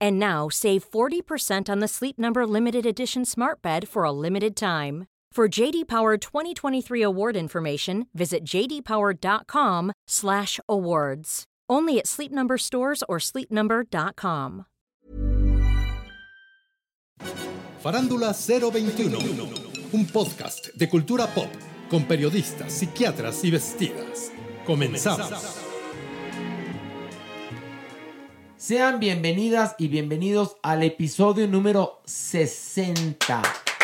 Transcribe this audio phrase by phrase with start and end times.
[0.00, 4.54] And now save 40% on the Sleep Number limited edition Smart Bed for a limited
[4.56, 5.06] time.
[5.32, 11.44] For JD Power 2023 award information, visit jdpower.com/awards.
[11.70, 14.64] Only at Sleep Number stores or sleepnumber.com.
[17.80, 19.48] Farándula 021,
[19.92, 21.50] un podcast de cultura pop
[21.88, 24.32] con periodistas, psiquiatras y vestidas.
[24.66, 25.67] Comenzamos.
[28.58, 33.40] Sean bienvenidas y bienvenidos al episodio número 60.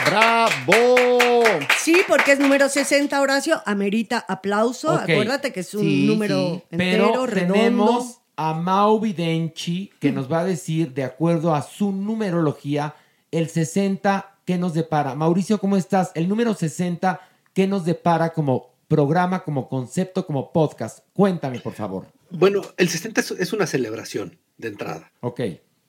[0.06, 1.44] ¡Bravo!
[1.78, 3.62] Sí, porque es número 60, Horacio.
[3.66, 4.90] Amerita aplauso.
[4.90, 6.62] Acuérdate que es un Sí, número sí.
[6.72, 7.54] entero, Pero redondo.
[7.54, 12.96] tenemos a Mau Videnchi que nos va a decir, de acuerdo a su numerología,
[13.30, 15.14] el 60 que nos depara.
[15.14, 16.10] Mauricio, ¿cómo estás?
[16.16, 17.20] El número 60
[17.52, 21.00] que nos depara como programa, como concepto, como podcast.
[21.12, 22.06] Cuéntame, por favor.
[22.30, 25.40] Bueno, el 60 es, una celebración de entrada, Ok.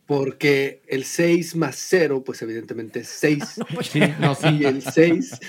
[0.07, 3.43] porque el 6 más 0, pues evidentemente es 6.
[3.91, 4.47] Sí, no, sí.
[4.59, 5.39] Y el 6,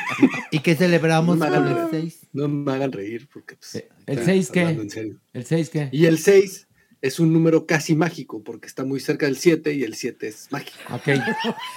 [0.50, 2.20] ¿Y qué celebramos No me con hagan el 6?
[2.34, 4.60] no me hagan reír, porque pues, ¿El ya, 6 qué?
[4.60, 5.20] hablando en serio.
[5.32, 5.88] ¿El 6 qué?
[5.92, 6.65] Y el 6
[7.06, 10.48] es un número casi mágico, porque está muy cerca del 7 y el 7 es
[10.50, 10.76] mágico.
[10.92, 11.08] Ok.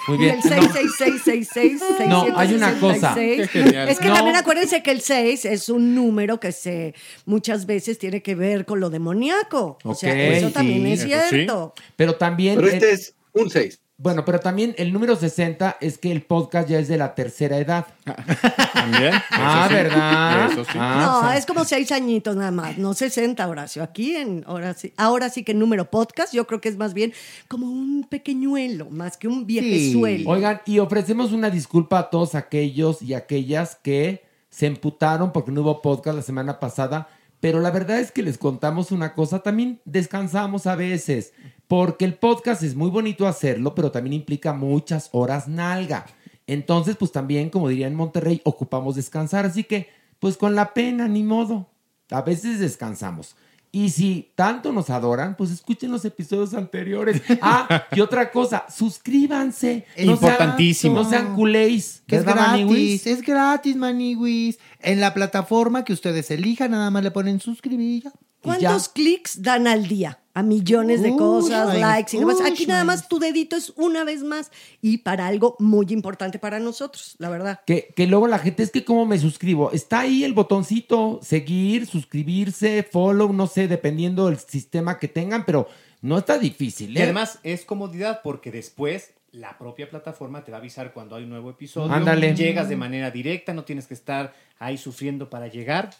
[0.07, 0.35] Muy Y bien.
[0.44, 3.13] el No, 66666 No, hay una cosa.
[3.13, 3.90] 666.
[3.90, 4.13] Es que No.
[4.16, 6.94] también acuérdense que el 6 es un número que se
[7.25, 9.78] muchas veces tiene que ver con lo demoníaco.
[9.84, 11.35] O sea, eso también sí, es eso sí.
[11.35, 11.73] cierto.
[11.96, 12.56] Pero también.
[12.56, 13.79] Pero el- este es un 6.
[14.02, 17.58] Bueno, pero también el número 60 es que el podcast ya es de la tercera
[17.58, 17.86] edad.
[18.74, 19.12] También.
[19.30, 19.74] Ah, sí.
[19.74, 20.52] ¿verdad?
[20.54, 20.72] Eso sí.
[20.76, 23.84] Ah, No, o sea, es como seis añitos nada más, no 60, Horacio.
[23.84, 26.94] Aquí en ahora sí, ahora sí que el número podcast, yo creo que es más
[26.94, 27.12] bien
[27.50, 30.30] como un pequeñuelo, más que un viejezuelo.
[30.30, 35.59] Oigan, y ofrecemos una disculpa a todos aquellos y aquellas que se emputaron porque no
[35.59, 37.09] hubo podcast la semana pasada.
[37.42, 41.34] Pero la verdad es que les contamos una cosa, también descansamos a veces,
[41.69, 46.07] porque el podcast es muy bonito hacerlo, pero también implica muchas horas nalga.
[46.47, 49.46] Entonces, pues también, como diría en Monterrey, ocupamos descansar.
[49.46, 49.88] Así que,
[50.18, 51.69] pues con la pena, ni modo.
[52.09, 53.35] A veces descansamos.
[53.72, 57.22] Y si tanto nos adoran, pues escuchen los episodios anteriores.
[57.40, 59.85] Ah, y otra cosa, suscríbanse.
[59.97, 60.96] No sean- Importantísimo.
[61.03, 62.02] no sean culéis.
[62.08, 63.06] Que es ¿verdad, gratis, Maniwis?
[63.08, 64.58] es gratis, Maniwis.
[64.81, 68.06] En la plataforma que ustedes elijan, nada más le ponen suscribir.
[68.41, 70.18] ¿Cuántos clics dan al día?
[70.40, 72.38] A millones de cosas, likes y demás.
[72.40, 74.52] uy, Aquí nada más tu dedito es una vez más
[74.82, 77.60] y para algo muy importante para nosotros, la verdad.
[77.66, 79.72] Que, que luego la gente es que cómo me suscribo.
[79.72, 85.68] Está ahí el botoncito, seguir, suscribirse, follow, no sé, dependiendo del sistema que tengan, pero
[86.02, 86.96] no está difícil.
[86.96, 87.04] Y ¿eh?
[87.04, 91.30] además es comodidad porque después la propia plataforma te va a avisar cuando hay un
[91.30, 91.92] nuevo episodio.
[91.94, 92.36] Ándale.
[92.36, 95.92] Llegas de manera directa, no tienes que estar ahí sufriendo para llegar.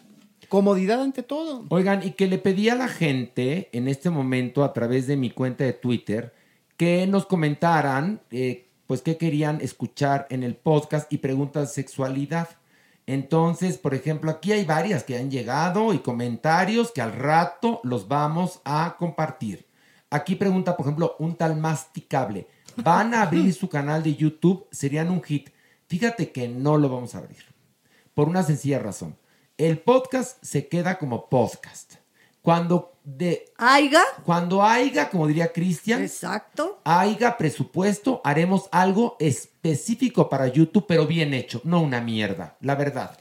[0.50, 1.64] Comodidad ante todo.
[1.68, 5.30] Oigan, y que le pedí a la gente en este momento a través de mi
[5.30, 6.34] cuenta de Twitter
[6.76, 12.48] que nos comentaran, eh, pues, qué querían escuchar en el podcast y preguntas de sexualidad.
[13.06, 18.08] Entonces, por ejemplo, aquí hay varias que han llegado y comentarios que al rato los
[18.08, 19.68] vamos a compartir.
[20.10, 22.48] Aquí pregunta, por ejemplo, un tal masticable.
[22.74, 24.66] ¿Van a abrir su canal de YouTube?
[24.72, 25.50] Serían un hit.
[25.86, 27.44] Fíjate que no lo vamos a abrir.
[28.14, 29.19] Por una sencilla razón.
[29.60, 31.96] El podcast se queda como podcast.
[32.40, 36.80] Cuando de Aiga, cuando haya, como diría Cristian, exacto.
[36.82, 43.18] haya presupuesto, haremos algo específico para YouTube, pero bien hecho, no una mierda, la verdad,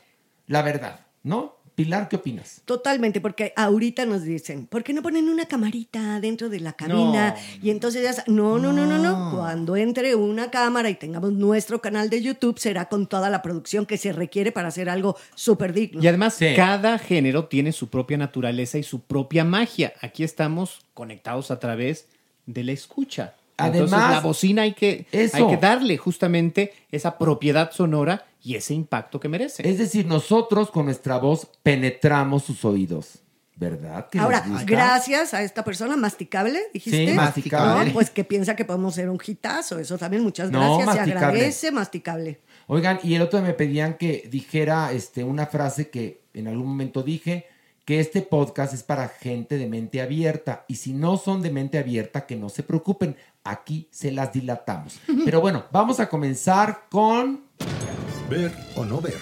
[0.47, 1.57] la verdad, ¿no?
[1.83, 2.61] Pilar, ¿qué opinas?
[2.65, 7.35] Totalmente, porque ahorita nos dicen, ¿por qué no ponen una camarita dentro de la cabina?
[7.35, 7.65] No.
[7.65, 9.31] Y entonces ya, no, no, no, no, no.
[9.31, 9.37] No.
[9.37, 13.85] Cuando entre una cámara y tengamos nuestro canal de YouTube, será con toda la producción
[13.85, 16.03] que se requiere para hacer algo súper digno.
[16.03, 16.47] Y además, Sí.
[16.55, 19.93] cada género tiene su propia naturaleza y su propia magia.
[20.01, 22.07] Aquí estamos conectados a través
[22.45, 23.35] de la escucha.
[23.67, 25.37] Entonces, Además, la bocina hay que, eso.
[25.37, 29.67] hay que darle justamente esa propiedad sonora y ese impacto que merece.
[29.69, 33.19] Es decir, nosotros con nuestra voz penetramos sus oídos,
[33.55, 34.07] ¿verdad?
[34.09, 37.07] ¿Que les Ahora, gracias a esta persona masticable, dijiste.
[37.07, 37.87] Sí, masticable.
[37.87, 39.79] No, pues que piensa que podemos ser un hitazo.
[39.79, 41.05] Eso también, muchas No, gracias.
[41.05, 42.39] Se agradece, masticable.
[42.67, 47.03] Oigan, y el otro me pedían que dijera este, una frase que en algún momento
[47.03, 47.47] dije,
[47.89, 50.63] que este podcast es para gente de mente abierta.
[50.67, 54.99] Y si no son de mente abierta, que no se preocupen, aquí se las dilatamos.
[55.25, 57.45] Pero bueno, vamos a comenzar con...
[58.29, 59.17] Ver o no ver.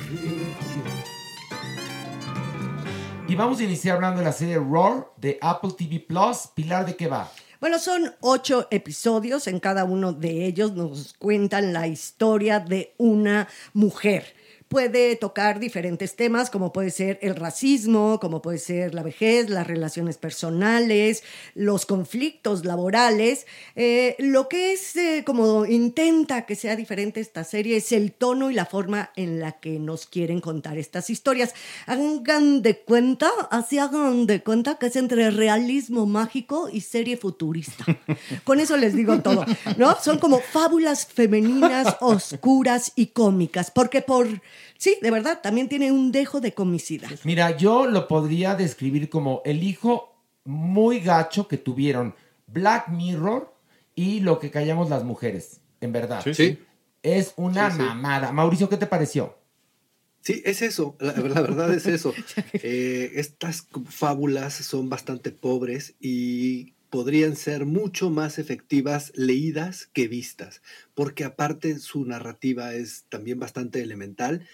[3.27, 6.49] Y vamos a iniciar hablando de la serie Roar de Apple TV Plus.
[6.53, 7.29] Pilar, ¿de qué va?
[7.59, 9.47] Bueno, son ocho episodios.
[9.47, 14.35] En cada uno de ellos nos cuentan la historia de una mujer.
[14.67, 19.65] Puede tocar diferentes temas, como puede ser el racismo, como puede ser la vejez, las
[19.65, 21.23] relaciones personales,
[21.55, 23.47] los conflictos laborales.
[23.75, 28.51] Eh, lo que es eh, como intenta que sea diferente esta serie es el tono
[28.51, 31.53] y la forma en la que nos quieren contar estas historias.
[31.85, 37.85] Hagan de cuenta, así hagan de cuenta que es entre realismo mágico y serie futurista.
[38.43, 39.45] Con eso les digo todo,
[39.77, 39.95] ¿no?
[40.01, 44.27] Son como fábulas femeninas oscuras y cómicas, porque por,
[44.77, 47.09] sí, de verdad, también tiene un dejo de comicidad.
[47.23, 50.15] Mira, yo lo podría describir como el hijo
[50.45, 52.15] muy gacho que tuvieron
[52.47, 53.53] Black Mirror
[53.95, 56.23] y lo que callamos las mujeres, en verdad.
[56.33, 56.59] Sí.
[57.03, 57.83] Es una Sí, sí.
[57.83, 58.31] mamada.
[58.31, 59.37] Mauricio, ¿qué te pareció?
[60.21, 62.13] Sí, es eso, la, la verdad es eso.
[62.53, 70.61] Eh, estas fábulas son bastante pobres y podrían ser mucho más efectivas leídas que vistas,
[70.95, 74.45] porque aparte su narrativa es también bastante elemental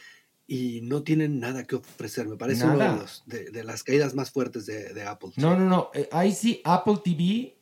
[0.47, 2.27] y no tienen nada que ofrecer.
[2.27, 2.93] Me parece uno Nada.
[2.93, 5.29] de, los- de- de las caídas más fuertes de, de Apple.
[5.37, 5.89] No, no, no.
[5.93, 7.55] Eh, ahí sí, Apple TV,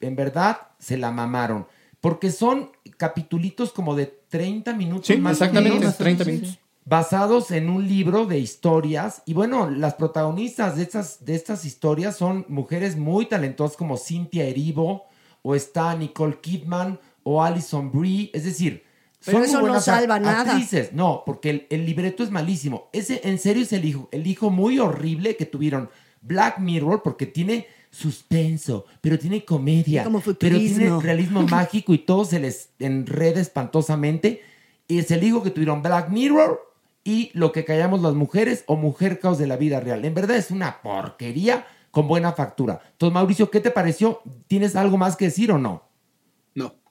[0.00, 1.66] en verdad, se la mamaron.
[2.00, 6.58] Porque son capitulitos como de 30 minutos Sí, más exactamente, menos, 30 minutos.
[6.84, 9.22] basados en un libro de historias.
[9.24, 14.44] Y bueno, las protagonistas de estas, de estas historias son mujeres muy talentosas como Cynthia
[14.44, 15.04] Erivo,
[15.42, 18.30] o está Nicole Kidman, o Alison Brie.
[18.34, 18.83] Es decir,
[19.24, 20.52] Pero son muy eso no salva nada.
[20.52, 20.92] actrices.
[20.92, 22.88] No, porque el, el libreto es malísimo.
[22.92, 25.90] Ese, en serio, es el hijo, el hijo muy horrible que tuvieron
[26.20, 32.24] Black Mirror, porque tiene suspenso, pero tiene comedia, como pero tiene realismo mágico y todo
[32.24, 34.42] se les enreda espantosamente.
[34.88, 36.60] Y es el hijo que tuvieron Black Mirror
[37.04, 40.04] y lo que callamos las mujeres o mujer caos de la vida real.
[40.04, 42.80] En verdad es una porquería con buena factura.
[42.92, 44.20] Entonces, Mauricio, ¿qué te pareció?
[44.48, 45.84] ¿Tienes algo más que decir o no?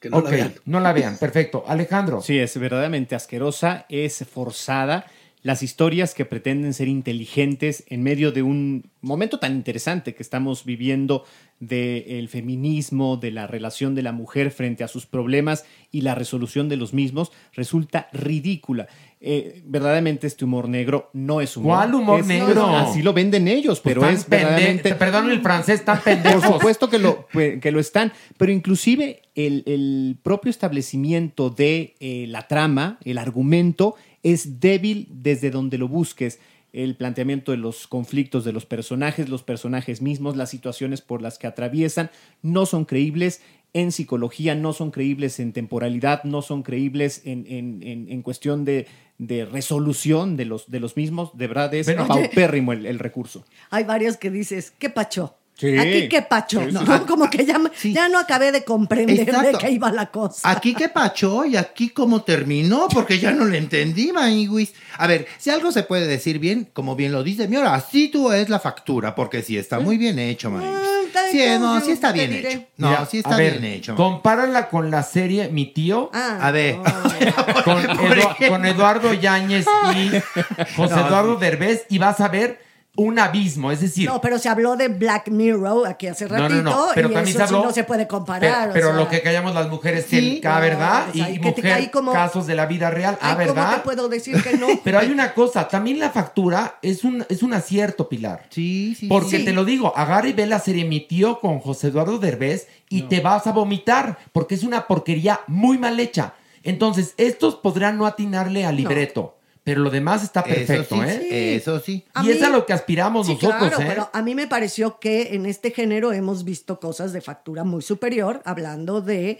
[0.09, 0.53] No, que no ok, la vean.
[0.65, 1.17] no la vean.
[1.17, 1.63] Perfecto.
[1.67, 2.21] Alejandro.
[2.21, 5.05] Sí, es verdaderamente asquerosa, es forzada.
[5.41, 10.63] Las historias que pretenden ser inteligentes en medio de un momento tan interesante que estamos
[10.63, 11.25] viviendo
[11.59, 16.69] del feminismo, de la relación de la mujer frente a sus problemas y la resolución
[16.69, 18.87] de los mismos, resulta ridícula.
[19.25, 21.77] Eh, verdaderamente este humor negro no es humor.
[21.77, 22.67] ¿Cuál humor Es- negro?
[22.67, 24.95] Así lo venden ellos, pero es verdaderamente...
[24.95, 26.43] Perdón el francés, tan pendejos.
[26.43, 31.95] Por supuesto que lo, pues, que lo están, pero inclusive el, el propio establecimiento de
[32.01, 36.39] eh, la trama, el argumento, es débil desde donde lo busques.
[36.73, 41.37] El planteamiento de los conflictos de los personajes, los personajes mismos, las situaciones por las
[41.37, 42.11] que atraviesan,
[42.41, 43.41] no son creíbles
[43.73, 48.65] en psicología, no son creíbles en temporalidad, no son creíbles en, en- en- en cuestión
[48.65, 48.85] de,
[49.17, 51.35] de resolución de los, de los mismos.
[51.37, 53.45] De verdad es paupérrimo el, el recurso.
[53.71, 55.35] Hay varios que dices, ¿qué pacho?
[55.55, 55.77] Sí.
[55.77, 56.59] Aquí qué pacho.
[56.61, 56.81] Sí, sí, ¿no?
[56.85, 57.03] sí.
[57.07, 57.93] Como que ya, Sí.
[57.93, 59.51] ya no acabé de comprender Exacto.
[59.51, 60.49] de qué iba la cosa.
[60.49, 64.73] Aquí qué pachó y aquí cómo terminó, porque ya no le entendí, Maniguis.
[64.97, 68.07] A ver, si algo se puede decir bien, como bien lo dice mi hora, así
[68.09, 70.75] tú es la factura, porque sí está muy bien hecho, Maniguis.
[70.75, 70.89] Ah,
[71.31, 72.51] Sí, no, sí está bien diré.
[72.53, 72.63] hecho.
[72.77, 73.93] No, Mira, sí a está ver, bien hecho.
[73.93, 74.11] Maniguis.
[74.13, 76.09] Compárala con la serie Mi Tío.
[76.13, 76.75] Ah, A ver.
[77.63, 80.09] con, Edu- con Eduardo Yáñez y
[80.75, 82.59] José No, Eduardo Derbez y vas a ver
[82.95, 83.71] un abismo.
[83.71, 86.85] Es decir, No, pero se habló de Black Mirror aquí hace No, no, ratito no,
[86.93, 88.41] pero y también eso se habló- sí no se puede comparar.
[88.41, 90.41] Pero, o pero sea, lo que callamos las mujeres que Sí.
[90.43, 93.55] la verdad o sea, y mujer como- casos de la vida real, ah, ay, ¿Cómo
[93.55, 93.75] ¿verdad?
[93.77, 94.67] te puedo decir que no?
[94.83, 98.45] Pero hay una cosa, también la factura es un, es un acierto, Pilar.
[98.51, 99.07] Sí, sí.
[99.07, 99.45] Porque sí.
[99.45, 103.03] te lo digo, agarra y ve la serie Mi tío con José Eduardo Derbez y
[103.03, 106.35] te vas a vomitar, porque es una porquería muy mal hecha.
[106.61, 111.55] Entonces, estos podrán no atinarle al libreto, pero lo demás está perfecto, eso sí, ¿eh?
[111.55, 112.05] Eso sí.
[112.13, 113.85] A y es a lo que aspiramos Sí, nosotros, claro, ¿eh?
[113.87, 117.81] pero a mí me pareció que en este género hemos visto cosas de factura muy
[117.81, 119.39] superior, hablando de,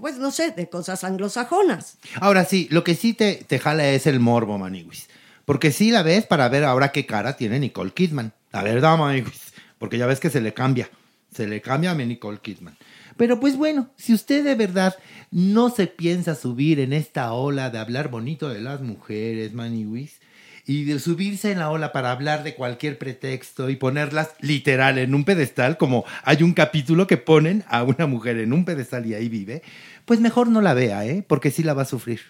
[0.00, 1.98] pues no sé, de cosas anglosajonas.
[2.20, 5.08] Ahora sí, lo que sí te, te jala es el morbo, Maniwis.
[5.44, 8.32] Porque sí la ves para ver ahora qué cara tiene Nicole Kidman.
[8.52, 9.52] La verdad, Maniwis.
[9.78, 10.88] Porque ya ves que se le cambia.
[11.34, 12.76] Se le cambia a mi Nicole Kidman.
[13.16, 14.96] Pero pues bueno, si usted de verdad
[15.30, 20.20] no se piensa subir en esta ola de hablar bonito de las mujeres, Maniwis,
[20.66, 25.14] y de subirse en la ola para hablar de cualquier pretexto y ponerlas literal en
[25.14, 29.14] un pedestal, como hay un capítulo que ponen a una mujer en un pedestal y
[29.14, 29.62] ahí vive,
[30.06, 31.22] pues mejor no la vea, ¿eh?
[31.26, 32.20] Porque sí la va a sufrir.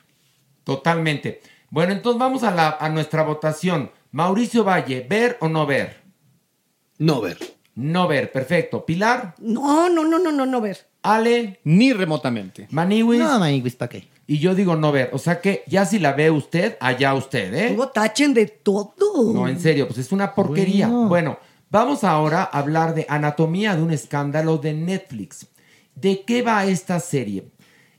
[0.65, 1.41] Totalmente.
[1.71, 3.91] Bueno, entonces vamos a, la, a nuestra votación.
[4.11, 6.03] Mauricio Valle, ¿ver o no ver?
[6.99, 7.54] No ver.
[7.77, 8.87] No ver, perfecto.
[8.87, 10.87] Pilar, No, no, no, no, no, no ver.
[11.03, 12.69] Ale, Ni remotamente.
[12.71, 13.21] Maniwis.
[13.21, 14.09] No, Maniwis, ¿para qué?
[14.27, 15.11] Y yo digo no ver.
[15.13, 17.73] O sea que ya si la ve usted, allá usted, ¿eh?
[17.75, 19.33] Hubo tachen de todo.
[19.35, 20.89] No, en serio, pues es una porquería.
[20.89, 21.09] Bueno.
[21.09, 21.39] Bueno,
[21.71, 25.47] vamos ahora a hablar de Anatomía de un escándalo de Netflix.
[25.95, 27.51] ¿De qué va esta serie?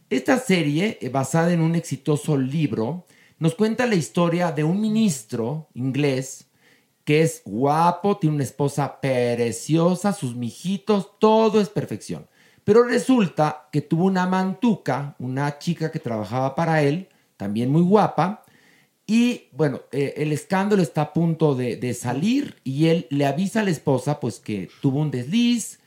[0.10, 3.06] Esta serie, eh, basada en un exitoso libro,
[3.38, 6.48] nos cuenta la historia de un ministro inglés
[7.06, 12.28] que es guapo, tiene una esposa preciosa, sus mijitos, todo es perfección.
[12.64, 17.08] Pero resulta que tuvo una mantuca, una chica que trabajaba para él,
[17.38, 18.44] también muy guapa,
[19.08, 23.64] y bueno, eh, el escándalo está a punto de, salir y él le avisa a
[23.64, 25.80] la esposa pues que tuvo un desliz,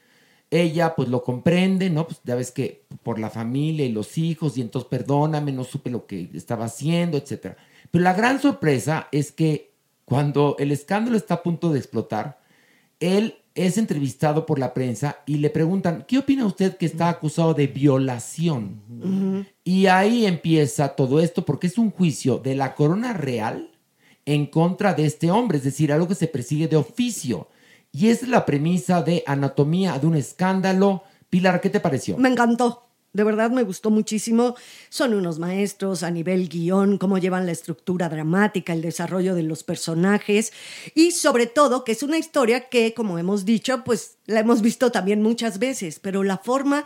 [0.51, 2.07] ella pues lo comprende, ¿no?
[2.07, 5.91] Pues ya ves que por la familia y los hijos y entonces perdóname, no supe
[5.91, 7.57] lo que estaba haciendo, etc.
[7.91, 9.68] Pero la gran sorpresa es que
[10.09, 12.41] cuando el escándalo está a punto de explotar,
[12.99, 17.53] él es entrevistado por la prensa y le preguntan, ¿qué opina usted que está acusado
[17.53, 18.81] de violación?
[19.65, 23.71] Y ahí empieza todo esto porque es un juicio de la corona real
[24.25, 27.49] en contra de este hombre, es decir, algo que se persigue de oficio.
[27.93, 31.03] Y esa es la premisa de Anatomía de un escándalo.
[31.29, 32.17] Pilar, ¿qué te pareció?
[32.17, 32.88] Me encantó.
[33.12, 34.55] De verdad me gustó muchísimo.
[34.91, 39.65] Son unos maestros a nivel guion, cómo llevan la estructura dramática, el desarrollo de los
[39.65, 40.53] personajes
[40.95, 44.93] y sobre todo que es una historia que, como hemos dicho, pues la hemos visto
[44.93, 46.85] también muchas veces, pero la forma,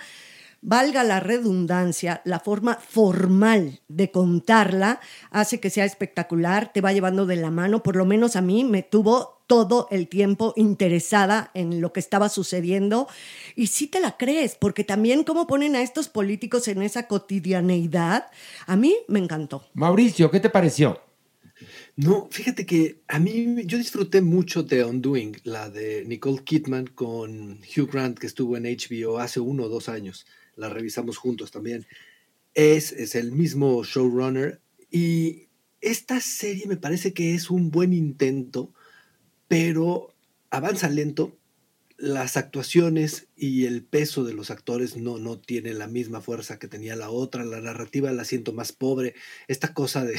[0.63, 5.01] valga la redundancia, la forma formal de contarla
[5.31, 8.63] hace que sea espectacular, te va llevando de la mano, por lo menos a mí
[8.63, 13.09] me tuvo todo el tiempo interesada en lo que estaba sucediendo
[13.57, 18.27] y sí te la crees, porque también cómo ponen a estos políticos en esa cotidianeidad,
[18.67, 19.69] a mí me encantó.
[19.75, 21.01] Mauricio, ¿qué te pareció?
[21.97, 27.61] No, fíjate que a mí yo disfruté mucho de Undoing, la de Nicole Kidman con
[27.61, 30.27] Hugh Grant que estuvo en HBO hace uno o dos años.
[30.57, 31.87] La revisamos juntos también.
[32.55, 35.49] Es, es el mismo showrunner y
[35.83, 38.73] esta serie me parece que es un buen intento,
[39.53, 40.15] pero
[40.49, 41.37] avanza lento.
[41.99, 46.69] Las actuaciones y el peso de los actores no, no tienen la misma fuerza que
[46.69, 47.45] tenía la otra.
[47.45, 49.15] La narrativa la siento más pobre.
[49.49, 50.19] Esta cosa de,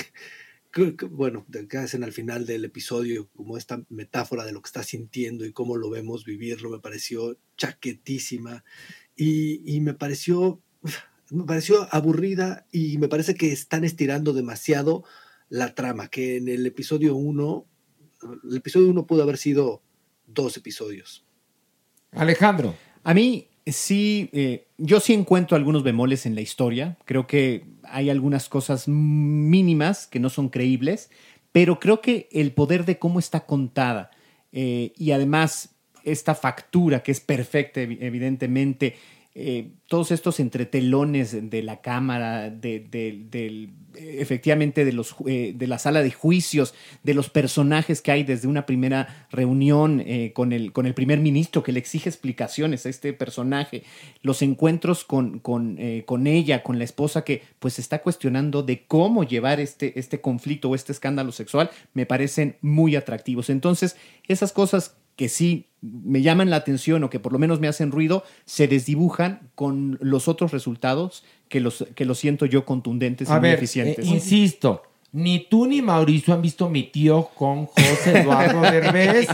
[1.09, 5.45] bueno, que hacen al final del episodio, como esta metáfora de lo que está sintiendo
[5.45, 8.63] y cómo lo vemos vivirlo, me pareció chaquetísima
[9.15, 10.61] y, y me pareció
[11.31, 15.03] me pareció aburrida y me parece que están estirando demasiado
[15.49, 17.67] la trama, que en el episodio 1,
[18.49, 19.81] el episodio 1 pudo haber sido
[20.27, 21.23] dos episodios.
[22.11, 22.75] Alejandro.
[23.03, 26.97] A mí sí, eh, yo sí encuentro algunos bemoles en la historia.
[27.05, 31.09] Creo que hay algunas cosas mínimas que no son creíbles,
[31.51, 34.11] pero creo que el poder de cómo está contada
[34.51, 38.95] eh, y además esta factura que es perfecta, evi- evidentemente,
[39.35, 46.03] eh, todos estos entretelones de la cámara, de, efectivamente de, los, eh, de la sala
[46.03, 50.85] de juicios, de los personajes que hay desde una primera reunión eh, con, el, con
[50.85, 53.81] el primer ministro que le exige explicaciones a este personaje,
[54.21, 59.23] los encuentros con, con, con ella, con la esposa que pues está cuestionando de cómo
[59.23, 63.49] llevar este, este conflicto o este escándalo sexual, me parecen muy atractivos.
[63.49, 63.95] Entonces,
[64.27, 67.91] esas cosas que sí me llaman la atención o que por lo menos me hacen
[67.91, 73.31] ruido, se desdibujan con los otros resultados que los, que los siento yo contundentes y
[73.31, 74.05] A ver, eficientes.
[74.07, 79.27] eh, insisto, Ni tú ni Mauricio han visto mi tío con José Eduardo Derbez,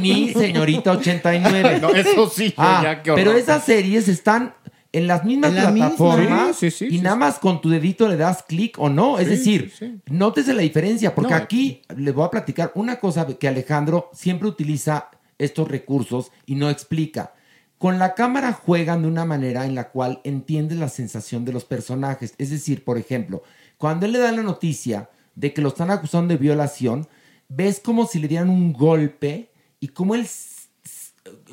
[0.00, 1.78] ni Señorita 89.
[1.80, 3.24] No, eso sí, Ah, ya, qué horror.
[3.24, 4.54] pero esas series están
[4.92, 5.90] en las mismas En la misma.
[5.90, 8.88] plataformas Sí, sí, sí, y sí, nada más con tu dedito le das clic o
[8.88, 9.18] no.
[9.20, 13.26] Es Sí, decir, nótese la diferencia, porque No, aquí les voy a platicar una cosa
[13.38, 15.10] que Alejandro siempre utiliza
[15.40, 17.34] estos recursos y no explica.
[17.78, 21.64] Con la cámara juegan de una manera en la cual entiendes la sensación de los
[21.64, 22.34] personajes.
[22.38, 23.42] Es decir, por ejemplo,
[23.78, 27.08] cuando él le da la noticia de que lo están acusando de violación,
[27.48, 30.26] ves como si le dieran un golpe y como él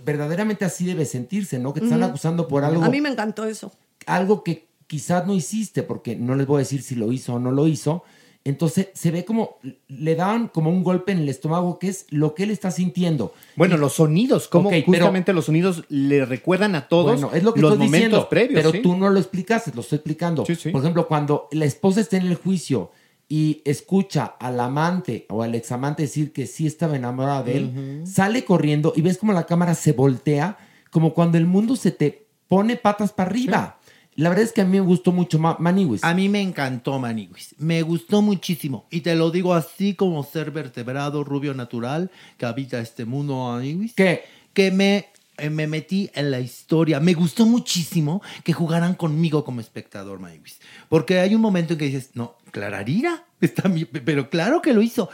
[0.03, 1.73] verdaderamente así debe sentirse, ¿no?
[1.73, 3.71] Que te están acusando por algo A mí me encantó eso.
[4.05, 7.39] algo que quizás no hiciste, porque no les voy a decir si lo hizo o
[7.39, 8.03] no lo hizo.
[8.47, 12.33] Entonces se ve como le dan como un golpe en el estómago, que es lo
[12.33, 13.33] que él está sintiendo.
[13.55, 17.43] Bueno, los sonidos, como Ok, pero- justamente los sonidos le recuerdan a todos Bueno, es
[17.43, 18.59] lo que los estoy momentos diciendo, previos.
[18.59, 18.79] Pero sí.
[18.81, 20.45] tú no lo explicaste, lo estoy explicando.
[20.45, 20.69] Sí, sí.
[20.69, 22.91] Por ejemplo, cuando la esposa está en el juicio
[23.29, 28.45] y escucha al amante o al examante decir que sí estaba enamorada de él, sale
[28.45, 30.57] corriendo y ves como la cámara se voltea,
[30.91, 33.76] como cuando el mundo se te pone patas para arriba.
[34.17, 36.03] La verdad es que a mí me gustó mucho Ma- Maniwis.
[36.03, 37.53] A mí me encantó Maniwis.
[37.59, 38.85] Me gustó muchísimo.
[38.89, 43.93] Y te lo digo así como ser vertebrado, rubio natural, que habita este mundo Maniwis.
[43.93, 44.23] ¿Qué?
[44.53, 45.05] Que me,
[45.49, 46.99] me metí en la historia.
[46.99, 50.59] Me gustó muchísimo que jugaran conmigo como espectador Maniwis.
[50.89, 54.81] Porque hay un momento en que dices, no, Clararira, está mi- pero claro que lo
[54.81, 55.09] hizo.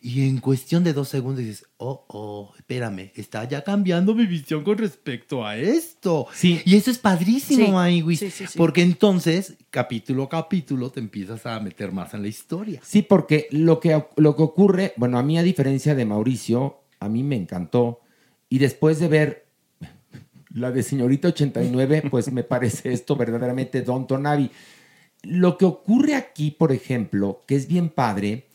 [0.00, 4.64] Y en cuestión de dos segundos dices, oh, oh, espérame, está ya cambiando mi visión
[4.64, 6.26] con respecto a esto.
[6.32, 6.60] Sí.
[6.64, 8.46] Y eso es padrísimo, sí, sí, sí.
[8.56, 12.80] Porque entonces, capítulo a capítulo, te empiezas a meter más en la historia.
[12.84, 17.08] Sí, porque lo que, lo que ocurre, bueno, a mí a diferencia de Mauricio, a
[17.08, 18.00] mí me encantó.
[18.48, 19.47] Y después de ver
[20.50, 24.50] la de Señorita 89, pues me parece esto verdaderamente Don Tonavi.
[25.22, 28.46] Lo que ocurre aquí, por ejemplo, que es bien padre,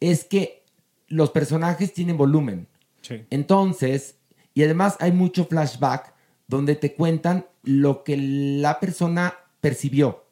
[0.00, 0.62] es que
[1.08, 2.66] los personajes tienen volumen.
[3.00, 3.24] Sí.
[3.30, 4.16] Entonces,
[4.54, 6.14] y además hay mucho flashback
[6.46, 10.24] donde te cuentan lo que la persona percibió,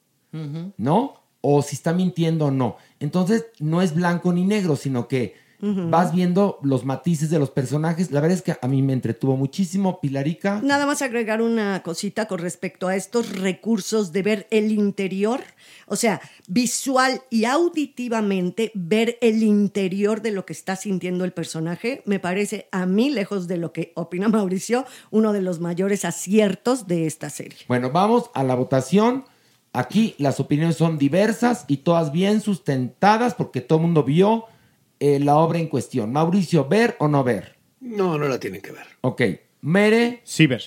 [0.77, 1.23] ¿no?
[1.41, 2.77] O si está mintiendo o no.
[2.99, 8.11] Entonces, no es blanco ni negro, sino que vas viendo los matices de los personajes.
[8.11, 10.01] La verdad es que a mí me entretuvo muchísimo.
[10.01, 10.61] Pilarica.
[10.63, 15.41] Nada más agregar una cosita con respecto a estos recursos de ver el interior,
[15.87, 22.03] o sea, visual y auditivamente ver el interior de lo que está sintiendo el personaje,
[22.07, 26.87] me parece a mí, lejos de lo que opina Mauricio, uno de los mayores aciertos
[26.87, 27.59] de esta serie.
[27.69, 29.25] Bueno, vamos a la votación.
[29.73, 34.47] Aquí las opiniones son diversas y todas bien sustentadas porque todo el mundo vio
[35.01, 36.13] eh, la obra en cuestión.
[36.13, 37.57] Mauricio, ¿ver o no ver?
[37.81, 38.87] No, no la tienen que ver.
[39.01, 39.23] Ok.
[39.63, 40.63] Mere, Sí, ver.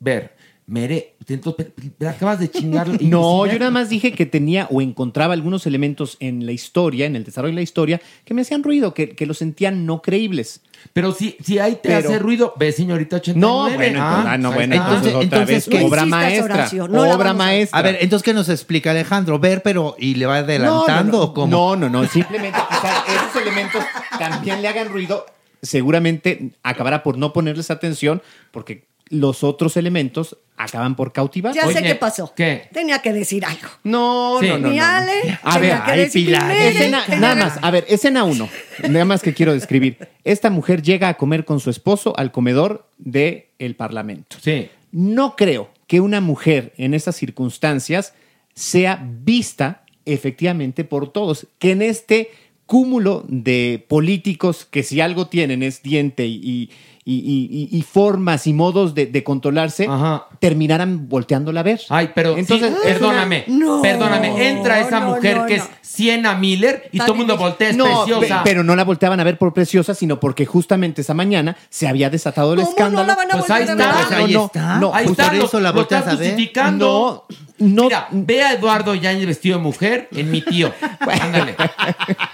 [0.00, 0.36] ver.
[0.70, 1.68] Mere, entonces,
[2.06, 2.86] acabas de chingar.
[3.00, 7.16] No, yo nada más dije que tenía o encontraba algunos elementos en la historia, en
[7.16, 10.60] el desarrollo de la historia, que me hacían ruido, que, que los sentían no creíbles.
[10.92, 13.40] Pero si, si ahí te Pero- hace ruido, ve señorita 89.
[13.40, 14.86] No, bueno, Ah, entonces, ah, no, bueno, está.
[14.86, 16.54] entonces, Entonces- otra entonces, vez no obra insistas, maestra.
[16.54, 17.78] Horacio, no la obra vamos a- maestra.
[17.78, 19.38] A ver, entonces, ¿qué nos explica Alejandro?
[19.38, 21.46] Ver, pero ¿y le va No, adelantando no, o no, cómo?
[21.50, 23.82] no, no, no, simplemente quizás esos elementos
[24.18, 25.24] también le hagan ruido.
[25.62, 31.54] Seguramente acabará por no ponerles atención porque los otros elementos acaban por cautivar.
[31.54, 32.32] Ya sé Oye, qué pasó.
[32.34, 32.68] ¿qué?
[32.72, 33.68] Tenía que decir algo.
[33.84, 34.48] No, Sí.
[34.48, 34.82] no, no, no.
[34.84, 38.48] Ale, A ver, que ay, Pilar, Escena, nada más, a ver, escena uno.
[38.88, 39.96] Nada más que quiero describir.
[40.24, 44.36] Esta mujer llega a comer con su esposo al comedor del el Parlamento.
[44.40, 44.68] Sí.
[44.90, 48.14] No creo que una mujer en esas circunstancias
[48.54, 51.46] sea vista efectivamente por todos.
[51.58, 52.30] Que en este
[52.66, 56.70] cúmulo de políticos que si algo tienen es diente y, y-
[57.14, 60.26] y- y- y formas y modos de, de controlarse, Ajá.
[60.40, 61.80] terminaran volteándola a ver.
[61.88, 65.62] Ay, pero Entonces, sí, es perdóname, No, perdóname, entra esa no, mujer no, que no.
[65.64, 68.42] es Siena Miller y todo el mundo voltea, es No, pe- preciosa.
[68.44, 72.10] pero no la volteaban a ver por preciosa, sino porque justamente esa mañana se había
[72.10, 73.06] desatado el ¿Cómo no escándalo.
[73.06, 73.92] la van a Pues ahí está.
[73.94, 74.78] Pues ahí No, está.
[74.78, 76.36] no, Ahí Pues está, por lo, eso la volteas a ver.
[76.74, 77.24] No,
[77.58, 77.84] no.
[77.84, 80.72] Mira, ve a Eduardo Yáñez vestido de mujer en mi tío.
[81.00, 81.56] Ándale.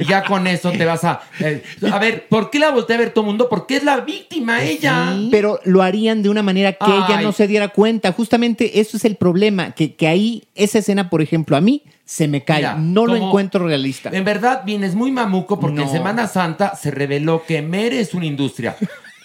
[0.08, 1.20] Ya con eso te vas a.
[1.40, 3.48] eh, a ver, ¿por qué la voltea a ver todo el mundo?
[3.48, 5.14] Porque es la víctima ella.
[5.30, 8.12] Pero lo harían de una manera que ella no se diera cuenta.
[8.12, 12.28] Justamente eso es el problema, que, que ahí esa escena, por ejemplo, a mí se
[12.28, 12.58] me cae.
[12.58, 14.10] Mira, no lo encuentro realista.
[14.12, 15.88] En verdad, vienes muy mamuco porque en.
[15.88, 18.76] Semana Santa se reveló que Mere es una industria.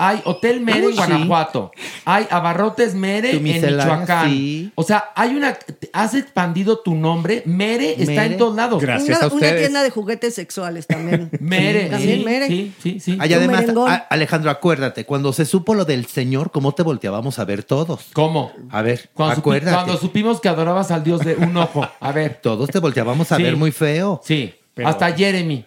[0.01, 0.95] Hay Hotel Mere Uy, en sí.
[0.97, 1.71] Guanajuato.
[2.05, 4.29] Hay Abarrotes Mere en Michoacán.
[4.29, 4.71] sí.
[4.75, 5.57] O sea, hay una.
[5.91, 7.43] Has expandido tu nombre.
[7.45, 8.81] Mere está en todos lados.
[8.81, 9.59] Gracias una, a una ustedes.
[9.59, 11.29] tienda de juguetes sexuales también.
[11.41, 11.89] Mere.
[11.89, 12.47] También sí, Mere.
[12.47, 13.17] Sí, sí, sí.
[13.19, 17.43] Ay, además, a- Alejandro, acuérdate, cuando se supo lo del Señor, ¿cómo te volteábamos a
[17.43, 18.05] ver todos?
[18.13, 18.53] ¿Cómo?
[18.71, 19.75] A ver, Cuando, supi- acuérdate.
[19.75, 21.85] cuando supimos que adorabas al dios de un ojo.
[21.99, 22.39] A ver.
[22.41, 23.43] Todos te volteábamos a Sí.
[23.43, 24.21] ver muy feo.
[24.23, 24.53] Sí.
[24.73, 25.65] Pero- Hasta Jeremy.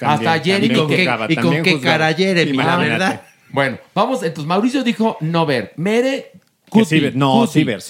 [0.00, 0.66] Hasta Jeremy.
[0.74, 3.22] ¿Y con qué, y con qué cara Jeremy, la verdad?
[3.52, 5.72] Bueno, vamos, entonces Mauricio dijo no ver.
[5.76, 6.32] Mere,
[6.64, 7.52] Que cuti, ver- no, cuti.
[7.52, 7.80] sí ver.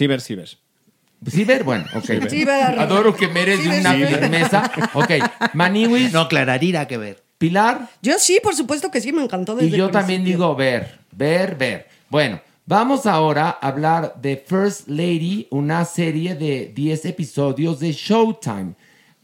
[1.27, 1.63] ¿Sí ver?
[1.63, 2.09] Bueno, ok.
[2.09, 2.79] Ver.
[2.81, 4.19] Adoro que Mere es de una ver.
[4.19, 4.71] firmeza.
[4.95, 5.11] Ok,
[5.55, 7.23] Maniwis, No, clararira que ver.
[7.39, 10.47] Pilar, Yo sí, por supuesto que sí, me encantó desde y yo también principio.
[10.47, 11.89] digo ver, ver, ver.
[12.09, 18.75] Bueno, vamos ahora a hablar de First Lady, una serie de 10 episodios de Showtime.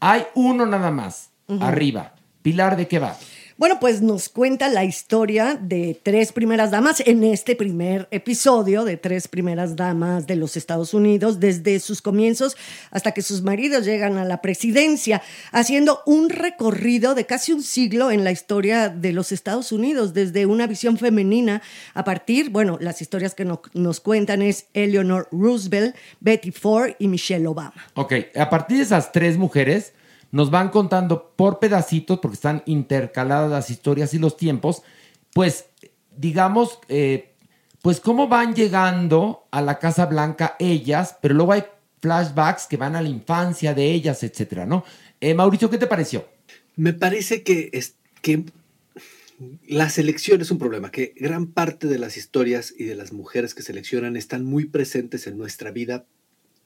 [0.01, 1.29] Hay uno nada más,
[1.61, 2.13] arriba.
[2.41, 3.15] Pilar, ¿de qué va?
[3.59, 8.95] Bueno, pues nos cuenta la historia de tres primeras damas en este primer episodio de
[8.95, 12.55] tres primeras damas de los Estados Unidos desde sus comienzos
[12.89, 18.11] hasta que sus maridos llegan a la presidencia, haciendo un recorrido de casi un siglo
[18.11, 21.61] en la historia de los Estados Unidos desde una visión femenina
[21.93, 27.09] a partir, bueno, las historias que no- nos cuentan es Eleanor Roosevelt, Betty Ford y
[27.09, 27.73] Michelle Obama.
[27.95, 29.91] Ok, a partir de esas tres mujeres
[30.31, 34.83] nos van contando por pedacitos, porque están intercaladas las historias y los tiempos,
[35.33, 35.65] pues
[36.15, 37.33] digamos, eh,
[37.81, 41.63] pues cómo van llegando a la Casa Blanca ellas, pero luego hay
[42.01, 44.83] flashbacks que van a la infancia de ellas, etcétera, ¿no?
[45.19, 46.27] Eh, Mauricio, ¿qué te pareció?
[46.75, 48.45] Me parece que, es, que
[49.67, 53.53] la selección es un problema, que gran parte de las historias y de las mujeres
[53.53, 56.05] que seleccionan están muy presentes en nuestra vida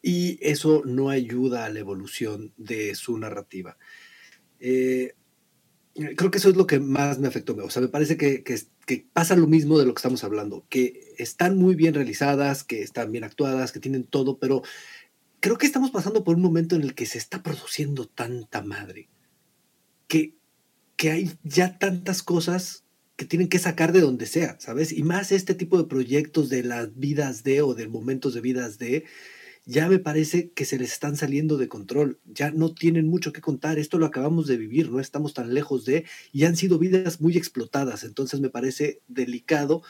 [0.04, 3.80] y eso no ayuda a la evolución de su narrativa.
[4.60, 5.16] Eh,
[6.16, 7.56] creo que eso es lo que más me afectó.
[7.56, 10.66] O sea, me parece que, que- que pasa lo mismo de lo que estamos hablando,
[10.70, 14.62] que están muy bien realizadas, que están bien actuadas, que tienen todo, pero
[15.39, 19.10] creo que estamos pasando por un momento en el que se está produciendo tanta madre,
[20.08, 20.36] que,
[20.98, 22.84] que hay ya tantas cosas
[23.16, 24.92] que tienen que sacar de donde sea, ¿sabes?
[24.92, 28.80] Y más este tipo de proyectos de las vidas de o de momentos de vidas
[28.80, 29.06] de,
[29.65, 33.41] ya me parece que se les están saliendo de control, ya no tienen mucho que
[33.41, 37.21] contar, esto lo acabamos de vivir, no estamos tan lejos de, y han sido vidas
[37.21, 39.84] muy explotadas, entonces me parece delicado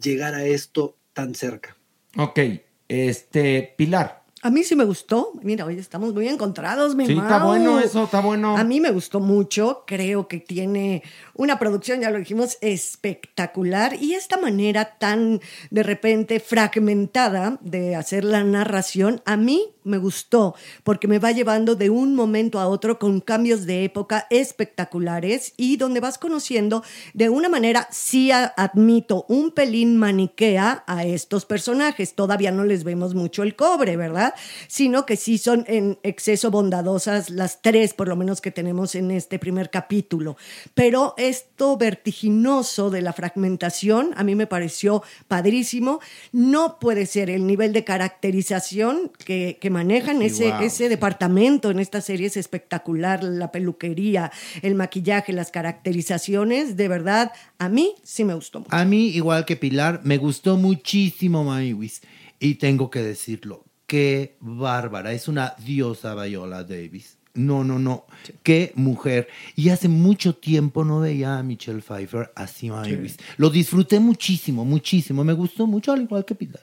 [0.00, 1.76] llegar a esto tan cerca.
[2.16, 2.40] Ok,
[2.88, 4.23] este, Pilar.
[4.44, 5.32] A mí sí me gustó.
[5.40, 8.58] Mira, hoy estamos muy encontrados, mi Sí, está bueno eso, está bueno.
[8.58, 9.84] A mí me gustó mucho.
[9.86, 11.02] Creo que tiene
[11.32, 13.96] una producción, ya lo dijimos, espectacular.
[13.98, 20.54] Y esta manera tan de repente fragmentada de hacer la narración, a mí me gustó
[20.82, 25.76] porque me va llevando de un momento a otro con cambios de época espectaculares y
[25.76, 32.14] donde vas conociendo de una manera, sí admito, un pelín maniquea a estos personajes.
[32.14, 34.33] Todavía no les vemos mucho el cobre, ¿verdad?
[34.68, 39.10] Sino que sí son en exceso bondadosas las tres, por lo menos que tenemos en
[39.10, 40.36] este primer capítulo.
[40.74, 46.00] Pero esto vertiginoso de la fragmentación a mí me pareció padrísimo.
[46.32, 50.18] No puede ser el nivel de caracterización que, que manejan.
[50.18, 53.22] Sí, ese, wow, ese departamento en esta serie es espectacular.
[53.22, 56.76] La peluquería, el maquillaje, las caracterizaciones.
[56.76, 58.74] De verdad, a mí sí me gustó mucho.
[58.74, 62.02] A mí, igual que Pilar, me gustó muchísimo Maywis.
[62.40, 63.64] Y tengo que decirlo,
[63.94, 65.12] qué bárbara.
[65.12, 67.16] Es una diosa Viola Davis.
[67.34, 68.06] No, no, no.
[68.42, 69.28] Qué mujer.
[69.54, 73.16] Y hace mucho tiempo no veía a Michelle Pfeiffer así, Maywis.
[73.36, 75.22] Lo disfruté muchísimo, muchísimo.
[75.24, 76.60] Me gustó mucho, al igual que Pilar.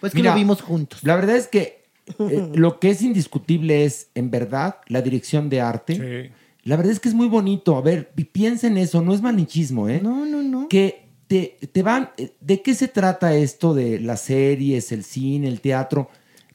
[0.00, 1.00] Pues que Mira, lo vimos juntos.
[1.04, 1.82] La verdad es que
[2.18, 6.32] eh, lo que es indiscutible es, en verdad, la dirección de arte.
[6.64, 7.76] La verdad es que es muy bonito.
[7.76, 10.00] A ver, pi- piensa en eso, no es manichismo, ¿eh?
[10.02, 10.68] No, no, no.
[10.68, 12.10] Que te, te van.
[12.18, 16.10] eh, ¿De qué se trata esto de las series, el cine, el teatro?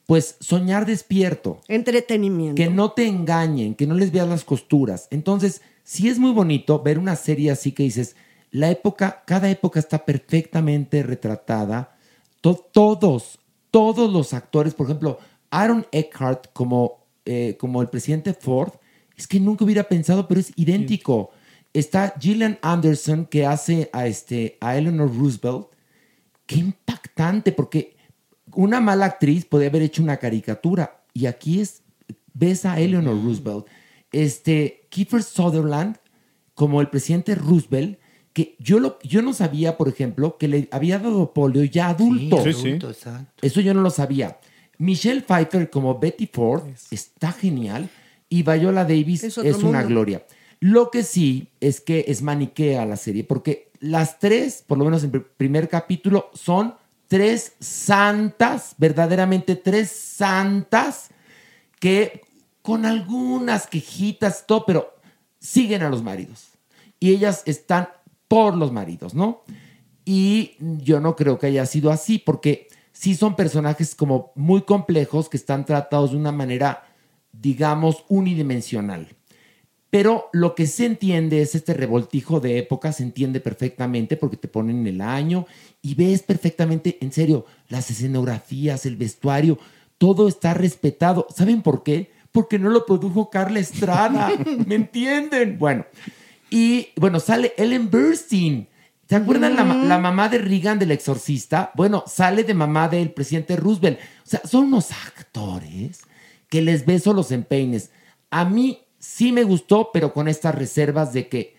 [0.06, 1.62] Pues soñar despierto.
[1.68, 2.56] Entretenimiento.
[2.56, 5.08] Que no te engañen, que no les veas las costuras.
[5.10, 8.16] Entonces, sí es muy bonito ver una serie así que dices,
[8.52, 11.98] la época, cada época está perfectamente retratada.
[12.42, 13.40] To- todos,
[13.72, 15.18] todos los actores, por ejemplo,
[15.50, 18.74] Aaron Eckhart como, eh, como el presidente Ford,
[19.18, 21.32] es que nunca hubiera pensado, pero es idéntico.
[21.74, 25.68] Está Gillian Anderson que hace a, este, a Eleanor Roosevelt.
[26.46, 27.95] Qué impactante, porque
[28.56, 31.84] una mala actriz podría haber hecho una caricatura y aquí es
[32.34, 33.66] ves a Eleanor Roosevelt,
[34.12, 35.98] este Kiefer Sutherland
[36.54, 38.00] como el presidente Roosevelt
[38.34, 42.44] que yo lo yo no sabía, por ejemplo, que le había dado polio ya adulto.
[42.44, 43.34] Sí, adulto, exacto.
[43.42, 44.38] Eso yo no lo sabía.
[44.78, 47.90] Michelle Pfeiffer como Betty Ford está genial
[48.28, 49.88] y Viola Davis Es es, una mundo.
[49.88, 50.26] gloria.
[50.60, 55.06] Lo que sí es que es maniquea la serie porque las tres, por lo menos
[55.06, 56.76] en el primer capítulo, son
[57.08, 61.10] tres santas, verdaderamente tres santas
[61.80, 62.22] que
[62.62, 64.96] con algunas quejitas, todo, pero
[65.40, 66.50] siguen a los maridos.
[67.00, 67.90] Y ellas están
[68.28, 69.44] por los maridos, ¿no?
[70.04, 75.30] Y yo no creo que haya sido así, porque sí son personajes como muy complejos
[75.30, 76.84] que están tratados de una manera,
[77.32, 79.16] digamos, unidimensional.
[79.90, 84.48] Pero lo que se entiende es este revoltijo de época, se entiende perfectamente porque te
[84.50, 85.46] ponen el año
[85.82, 89.58] y ves perfectamente, en serio, las escenografías, el vestuario,
[89.98, 91.28] todo está respetado.
[91.34, 92.12] ¿Saben por qué?
[92.34, 94.32] Porque no lo produjo Carla Estrada.
[94.68, 95.58] ¿Me entienden?
[95.58, 95.86] Bueno,
[96.50, 98.68] y bueno, sale Ellen Burstyn.
[99.08, 101.72] ¿Se acuerdan la, ma- la mamá de Reagan del exorcista?
[101.76, 104.00] Bueno, sale de mamá del presidente Roosevelt.
[104.00, 106.02] O sea, son unos actores
[106.50, 107.92] que les beso los empeines.
[108.32, 111.56] A mí sí me gustó, pero con estas reservas de que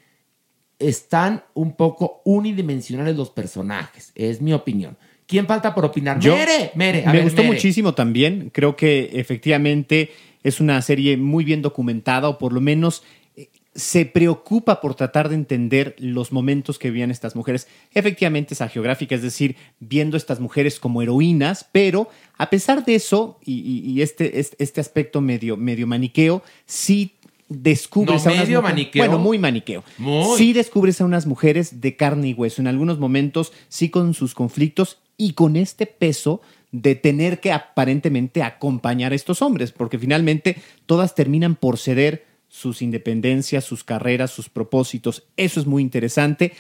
[0.78, 4.12] están un poco unidimensionales los personajes.
[4.14, 4.96] Es mi opinión.
[5.26, 6.18] ¿Quién falta por opinar?
[6.20, 7.02] Yo- Mere, Mere.
[7.04, 7.54] a me ver, gustó Mere.
[7.54, 8.50] muchísimo también.
[8.52, 10.10] Creo que efectivamente
[10.42, 13.02] es una serie muy bien documentada o por lo menos
[13.36, 17.66] eh, se preocupa por tratar de entender los momentos que vivían estas mujeres.
[17.92, 23.38] Efectivamente es agiográfica, es decir, viendo estas mujeres como heroínas, pero a pesar de eso
[23.44, 27.15] y, y- y este, este, este aspecto medio, medio maniqueo, sí
[27.48, 29.04] descubres No, a unas medio mujeres- maniqueo.
[29.06, 29.84] Bueno, muy maniqueo.
[29.98, 30.36] Muy.
[30.38, 34.34] Sí descubres a unas mujeres de carne y hueso, en algunos momentos sí con sus
[34.34, 36.40] conflictos y con este peso
[36.72, 40.56] de tener que aparentemente acompañar a estos hombres, porque finalmente
[40.86, 45.24] todas terminan por ceder sus independencias, sus carreras, sus propósitos.
[45.36, 46.52] Eso es muy interesante.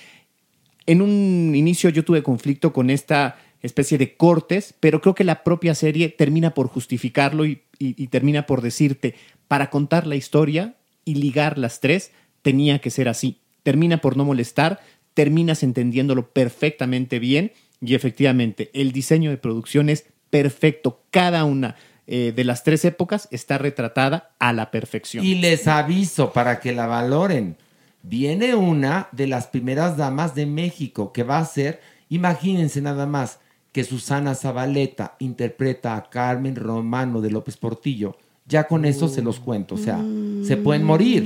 [0.86, 5.42] En un inicio yo tuve conflicto con esta especie de cortes, pero creo que la
[5.42, 9.14] propia serie termina por justificarlo y, y- y termina por decirte,
[9.48, 13.40] para contar la historia y ligar las tres, tenía que ser así.
[13.62, 14.80] Termina por no molestar,
[15.14, 21.02] terminas entendiéndolo perfectamente bien y efectivamente el diseño de producción es perfecto.
[21.10, 25.24] Cada una eh, de las tres épocas está retratada a la perfección.
[25.24, 27.56] Y les aviso para que la valoren.
[28.02, 33.40] Viene una de las primeras damas de México que va a ser, imagínense nada más,
[33.72, 38.16] que Susana Zabaleta interpreta a Carmen Romano de López Portillo.
[38.48, 39.98] Ya con eso se los cuento, o sea,
[40.44, 41.24] se pueden morir.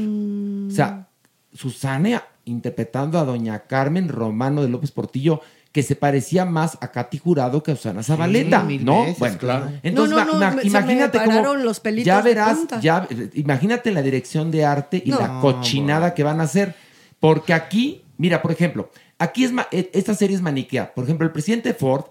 [0.69, 1.09] O sea,
[1.53, 5.41] Susana interpretando a doña Carmen Romano de López Portillo,
[5.73, 9.03] que se parecía más a Katy Jurado que a Susana Zabaleta, ¿no?
[9.03, 9.71] veces, bueno, claro.
[9.83, 13.07] Entonces, No, no, ma- no, ma- se me imagínate cómo los pelitos ya verás, ya
[13.35, 16.75] imagínate la dirección de arte y la cochinada que van a hacer,
[17.21, 20.93] porque aquí, mira, por ejemplo, aquí es e- esta serie es maniquea.
[20.95, 22.07] Por ejemplo, el presidente Ford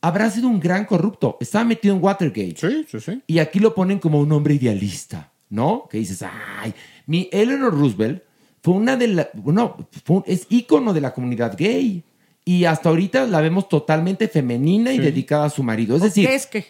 [0.00, 2.54] habrá sido un gran corrupto, estaba metido en Watergate.
[2.56, 3.22] Sí, sí, sí.
[3.26, 5.86] Y aquí lo ponen como un hombre idealista, ¿no?
[5.90, 6.74] Que dices, ay,
[7.06, 8.22] mi Eleanor Roosevelt
[8.62, 12.04] fue una de las, bueno, fue un- es ícono de la comunidad gay.
[12.44, 15.94] Y hasta ahorita la vemos totalmente femenina y dedicada a su marido.
[15.96, 16.64] Es decir, ¿Qué es que?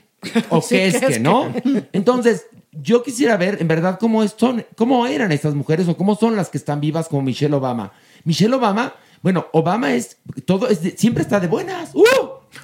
[0.51, 1.47] o Sí, qué es ¿qué que, es ¿no?
[1.93, 6.37] Entonces, yo quisiera ver en verdad cómo, son, cómo eran estas mujeres o cómo son
[6.37, 7.93] las que están vivas como Michelle Obama.
[8.25, 11.95] Michelle Obama, bueno, Obama es, todo es de- siempre está de buenas.
[11.95, 12.03] ¡Uh!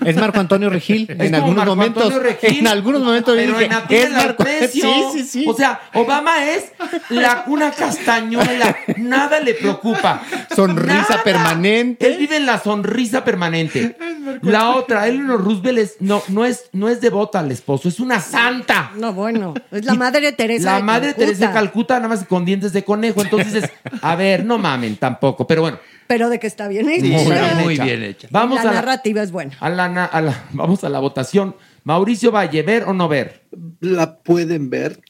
[0.05, 2.03] Es Marco Antonio Regil Es en como algunos Marco momentos.
[2.05, 4.83] Antonio Regil, en algunos momentos yo pero dije, en Atiende es al Marco precio.
[4.83, 5.45] Sí, sí, sí.
[5.49, 6.73] O sea, Obama es
[7.11, 8.77] la, una castañuela.
[8.97, 10.23] Nada le preocupa.
[10.55, 11.23] Sonrisa Nada.
[11.23, 12.07] permanente.
[12.07, 13.97] Él vive en la sonrisa permanente.
[14.43, 18.21] La otra, Eleanor Roosevelt es, no, no, es, no es devota al esposo, es una
[18.21, 18.91] santa.
[18.97, 20.73] No, bueno, es la madre Teresa.
[20.73, 21.25] La de madre Calcuta.
[21.27, 23.23] Teresa de Calcuta, nada más con dientes de conejo.
[23.23, 23.71] Entonces dices,
[24.03, 25.47] a ver, no mamen tampoco.
[25.47, 27.05] Pero bueno, Pero de que está bien hecha.
[27.05, 27.85] Sí, muy, está bien, muy hecha.
[27.85, 28.29] bien hecha.
[28.31, 29.57] Vamos la a la, narrativa es buena.
[29.61, 31.57] a la na- a la- vamos a la votación.
[31.85, 33.43] Mauricio Valle, ¿ver o no ver?
[33.81, 35.01] La pueden ver,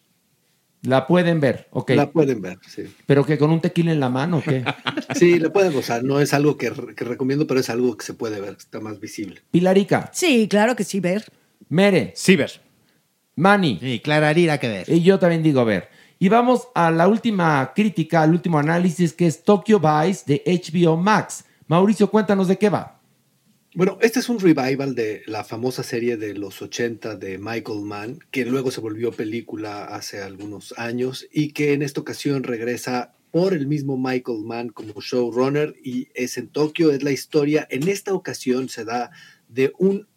[0.83, 1.91] La pueden ver, ok.
[1.91, 2.85] la pueden ver, sí.
[3.07, 4.63] Pero que con un tequila en la mano, ¿o qué?
[5.17, 6.05] Sí, la pueden gozar.
[6.05, 9.01] No es algo que, que recomiendo, pero es algo que se puede ver, está más
[9.01, 9.41] visible.
[9.51, 11.25] Pilarica, Sí, claro que sí, ver.
[11.69, 12.61] Mere, Ciber.
[13.35, 13.79] Mani.
[13.81, 14.89] Sí, Clararira que ver.
[14.91, 15.89] Y yo también digo ver.
[16.19, 20.97] Y vamos a la última crítica, al último análisis, que es Tokyo Vice de HBO
[20.97, 21.45] Max.
[21.67, 23.03] Mauricio, cuéntanos de qué va.
[23.75, 28.19] Bueno, este es un revival de la famosa serie de los 80 de Michael Mann,
[28.31, 33.53] que luego se volvió película hace algunos años y que en esta ocasión regresa por
[33.53, 38.15] el mismo Michael Mann como showrunner y es en Tokio, es la historia, en esta
[38.15, 39.11] ocasión se da
[39.49, 40.09] de un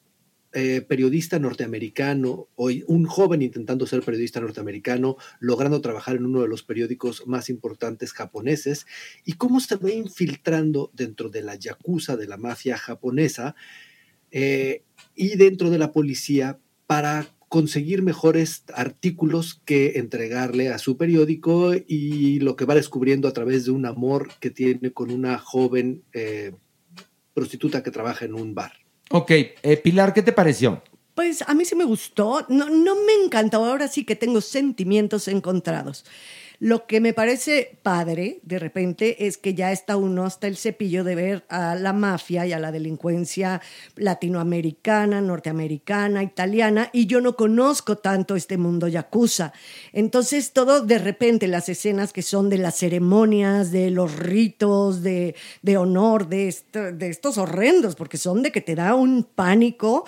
[0.54, 6.48] eh, periodista norteamericano, o un joven intentando ser periodista norteamericano, logrando trabajar en uno de
[6.48, 8.88] los periódicos más importantes japoneses,
[9.26, 13.56] y cómo se va infiltrando dentro de la yakuza, de la mafia japonesa,
[14.32, 14.84] eh,
[15.16, 22.40] y dentro de la policía para conseguir mejores artículos que entregarle a su periódico y
[22.40, 26.54] lo que va descubriendo a través de un amor que tiene con una joven eh,
[27.34, 28.74] prostituta que trabaja en un bar.
[29.12, 30.84] Ok, eh, Pilar, ¿qué te pareció?
[31.16, 32.46] Pues a mí sí me gustó.
[32.48, 33.66] No, no me encantó.
[33.66, 36.06] Ahora sí que tengo sentimientos encontrados.
[36.62, 41.06] Lo que me parece padre, de repente, es que ya está uno hasta el cepillo
[41.06, 43.62] de ver a la mafia y a la delincuencia
[43.96, 49.54] latinoamericana, norteamericana, italiana, y yo no conozco tanto este mundo yakuza.
[49.94, 55.36] Entonces, todo de repente, las escenas que son de las ceremonias, de los ritos, de,
[55.62, 60.06] de honor, de, de estos horrendos, porque son de que te da un pánico.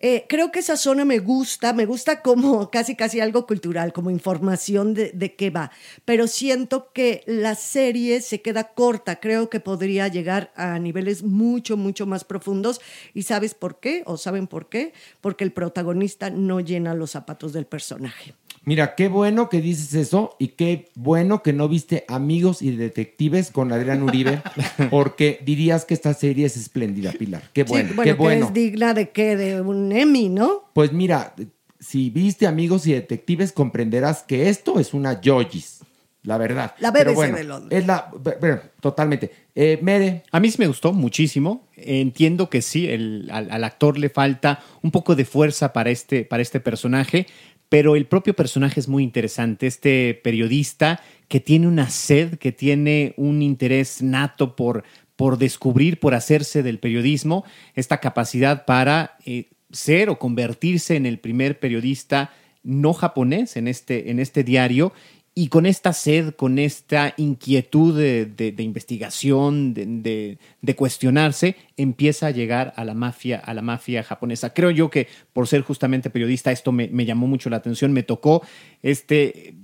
[0.00, 4.10] Eh, creo que esa zona me gusta, me gusta como casi casi algo cultural, como
[4.10, 5.72] información de, de qué va,
[6.04, 11.76] pero siento que la serie se queda corta, creo que podría llegar a niveles mucho,
[11.76, 12.80] mucho más profundos
[13.12, 14.02] y ¿sabes por qué?
[14.06, 14.92] ¿O saben por qué?
[15.20, 18.34] Porque el protagonista no llena los zapatos del personaje.
[18.68, 23.50] Mira, qué bueno que dices eso y qué bueno que no viste Amigos y Detectives
[23.50, 24.42] con Adrián Uribe,
[24.90, 27.44] porque dirías que esta serie es espléndida, Pilar.
[27.54, 28.46] Qué Sí, bueno, bueno, qué que bueno.
[28.48, 29.36] es digna de qué?
[29.38, 30.64] De un Emmy, ¿no?
[30.74, 31.34] Pues mira,
[31.80, 35.78] si viste Amigos y Detectives, comprenderás que esto es una Yoyis,
[36.24, 36.74] la verdad.
[36.80, 37.80] La Pero BBC bueno, de Londres.
[37.80, 39.30] Es la, bueno, totalmente.
[39.54, 41.66] Eh, Mere, A mí sí me gustó muchísimo.
[41.74, 46.26] Entiendo que sí, el- al, al actor le falta un poco de fuerza para este,
[46.26, 47.26] para este personaje,
[47.68, 49.66] pero el propio personaje es muy interesante.
[49.66, 54.84] Este periodista que tiene una sed, que tiene un interés nato por,
[55.16, 61.18] por descubrir, por hacerse del periodismo, esta capacidad para eh, ser o convertirse en el
[61.18, 62.30] primer periodista
[62.62, 64.92] no japonés en este, en este diario
[65.40, 72.26] y con esta sed, con esta inquietud de, de- investigación, de, de- de cuestionarse, empieza
[72.26, 74.52] a llegar a la mafia, a la mafia japonesa.
[74.52, 78.02] Creo yo que por ser justamente periodista, esto me, me llamó mucho la atención, me
[78.02, 78.42] tocó
[78.82, 79.54] este,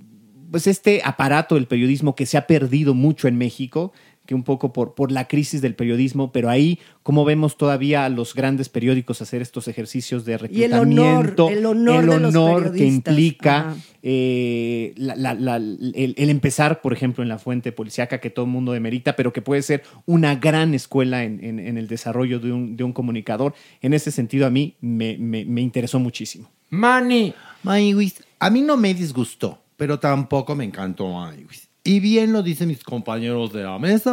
[0.49, 3.91] pues este aparato del periodismo que se ha perdido mucho en México,
[4.25, 8.09] que un poco por, por la crisis del periodismo, pero ahí, como vemos todavía a
[8.09, 12.19] los grandes periódicos hacer estos ejercicios de Y el honor, reclutamiento, el honor el de
[12.19, 17.37] los honor que implica eh, la- la- la- el, el empezar, por ejemplo, en la
[17.39, 21.43] fuente policíaca que todo el mundo demerita, pero que puede ser una gran escuela en,
[21.43, 23.53] en- en el desarrollo de un, de un comunicador.
[23.81, 26.49] En ese sentido, a mí me, me- me interesó muchísimo.
[26.69, 27.33] Manny.
[27.63, 31.67] Maniwis, a mí no me disgustó, pero tampoco me encantó Maniwis.
[31.87, 34.11] Y bien lo dicen mis compañeros de la mesa,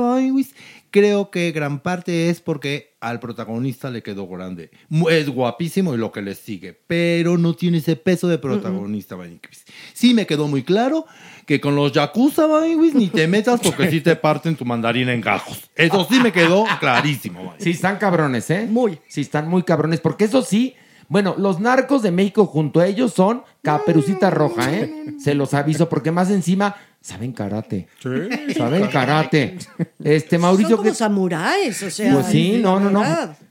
[0.90, 4.70] creo que gran parte es porque al protagonista le quedó grande.
[5.10, 9.64] Es guapísimo y lo que le sigue, pero no tiene ese peso de protagonista, Maniwis.
[9.94, 11.06] Sí me quedó muy claro
[11.46, 12.46] que con los Yakuza,
[12.94, 15.70] ni te metas porque sí te parten tu mandarina en gajos.
[15.74, 17.54] Eso sí me quedó clarísimo.
[17.56, 18.66] Sí, están cabrones, ¿eh?
[18.70, 18.98] Muy.
[19.08, 20.74] Sí, están muy cabrones, porque eso sí,
[21.12, 25.14] bueno, los narcos de México junto a ellos son caperucita roja, ¿eh?
[25.18, 27.86] Se los aviso, porque más encima saben karate.
[28.56, 29.58] Saben karate.
[30.02, 32.14] Este, Mauricio, Son como ¿qué- samuráis, o sea.
[32.14, 33.02] pues sí, no, no, no.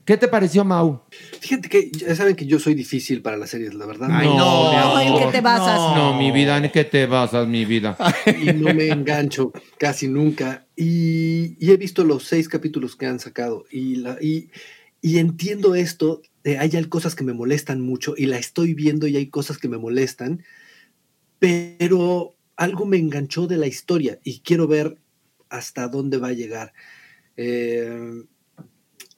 [0.04, 1.02] ¿Qué te pareció, Mau?
[1.40, 4.08] Fíjate que ya saben que yo soy difícil para las series, la verdad.
[4.10, 5.78] Ay, no, mi No, ¿en qué te basas?
[5.96, 7.96] No, mi vida, ¿en qué te basas, mi vida?
[8.42, 10.66] y no me engancho casi nunca.
[10.76, 14.48] Y, y he visto los seis capítulos que han sacado y, la, y,
[15.00, 16.20] y entiendo esto.
[16.44, 19.58] De hay al- cosas que me molestan mucho y la estoy viendo y hay cosas
[19.58, 20.42] que me molestan,
[21.38, 24.98] pero algo me enganchó de la historia y quiero ver
[25.48, 26.72] hasta dónde va a llegar.
[27.36, 28.24] Eh,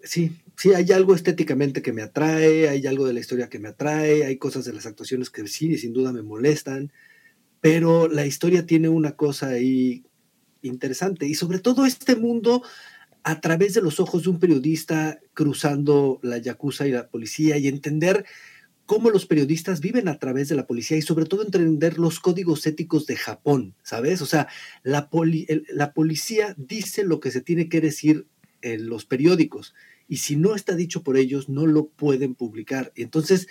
[0.03, 3.69] sí, sí, hay algo estéticamente que me atrae, hay algo de la historia que me
[3.69, 6.93] atrae, hay cosas de las actuaciones que sí, sin duda me molestan,
[7.61, 10.05] pero la historia tiene una cosa ahí
[10.63, 12.63] interesante y sobre todo este mundo
[13.25, 17.69] a través de los ojos de un periodista cruzando la yakuza y la policía y
[17.69, 18.25] entender
[18.87, 22.67] cómo los periodistas viven a través de la policía y sobre todo entender los códigos
[22.67, 24.21] éticos de Japón, ¿sabes?
[24.21, 24.47] O sea,
[24.83, 25.09] la,
[25.69, 28.27] la policía dice lo que se tiene que decir
[28.61, 29.75] en los periódicos
[30.07, 32.93] y si no está dicho por ellos, no lo pueden publicar.
[32.95, 33.49] Entonces,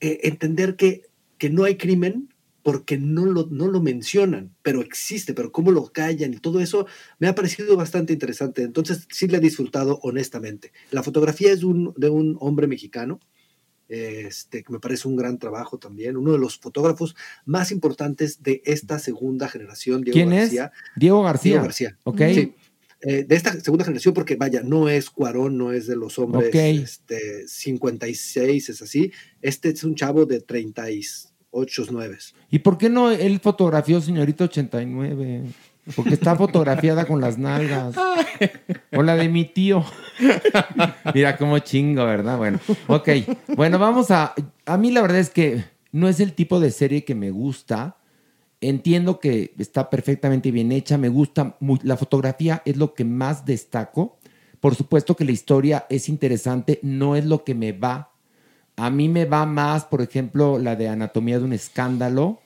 [0.00, 1.02] eh, entender que,
[1.38, 2.34] que no hay crimen
[2.66, 6.88] porque no lo, no lo mencionan, pero existe, pero cómo lo callan y todo eso
[7.20, 8.62] me ha parecido bastante interesante.
[8.62, 10.72] Entonces, sí le he disfrutado honestamente.
[10.90, 13.20] La fotografía es un, de un hombre mexicano,
[13.86, 18.62] este, que me parece un gran trabajo también, uno de los fotógrafos más importantes de
[18.64, 20.72] esta segunda generación, Diego ¿Quién García.
[20.74, 21.00] es?
[21.00, 21.52] Diego García.
[21.52, 21.98] Diego García.
[22.02, 22.20] Ok.
[22.34, 22.52] Sí.
[23.02, 26.48] Eh, de esta segunda generación, porque vaya, no es Cuarón, no es de los hombres
[26.48, 26.56] Ok.
[26.56, 29.12] este, 56, es así.
[29.40, 30.40] Este es un chavo de
[31.52, 32.18] 38, 9.
[32.50, 35.44] ¿Y por qué no él fotografió señorita 89?
[35.94, 37.94] Porque está fotografiada con las nalgas.
[38.96, 39.84] O la de mi tío.
[41.14, 42.36] Mira cómo chingo, ¿verdad?
[42.38, 43.08] Bueno, ok.
[43.56, 44.34] Bueno, vamos a...
[44.64, 47.98] A mí la verdad es que no es el tipo de serie que me gusta.
[48.60, 50.98] Entiendo que está perfectamente bien hecha.
[50.98, 54.18] Me gusta mu- La fotografía es lo que más destaco.
[54.60, 56.80] Por supuesto que la historia es interesante.
[56.82, 58.10] No es lo que me va.
[58.76, 62.40] A mí me va más, por ejemplo, la de Anatomía de un Escándalo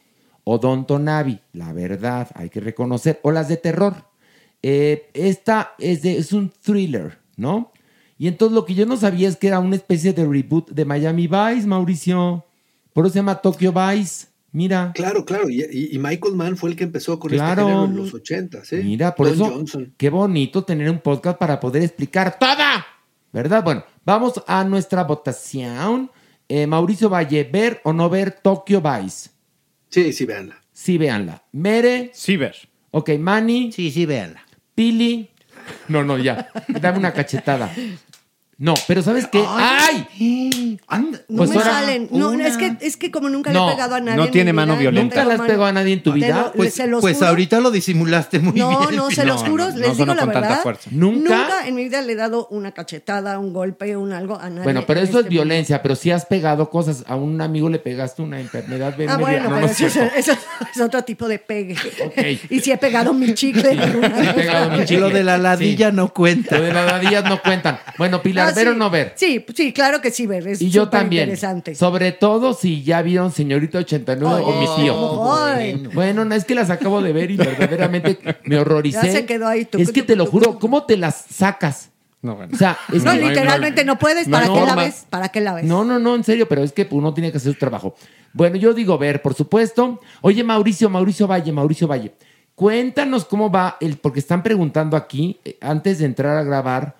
[0.44, 3.94] o Downton Abbey, la verdad, hay que reconocer, o las de terror.
[4.62, 7.72] Eh, esta es, de- es un thriller, ¿no?
[8.18, 10.84] Y entonces lo que yo no sabía es que era una especie de reboot de
[10.84, 12.44] Miami Vice, Mauricio.
[12.92, 14.26] Por eso se llama Tokyo Vice.
[14.52, 14.92] Mira.
[14.94, 15.48] Claro, claro.
[15.48, 17.62] Y, Michael Mann fue el que empezó con Claro.
[17.62, 18.76] este género en los 80, ¿sí?
[18.82, 19.94] Mira, por Don eso, Johnson.
[19.96, 22.84] qué bonito tener un podcast para poder explicar toda,
[23.32, 23.62] ¿verdad?
[23.62, 26.10] Bueno, vamos a nuestra votación.
[26.52, 29.30] Eh, Mauricio Valle, ¿ver o no ver Tokyo Vice?
[29.88, 30.60] Sí, sí, véanla.
[30.72, 31.44] Sí, véanla.
[31.52, 32.10] Mere.
[32.12, 32.56] Sí, ver.
[32.90, 33.70] Ok, Manny.
[33.70, 34.42] Sí, sí, véanla.
[34.74, 35.30] Pili.
[35.86, 36.50] No, no, ya.
[36.66, 37.72] Dame una cachetada.
[38.60, 39.42] No, pero ¿sabes qué?
[39.48, 40.06] ¡Ay!
[41.28, 42.08] No Pues me ahora- salen.
[42.12, 42.46] No, una.
[42.46, 44.16] es que, es que como nunca No, le he pegado a nadie.
[44.18, 45.16] no en tiene mi mano vida, violenta.
[45.22, 46.42] ¿Nunca le has pegado a nadie en tu vida?
[46.42, 48.96] lo- Pues, se los pues ahorita lo disimulaste muy No, bien.
[48.96, 50.62] no, se los No, juro, no, no les digo la con tanta verdad.
[50.62, 50.90] fuerza.
[50.92, 51.66] ¿Nunca?
[51.66, 54.62] en mi vida le he dado una cachetada, un golpe, un algo a nadie.
[54.64, 57.68] Bueno, pero en eso es este violencia, pero si has pegado cosas, a un amigo
[57.70, 59.16] le pegaste una enfermedad Ah, venérea.
[59.18, 60.16] bueno, No, pero no es eso, es- cierto.
[60.16, 60.32] eso
[60.74, 61.76] es otro tipo de pegue.
[62.04, 62.50] Ok.
[62.50, 63.70] Y si he pegado mi chicle.
[63.70, 65.00] alguna He pegado mi chicle.
[65.00, 65.96] Lo de la ladilla Sí.
[65.96, 66.58] no cuenta.
[66.58, 67.78] Lo de las ladillas no cuentan.
[67.96, 68.72] Bueno, Pilar, Ah, ¿ver sí.
[68.72, 69.12] o no ver?
[69.16, 70.46] Sí, sí, claro que sí, ver.
[70.48, 71.24] Es Y yo también.
[71.24, 71.74] interesante.
[71.74, 75.34] Sobre todo si ya vieron Señorita 89 o mi tío.
[75.34, 79.06] Ay, Bueno, no es que las acabo de ver y verdaderamente me horroricé.
[79.06, 80.58] Ya se quedó ahí, tucu, Es que te lo juro.
[80.58, 81.90] ¿cómo te las sacas?
[82.22, 82.52] No, bueno.
[82.54, 84.28] O sea, es no, que- literalmente no puedes.
[84.28, 85.06] ¿Para qué la ves?
[85.08, 85.64] ¿Para qué la ves?
[85.64, 87.94] No, no, no, en serio, pero es que uno tiene que hacer su trabajo.
[88.34, 90.00] Bueno, yo digo ver, por supuesto.
[90.20, 92.12] Oye, Mauricio, Mauricio Valle, Mauricio Valle,
[92.54, 96.94] cuéntanos cómo va el, porque están preguntando aquí, eh, antes de entrar a grabar,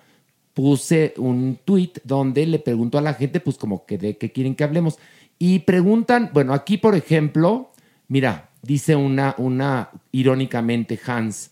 [0.53, 4.55] puse un tweet donde le pregunto a la gente, pues como que de qué quieren
[4.55, 4.97] que hablemos.
[5.39, 7.71] Y preguntan, bueno, aquí por ejemplo,
[8.07, 11.51] mira, dice una, una irónicamente Hans,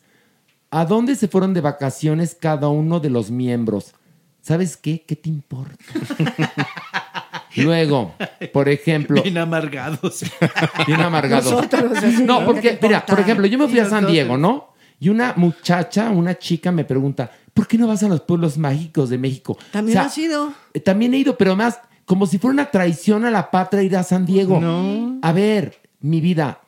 [0.71, 3.95] ¿a dónde se fueron de vacaciones cada uno de los miembros?
[4.41, 5.03] ¿Sabes qué?
[5.05, 5.75] ¿Qué te importa?
[7.55, 8.13] Luego,
[8.53, 10.23] por ejemplo, Bien amargados.
[10.87, 11.51] bien amargado.
[11.51, 14.05] Nosotros, así, No, ¿qué porque, mira, por ejemplo, yo me fui a San.
[14.05, 14.68] Diego, ¿no?
[14.99, 19.09] Y una muchacha, una chica me pregunta, ¿por qué no vas a los pueblos mágicos
[19.09, 19.57] de México?
[19.71, 20.53] También O sea, has ido.
[20.73, 23.95] eh, También he ido, pero más como si fuera una traición a la patria ir
[23.95, 24.59] a San Diego.
[25.21, 26.59] A ver, mi vida,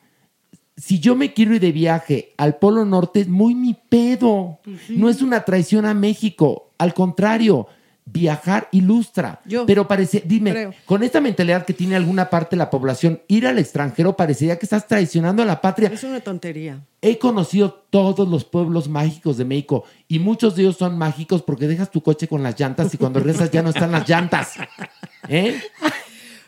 [0.78, 4.60] si yo me quiero ir de viaje al Polo Norte, es muy mi pedo.
[4.90, 6.72] No es una traición a México.
[6.78, 7.68] Al contrario,
[8.12, 9.42] viajar ilustra.
[9.46, 10.74] Yo Pero parece, dime, creo.
[10.86, 14.66] con esta mentalidad que tiene alguna parte de la población, ir al extranjero parecería que
[14.66, 15.90] estás traicionando a la patria.
[15.94, 16.82] Es una tontería.
[17.02, 21.68] He conocido todos los pueblos mágicos de México y muchos de ellos son mágicos porque
[21.68, 24.54] dejas tu coche con las llantas y cuando regresas ya no están las llantas.
[25.28, 25.60] ¿Eh?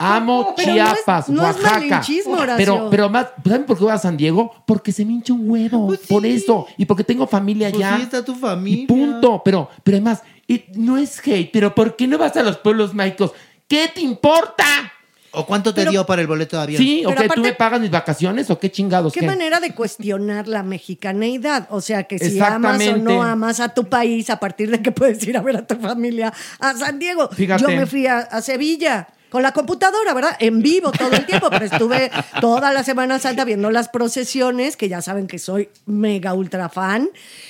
[0.04, 2.02] Amo Pero no es- Chiapas, no Oaxaca.
[2.58, 4.52] pero, pero más, ¿saben por qué voy a San Diego?
[4.66, 5.88] Porque se me hincha un huevo.
[5.88, 6.08] Pues sí.
[6.08, 6.68] Por eso.
[6.78, 7.98] Y porque tengo familia Pues allá.
[7.98, 8.84] sí, está tu familia.
[8.84, 9.42] Y punto.
[9.44, 10.22] Pero, pero además,
[10.76, 13.32] no es hate, pero ¿por qué no vas a los pueblos mágicos?
[13.68, 14.66] ¿Qué te importa?
[15.36, 16.80] ¿O cuánto te Pero- dio para el boleto de avión?
[16.80, 17.04] ¿Sí?
[17.08, 19.14] ¿O que tú me pagas mis vacaciones o qué chingados?
[19.14, 19.26] ¿Qué qué?
[19.26, 21.68] manera de cuestionar la mexicaneidad?
[21.72, 24.92] O sea, que si amas o no amas a tu país a partir de que
[24.92, 27.30] puedes ir a ver a tu familia a San Diego.
[27.30, 27.64] Fíjate.
[27.64, 30.36] Yo me fui a, a Sevilla con la computadora, ¿verdad?
[30.40, 34.90] En vivo todo el tiempo, pero estuve toda la Semana Santa viendo las procesiones, que
[34.90, 37.10] ya saben que soy mega ultra fan,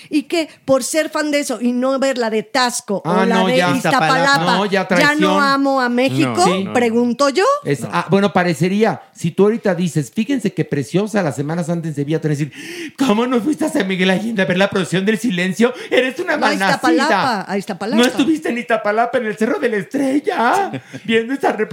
[0.09, 3.25] y que por ser fan de eso y no ver la de Tasco Ah, o
[3.25, 3.75] la no, de ya.
[3.75, 4.87] Iztapalapa, No, ya
[5.19, 6.67] no amo a México, No, sí.
[6.73, 7.43] pregunto yo.
[7.65, 12.01] Es- ah, bueno, parecería, si tú ahorita dices, fíjense que preciosa la semana antes de
[12.01, 12.53] Sevilla, te decir,
[12.97, 15.73] ¿cómo no fuiste a San Miguel Allende a ver la procesión del silencio?
[15.91, 16.53] Eres una No, a.
[16.53, 18.01] Iztapalapa, a Iztapalapa.
[18.01, 21.72] No estuviste en Iztapalapa, en el Cerro de la Estrella, viendo esa representación.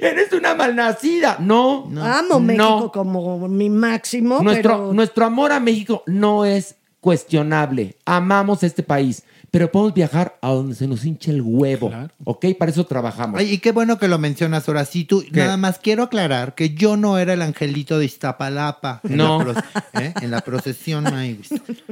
[0.00, 1.36] Eres una malnacida.
[1.40, 2.92] No, Amo México no.
[2.92, 7.96] como mi máximo, Nuestro, pero nuestro amor a México no es cuestionable.
[8.04, 11.90] Amamos este país, pero podemos viajar a donde se nos hinche el huevo.
[12.24, 12.46] ¿Ok?
[12.58, 13.38] Para eso trabajamos.
[13.40, 14.84] Ay, y qué bueno que lo mencionas ahora.
[14.84, 19.00] Sí, tú, nada más quiero aclarar que yo no era el angelito de Iztapalapa.
[19.04, 19.44] En No.
[19.44, 19.64] la
[20.00, 20.14] ¿eh?
[20.22, 21.38] En la procesión, güey.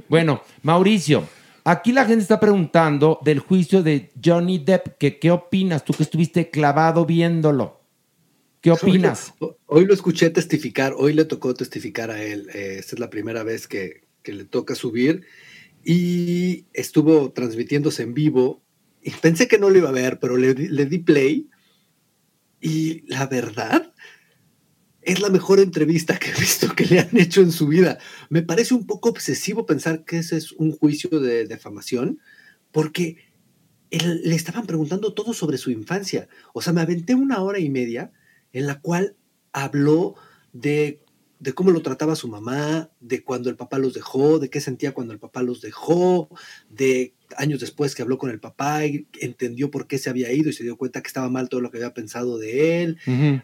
[0.09, 1.24] Bueno, Mauricio,
[1.71, 6.03] aquí la gente está preguntando del juicio de Johnny Depp, que qué opinas tú que
[6.03, 7.81] estuviste clavado viéndolo.
[8.61, 9.35] ¿Qué opinas?
[9.39, 12.49] Hoy lo, hoy lo escuché testificar, hoy le tocó testificar a él.
[12.55, 15.23] eh, esta es la primera vez que, que le toca subir
[15.85, 18.62] y estuvo transmitiéndose en vivo.
[19.03, 21.49] Y pensé que no lo iba a ver, pero le, le di play
[22.61, 23.95] y la verdad
[25.03, 27.98] es la mejor entrevista que he visto que le han hecho en su vida.
[28.28, 32.20] Me parece un poco obsesivo pensar que ese es un juicio de defamación,
[32.70, 33.16] porque
[33.90, 36.28] él- le estaban preguntando todo sobre su infancia.
[36.53, 38.12] O sea, me aventé una hora y media
[38.53, 39.16] en la cual
[39.53, 40.14] habló
[40.53, 41.01] de
[41.41, 44.93] de cómo lo trataba su mamá, de cuando el papá los dejó, de qué sentía
[44.93, 46.28] cuando el papá los dejó,
[46.68, 50.51] de años después que habló con el papá y entendió por qué se había ido
[50.51, 52.99] y se dio cuenta que estaba mal todo lo que había pensado de él.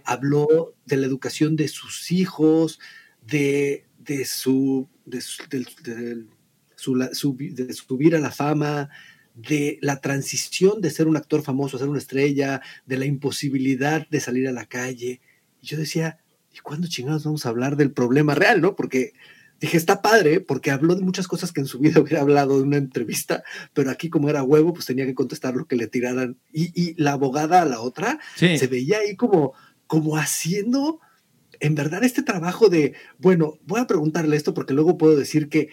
[0.05, 2.79] Habló de la educación de sus hijos,
[3.27, 5.43] de, de su, de, su-
[6.77, 8.91] su- su- de subir a la fama,
[9.35, 14.07] de la transición de ser un actor famoso a ser una estrella, de la imposibilidad
[14.09, 15.21] de salir a la calle.
[15.63, 16.19] Y yo decía,
[16.57, 18.75] ¿y cuándo chingados vamos a hablar del problema real, no?
[18.77, 19.13] Porque
[19.61, 22.69] dije, está padre, porque habló de muchas cosas que en su vida hubiera hablado en
[22.69, 23.43] una entrevista,
[23.75, 26.37] pero aquí como era huevo, pues tenía que contestar lo que le tiraran.
[26.53, 28.59] Y, y la abogada a la otra Sí.
[28.59, 29.53] se veía ahí como,
[29.87, 31.01] como haciendo,
[31.61, 35.69] en verdad, este trabajo de, bueno, voy a preguntarle esto porque luego puedo decir que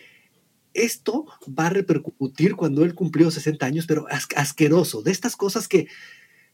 [0.73, 5.67] esto va a repercutir cuando él cumplió 60 años, pero as- asqueroso, de estas cosas
[5.67, 5.88] que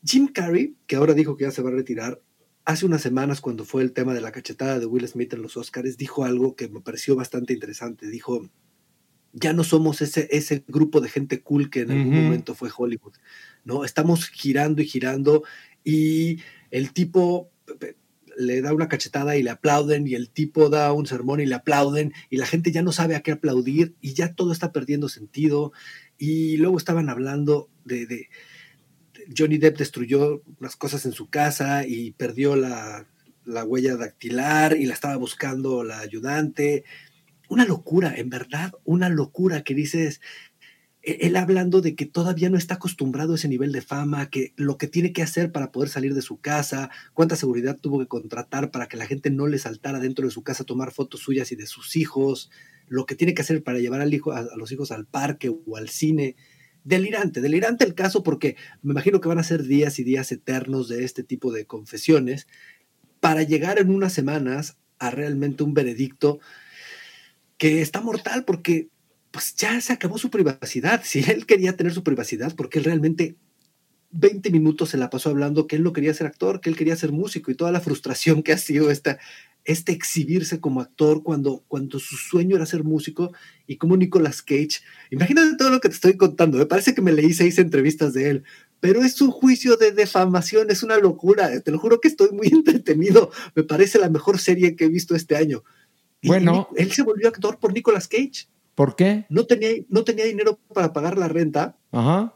[0.03, 2.21] Jim Carrey, que ahora dijo que ya se va a retirar,
[2.69, 5.57] hace unas semanas cuando fue el tema de la cachetada de Will Smith en los
[5.57, 8.07] Oscars, dijo algo que me pareció bastante interesante.
[8.07, 8.47] Dijo,
[9.33, 13.13] ya no somos ese, ese grupo de gente cool que en algún momento fue Hollywood,
[13.65, 13.85] ¿no?
[13.85, 15.43] Estamos girando y girando
[15.83, 17.51] y el tipo
[18.37, 21.55] le da una cachetada y le aplauden y el tipo da un sermón y le
[21.55, 25.09] aplauden y la gente ya no sabe a qué aplaudir y ya todo está perdiendo
[25.09, 25.73] sentido
[26.19, 28.29] y luego estaban hablando de-
[29.35, 33.07] Johnny Depp destruyó unas cosas en su casa y perdió la,
[33.45, 36.83] la huella dactilar y la estaba buscando la ayudante
[37.49, 40.21] una locura, en verdad, una locura que dices,
[41.01, 44.53] e- él hablando de que todavía no está acostumbrado a ese nivel de fama, que
[44.55, 48.07] lo que tiene que hacer para poder salir de su casa, cuánta seguridad tuvo que
[48.07, 51.21] contratar para que la gente no le saltara dentro de su casa a tomar fotos
[51.21, 52.51] suyas y de sus hijos,
[52.87, 55.75] lo que tiene que hacer para llevar al hijo, a los hijos al parque o
[55.75, 56.35] al cine.
[56.83, 60.87] Delirante, delirante el caso porque me imagino que van a ser días y días eternos
[60.87, 62.47] de este tipo de confesiones
[63.19, 66.39] para llegar en unas semanas a realmente un veredicto
[67.57, 68.89] que está mortal porque
[69.31, 71.01] pues ya se acabó su privacidad.
[71.03, 73.35] Si él quería tener su privacidad, porque él realmente
[74.11, 76.95] 20 minutos se la pasó hablando que él no quería ser actor, que él quería
[76.95, 79.19] ser músico y toda la frustración que ha sido esta,
[79.65, 83.31] este exhibirse como actor cuando, cuando su sueño era ser músico
[83.67, 84.81] y como Nicolas Cage.
[85.11, 86.57] Imagínate todo lo que te estoy contando.
[86.57, 88.43] Me parece que me leí seis entrevistas de él.
[88.79, 91.59] Pero es un juicio de defamación, es una locura.
[91.59, 93.31] Te lo juro que estoy muy entretenido.
[93.53, 95.63] Me parece la mejor serie que he visto este año.
[96.21, 96.69] Y Bueno.
[96.75, 98.47] Él se volvió actor por Nicolas Cage.
[98.73, 99.25] ¿Por qué?
[99.29, 102.33] No tenía, no tenía dinero para pagar la renta Ajá.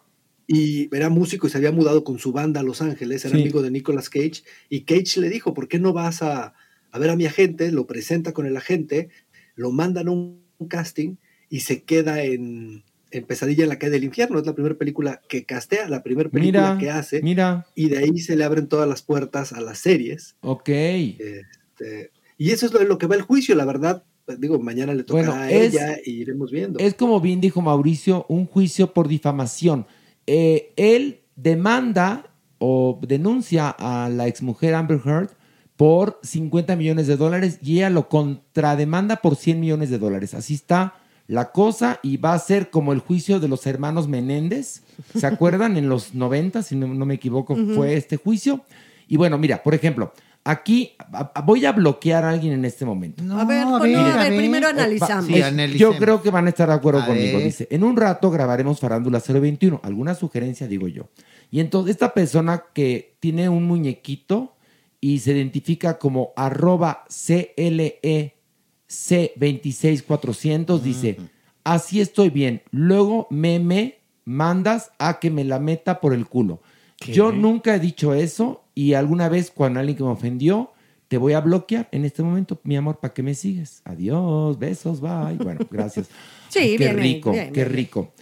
[0.47, 3.41] Y era músico y se había mudado con su banda a Los Ángeles, era Sí.
[3.41, 4.43] amigo de Nicolas Cage.
[4.69, 6.53] Y Cage le dijo, ¿por qué no vas a,
[6.91, 7.71] a ver a mi agente?
[7.71, 9.09] Lo presenta con el agente,
[9.55, 11.15] lo mandan a un, un casting
[11.49, 14.39] y se queda en, en Pesadilla en la calle del infierno.
[14.39, 17.21] Es la primera película que castea, la primera película Mira, que hace.
[17.21, 20.35] mira, Y de ahí se le abren todas las puertas a las series.
[20.41, 20.69] ok.
[20.69, 24.03] Este, y eso es lo, lo que va el juicio, la verdad.
[24.25, 26.79] pues, Digo, mañana le tocará Bueno, a ella y iremos viendo.
[26.79, 29.85] Es como bien dijo Mauricio, un juicio por difamación.
[30.27, 32.25] Eh, él demanda
[32.59, 35.29] o denuncia a la exmujer Amber Heard
[35.75, 40.33] por 50 millones de dólares y ella lo contrademanda por 100 millones de dólares.
[40.33, 40.95] Así está
[41.27, 44.83] la cosa y va a ser como el juicio de los hermanos Menéndez.
[45.15, 45.77] ¿Se acuerdan?
[45.77, 48.61] En los 90, si no, no me equivoco, fue este juicio.
[49.07, 50.13] Y bueno, mira, por ejemplo,
[50.45, 53.23] aquí a- a- voy a bloquear a alguien en este momento.
[53.37, 55.29] a ver, no, a ver, primero analizamos.
[55.29, 57.37] Es- yo creo que van a estar de acuerdo A conmigo.
[57.37, 57.45] ver.
[57.47, 59.79] Dice, en un rato grabaremos Farándula 021.
[59.83, 60.67] ¿Alguna sugerencia?
[60.67, 61.09] Digo yo.
[61.51, 64.55] Y entonces esta persona que tiene un muñequito
[64.99, 68.35] y se identifica como arroba CLE
[68.87, 71.17] C26400 dice,
[71.63, 72.61] así estoy bien.
[72.71, 76.61] Luego me, me mandas a que me la meta por el culo.
[77.11, 80.71] Yo nunca he dicho eso y alguna vez cuando alguien que me ofendió,
[81.07, 83.81] te voy a bloquear en este momento, mi amor, para que me sigues.
[83.85, 85.37] Adiós, besos, bye.
[85.37, 86.09] Bueno, gracias.
[86.49, 87.75] Sí, qué bien rico, bien, qué bien.
[87.75, 88.13] rico.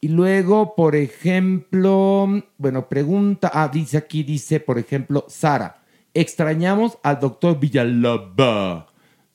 [0.00, 2.28] Y luego, por ejemplo,
[2.58, 5.82] bueno, pregunta, ah, dice aquí, dice, por ejemplo, Sara,
[6.14, 8.86] extrañamos al doctor Villalaba.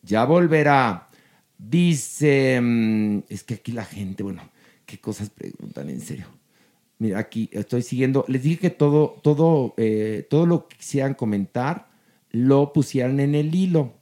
[0.04, 1.10] Ya volverá.
[1.58, 4.42] Dice, mm, es que aquí la gente, bueno,
[4.86, 6.28] qué cosas preguntan en serio.
[7.02, 8.26] Mira, aquí estoy siguiendo.
[8.28, 11.90] Les dije que todo, todo, eh, todo lo que quisieran comentar
[12.30, 13.94] lo pusieran en el hilo.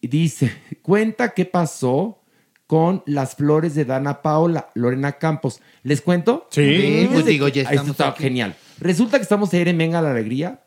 [0.00, 0.52] Y dice,
[0.82, 2.20] cuenta qué pasó
[2.68, 5.60] con las flores de Dana Paola, Lorena Campos.
[5.82, 6.46] ¿Les cuento?
[6.52, 7.08] Sí.
[7.12, 8.22] Pues digo, ya estamos está aquí.
[8.22, 8.54] genial.
[8.78, 10.62] Resulta que estamos ayer en Venga la Alegría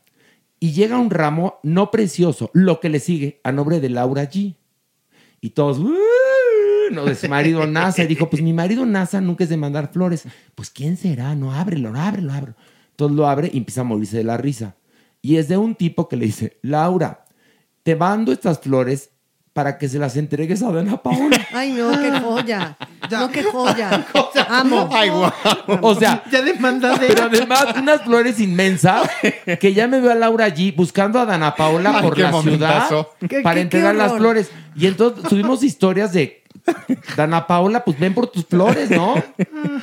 [0.59, 4.55] y llega un ramo no precioso, lo que le sigue, a nombre de Laura G.
[5.39, 5.95] Y todos, "Uh",
[6.91, 8.03] no, de su marido NASA.
[8.03, 10.23] Y dijo, pues mi marido NASA nunca es de mandar flores.
[10.55, 11.35] Pues ¿quién será?
[11.35, 12.55] No, ábrelo, ábrelo, ábrelo.
[12.91, 14.75] Entonces lo abre y empieza a morirse de la risa.
[15.21, 17.25] Y es de un tipo que le dice, Laura,
[17.83, 19.09] te mando estas flores
[19.53, 21.37] para que se las entregues a Dana Paola.
[21.53, 22.77] Ay, no, qué joya.
[23.09, 24.05] No, qué joya.
[24.49, 24.89] Amo.
[24.91, 25.31] Ay, guau.
[25.81, 27.07] O sea, Ya demanda de...
[27.07, 29.09] pero además unas flores inmensas
[29.59, 33.11] que ya me veo a Laura allí buscando a Dana Paola Ay, por la momentazo.
[33.17, 34.51] ciudad Qué- para qué- entregar qué las flores.
[34.75, 36.43] Y entonces subimos historias de
[37.15, 39.15] Dana Paola, pues ven por tus flores, ¿no?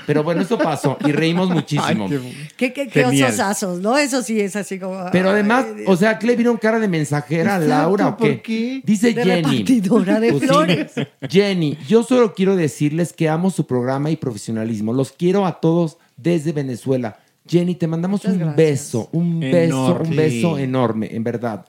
[0.06, 2.08] Pero bueno, eso pasó y reímos muchísimo.
[2.56, 3.28] Qué, qué, qué Genial.
[3.28, 3.96] ososazos, ¿no?
[3.98, 4.98] Eso sí es así como.
[5.12, 8.32] Pero además, o sea, ¿qué le vieron cara de mensajera a Laura o qué?
[8.32, 8.80] ¿por qué?
[8.84, 9.42] Dice De Jenny.
[9.42, 10.48] repartidora de Pues sí.
[10.48, 10.92] flores.
[11.28, 14.92] Jenny, yo solo quiero decirles que amo su programa y profesionalismo.
[14.92, 17.18] Los quiero a todos desde Venezuela.
[17.48, 18.56] Jenny, te mandamos Muchas un gracias.
[18.56, 21.64] beso, un beso, un beso enorme, en verdad.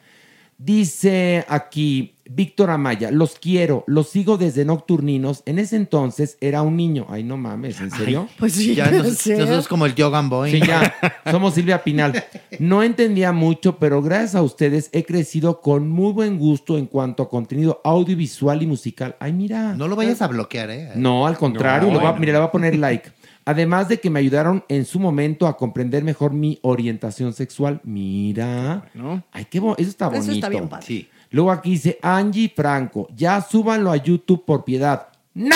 [0.57, 5.43] Dice aquí Víctor Amaya, los quiero, los sigo desde Nocturninos.
[5.45, 7.05] En ese entonces era un niño.
[7.09, 8.29] Ay, no mames, ¿en serio?
[8.39, 10.51] Pues sí, Ya nos- nosotros como el Yogan Boy.
[10.51, 10.93] Sí, ya.
[11.29, 12.23] Somos Silvia Pinal.
[12.59, 17.23] No entendía mucho, pero gracias a ustedes he crecido con muy buen gusto en cuanto
[17.23, 19.15] a contenido audiovisual y musical.
[19.19, 19.73] Ay, mira.
[19.75, 20.91] No lo vayas a bloquear, ¿eh?
[20.95, 22.19] No, al contrario, No, le voy a- bueno.
[22.21, 23.11] mira, le voy a poner like.
[23.45, 27.81] Además de que me ayudaron en su momento a comprender mejor mi orientación sexual.
[27.83, 28.85] Mira.
[29.33, 30.23] Ay, qué bo- Eso está bonito.
[30.23, 30.85] Eso está bien padre.
[30.87, 31.09] Sí.
[31.33, 33.07] Luego aquí dice Angie Franco.
[33.15, 35.07] Ya súbanlo a YouTube por piedad.
[35.33, 35.55] ¡No!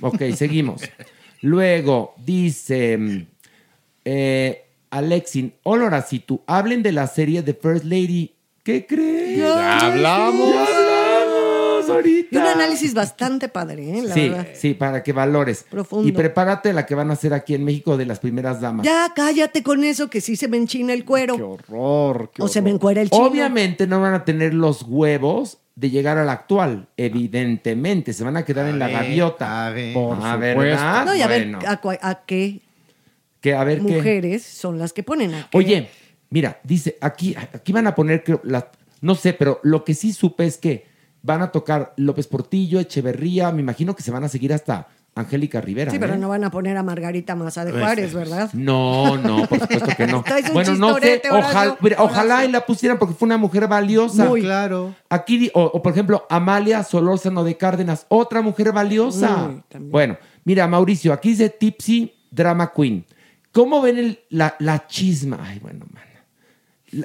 [0.00, 0.82] Ok, seguimos.
[1.40, 3.26] Luego dice mm,
[4.04, 5.54] eh, Alexin.
[5.62, 6.42] Hola, Horacitu.
[6.48, 8.32] Hablen de la serie The First Lady.
[8.64, 9.38] ¿Qué crees?
[9.38, 10.87] Ya hablamos.
[11.88, 12.28] Hablamos ahorita.
[12.30, 14.02] Y un análisis bastante padre, ¿eh?
[14.02, 14.46] La sí, verdad.
[14.54, 15.64] sí, para que valores.
[15.68, 16.08] Profundo.
[16.08, 18.86] Y prepárate a la que van a hacer aquí en México de las primeras damas.
[18.86, 21.34] Ya cállate con eso, que sí se me enchina el Qué cuero.
[21.68, 22.30] horror.
[22.34, 23.24] qué O se me encuera el chino.
[23.24, 26.88] Obviamente no van a tener los huevos de llegar al actual.
[26.96, 29.66] Evidentemente, se van a quedar en la gaviota.
[29.66, 29.94] a ver.
[29.94, 30.38] Por supuesto.
[30.58, 31.04] ¿verdad?
[31.06, 31.58] No, y a Bueno.
[31.60, 32.60] ver a, cua- a qué
[33.40, 33.84] Que, a ver qué.
[33.94, 35.56] mujeres son las que ponen a qué.
[35.58, 35.88] Oye,
[36.30, 38.42] mira, dice, aquí, aquí van a poner, creo,
[39.00, 40.87] no sé, pero lo que sí supe es que
[41.22, 45.60] van a tocar López Portillo, Echeverría, me imagino que se van a seguir hasta Angélica
[45.60, 45.90] Rivera.
[45.90, 46.18] Sí, pero ¿eh?
[46.18, 48.50] no van a poner a Margarita Maza de Juárez, ¿verdad?
[48.52, 50.22] No, no, por supuesto que no.
[50.52, 52.48] Bueno, no sé, ojalá, mira, ojalá Horacio.
[52.48, 54.26] y la pusieran porque fue una mujer valiosa.
[54.26, 54.42] Muy.
[54.42, 54.94] Claro.
[55.08, 59.48] Aquí, o, o, por ejemplo, Amalia Solórzano de Cárdenas, otra mujer valiosa.
[59.48, 59.90] Uy, también.
[59.90, 63.04] bueno, mira, Mauricio, aquí dice Tipsy Drama Queen.
[63.50, 65.38] ¿Cómo ven el- la, la chisma?
[65.42, 66.04] Ay, bueno, man.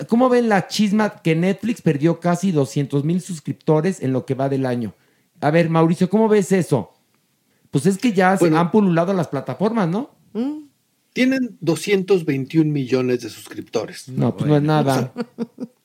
[0.08, 4.50] ¿Cómo ven la chisma que Netflix perdió casi 200 mil suscriptores en lo que va
[4.50, 4.94] del año?
[5.42, 6.94] A ver, Mauricio, ¿cómo ves eso?
[7.72, 10.16] Pues es que ya se han pululado las plataformas, ¿no?
[11.12, 14.08] Tienen 221 millones de suscriptores.
[14.10, 15.14] No, pues no es nada.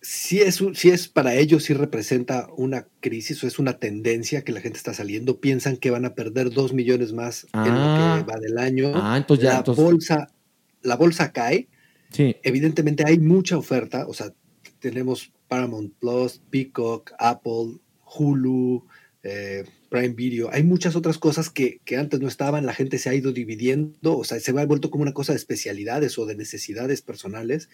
[0.00, 4.52] Si es, si es para ellos, sí representa una crisis o es una tendencia que
[4.52, 5.40] la gente está saliendo.
[5.40, 8.16] Piensan que van a perder 2 millones más en Ah.
[8.18, 8.92] lo que va del año.
[8.94, 10.28] Ah, entonces ya, la, entonces- bolsa,
[10.82, 11.68] la bolsa cae.
[12.12, 12.36] Sí.
[12.42, 14.06] Evidentemente hay mucha oferta.
[14.06, 14.32] O sea,
[14.80, 18.86] tenemos Paramount Plus, Peacock, Apple, Hulu,
[19.22, 20.50] eh, Prime Video.
[20.52, 22.66] Hay muchas otras cosas que, que antes no estaban.
[22.66, 24.16] La gente se ha ido dividiendo.
[24.16, 27.68] O sea, se ha vuelto como una cosa de especialidades o de necesidades personales.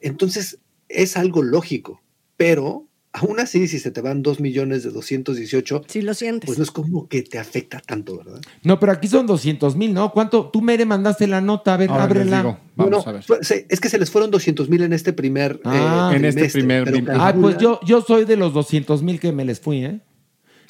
[0.00, 0.58] Entonces,
[0.88, 2.02] es algo lógico.
[2.36, 6.46] Pero, aún así, si se te van 2 millones de 218, Sí lo sientes.
[6.46, 8.40] pues no es como que te afecta tanto, ¿verdad?
[8.64, 10.12] No, pero aquí son 200 mil, ¿no?
[10.12, 10.48] ¿Cuánto?
[10.50, 11.74] Tú, Mere, mandaste la nota.
[11.74, 12.38] A ver, Ahora ábrela.
[12.38, 12.58] digo.
[12.76, 13.22] Vamos No, no, a ver.
[13.22, 15.60] fue- se- es que se les fueron 200 mil en este primer.
[15.64, 16.10] Ah.
[16.12, 16.90] eh, En este primer.
[17.10, 20.00] Ah, pues yo, yo soy de los 200 mil que me les fui, ¿eh?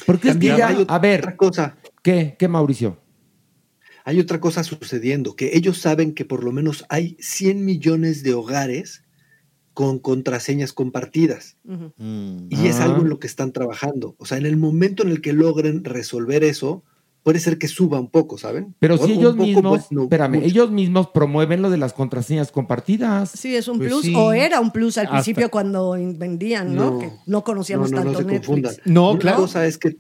[0.05, 1.77] Porque es que ya, hay otra a ver, cosa.
[2.03, 2.35] ¿qué?
[2.39, 2.99] ¿Qué, Mauricio?
[4.05, 8.35] Hay otra cosa sucediendo, que ellos saben que por lo menos hay 100 millones de
[8.35, 9.05] hogares
[9.75, 11.57] con contraseñas compartidas.
[11.65, 12.47] Mm.
[12.51, 12.85] Y es Ah.
[12.85, 14.15] algo en lo que están trabajando.
[14.19, 16.83] O sea, en el momento en el que logren resolver eso,
[17.23, 18.75] puede ser que suba un poco, ¿saben?
[18.81, 20.47] Pero O si ellos poco, mismos, pues, no espérame, mucho.
[20.47, 23.31] ellos mismos promueven lo de las contraseñas compartidas.
[23.31, 24.15] Sí, es un Pues plus, sí.
[24.17, 26.91] o era un plus al Hasta- principio cuando vendían, ¿no?
[26.93, 26.99] No.
[26.99, 28.75] que no conocíamos no, no, no tanto se confundan.
[28.87, 29.39] No, una claro.
[29.39, 29.97] cosa es que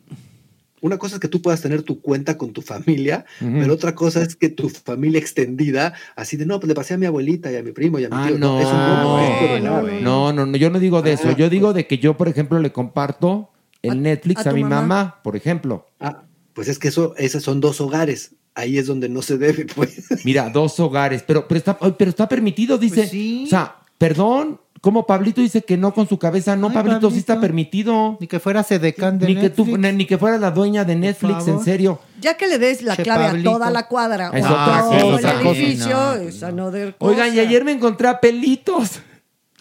[0.82, 4.20] una cosa es que tú puedas tener tu cuenta con tu familia, pero otra cosa
[4.22, 7.56] es que tu familia extendida, así de no, pues le pasé a mi abuelita y
[7.56, 8.38] a mi primo y a mi Ah, tío.
[8.38, 8.60] no.
[8.60, 10.00] eso Ah, no, no.
[10.00, 11.28] No, no, no, yo no digo de eso.
[11.30, 11.76] Ah, Yo digo pues.
[11.76, 14.80] de que yo, por ejemplo, le comparto el ¿A- Netflix a mi mamá?
[14.82, 15.86] mamá, por ejemplo.
[16.00, 18.34] Ah, pues es que eso, esos son dos hogares.
[18.54, 20.24] Ahí es donde no se debe, pues.
[20.24, 22.96] Mira, dos hogares, pero, pero, está, pero está permitido, dice.
[22.96, 23.44] Pues sí.
[23.46, 27.18] O sea, perdón, como Pablito dice que no con su cabeza, no, Ay, Pablito, sí
[27.18, 27.40] está Pablito.
[27.48, 28.16] permitido.
[28.20, 29.94] Ni que fuera sedecán de Ni que, tú, Netflix.
[29.94, 32.00] ni que fueras la dueña de Netflix, en serio.
[32.20, 33.50] Ya que le des la Che, clave Pablito.
[33.50, 35.40] a toda la cuadra o a todo cosa.
[35.40, 37.10] el edificio, es another cosa.
[37.12, 39.00] Oigan, y ayer me encontré a Pelitos.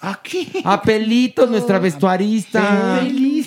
[0.03, 0.51] Aquí.
[0.63, 2.99] A Pelitos, nuestra vestuarista.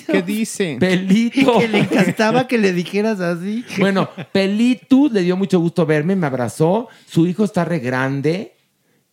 [0.09, 0.77] ¿Qué dice?
[0.79, 1.59] Pelito.
[1.59, 3.65] Que le encantaba que le dijeras así.
[3.77, 6.87] Bueno, Pelitus le dio mucho gusto verme, me abrazó.
[7.05, 8.54] Su hijo está re grande.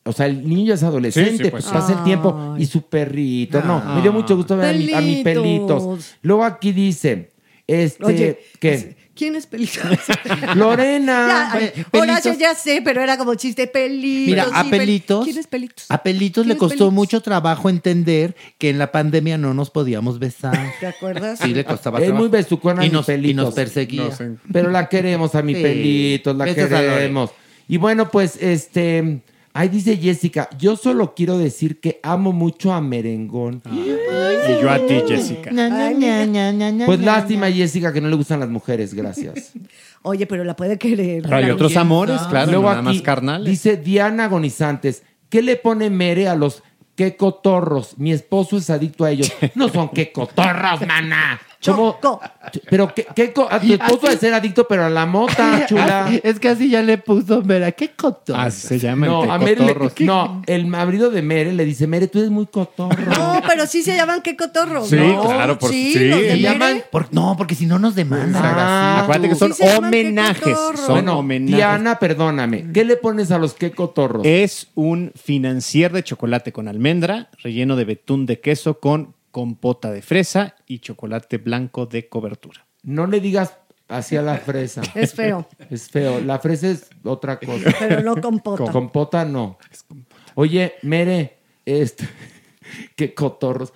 [0.05, 1.74] O sea, el niño es adolescente, Sí, sí, pues pues.
[1.74, 2.55] pasa el tiempo.
[2.57, 2.62] Ay.
[2.64, 3.62] Y su perrito.
[3.62, 6.14] No, me dio mucho gusto ver a mi, a mi Pelitos.
[6.22, 7.30] Luego aquí dice,
[7.68, 8.96] Este, Oye, ¿qué?
[9.14, 9.84] ¿quién es Pelitos?
[10.57, 11.53] Lorena.
[11.55, 13.66] Ya, Horacio ya sé, pero era como chiste.
[13.68, 14.26] Pelitos.
[14.26, 15.24] Mira, a Pelitos.
[15.24, 15.86] ¿Quién es Pelitos?
[15.88, 16.92] A Pelitos ¿Quién le costó Pelitos?
[16.92, 20.59] mucho trabajo entender que en la pandemia no nos podíamos besar.
[20.80, 21.38] ¿Te acuerdas?
[21.40, 22.20] Sí, le costaba Es trabajo.
[22.22, 23.44] muy besucona y mi nos, y Pelitos.
[23.44, 24.03] nos perseguía.
[24.05, 24.32] No sé.
[24.53, 25.62] Pero la queremos a mi Sí.
[25.62, 27.30] pelitos, la Besos queremos.
[27.68, 29.20] Y bueno, pues este.
[29.55, 33.62] Ahí dice Jessica, yo solo quiero decir que amo mucho a Merengón.
[33.70, 35.50] Y yo a ti, Jessica.
[36.86, 37.50] Pues lástima.
[37.50, 39.53] Jessica, que no le gustan las mujeres, gracias.
[40.03, 41.22] Oye, pero la puede querer.
[41.22, 41.55] Pero hay Claro.
[41.55, 43.48] otros amores, claro, Luego nada más carnales.
[43.48, 46.62] dice Diana Agonizantes, ¿qué le pone Mere a los
[46.96, 47.98] que cotorros?
[47.98, 49.30] Mi esposo es adicto a ellos.
[49.55, 50.80] No son que cotorros,
[51.66, 51.76] mana.
[51.76, 51.92] ¿Cómo?
[52.00, 52.20] Choco.
[52.68, 55.64] Pero qué, qué co- a tu esposo Así- debe ser adicto, pero a la mota,
[55.68, 56.10] chula.
[56.22, 58.38] Es que así ya le puso, mira, qué cotorro.
[58.40, 61.86] Así se llama No, el a Mere le- no, el marido de Mere le dice,
[61.86, 62.96] Mere, tú eres muy cotorro.
[63.06, 64.88] No, pero sí se llaman qué cotorros.
[64.88, 65.22] Sí, ¿no?
[65.24, 65.92] claro, por- sí.
[65.92, 66.08] sí.
[66.08, 66.42] los de Se Mere.
[66.42, 68.42] llaman- Por- no, porque si no nos demandan.
[68.44, 70.56] Ah, Acuérdate que son Sí se llaman homenajes.
[70.76, 71.56] Son bueno, homenajes.
[71.56, 72.66] Diana, perdóname.
[72.72, 74.22] ¿Qué le pones a los que cotorros?
[74.26, 80.02] Es un financier de chocolate con almendra, relleno de betún de queso con compota de
[80.02, 82.64] fresa y chocolate blanco de cobertura.
[82.84, 83.56] No le digas
[83.88, 84.82] hacia la fresa.
[84.94, 86.20] Es feo, Es feo.
[86.20, 87.74] La fresa es otra cosa.
[87.80, 88.62] pero no compota.
[88.62, 89.58] Con compota no.
[90.36, 92.08] Oye, Mere, este,
[92.96, 93.72] qué cotorros.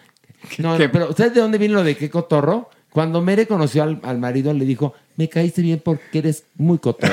[0.59, 0.89] No, no, ¿Qué?
[0.89, 2.71] pero ¿sabes de dónde viene lo de qué cotorro?
[2.91, 7.13] Cuando Mere conoció al, al marido, le dijo, me caíste bien porque eres muy cotorro.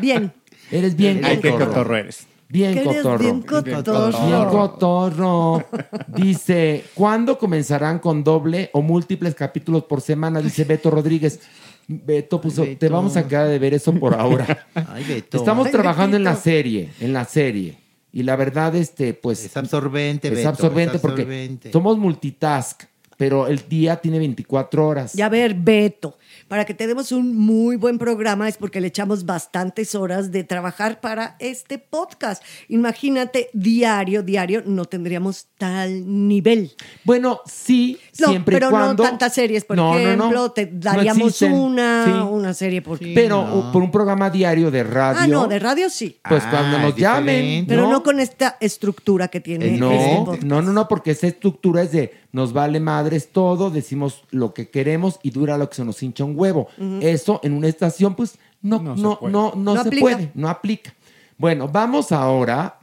[0.00, 0.32] Bien.
[0.70, 1.68] Eres bien Ay, qué cotorro.
[1.70, 2.26] cotorro eres.
[2.54, 3.18] Bien cotorro.
[3.18, 4.26] bien cotorro.
[4.26, 5.64] Bien cotorro.
[6.06, 10.40] Dice, ¿cuándo comenzarán con doble o múltiples capítulos por semana?
[10.40, 11.40] Dice Beto Rodríguez.
[11.88, 12.78] Beto puso, Beto.
[12.78, 14.68] te vamos a quedar de ver eso por ahora.
[14.74, 15.36] Ay, Beto.
[15.36, 17.76] Estamos Ay, trabajando en la serie, en la serie.
[18.12, 19.44] Y la verdad, este, pues.
[19.44, 21.72] Es absorbente, es Beto, absorbente es porque absorbente.
[21.72, 22.84] somos multitask,
[23.16, 25.12] pero el día tiene 24 horas.
[25.14, 26.16] Ya ver, Beto,
[26.48, 31.00] para que tenemos un muy buen programa es porque le echamos bastantes horas de trabajar
[31.00, 32.42] para este podcast.
[32.68, 36.72] Imagínate, diario, diario, no tendríamos tal nivel.
[37.04, 39.02] Bueno, sí, No, siempre pero y cuando.
[39.04, 39.98] no tantas series, por No, no, no.
[40.00, 42.10] ejemplo, te daríamos una, Sí.
[42.12, 43.72] una serie por Pero no.
[43.72, 45.20] por un programa diario de radio.
[45.22, 46.18] Ah, no, de radio sí.
[46.28, 47.66] Pues Ah, cuando nos es llamen.
[47.66, 50.42] Pero no, con esta estructura que tiene Eh, este no, podcast.
[50.44, 54.68] no, no, no, porque esa estructura es de nos vale madres todo, decimos lo que
[54.68, 56.66] queremos y dura lo que se nos hincha un huevo.
[57.00, 59.32] Eso en una estación, pues no, No no, se no, puede.
[59.32, 60.00] no, No se aplica.
[60.02, 60.94] puede, no aplica.
[61.38, 62.80] Bueno, vamos ahora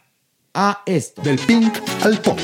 [0.53, 1.21] a esto.
[1.21, 1.73] Del pink
[2.03, 2.39] al punk.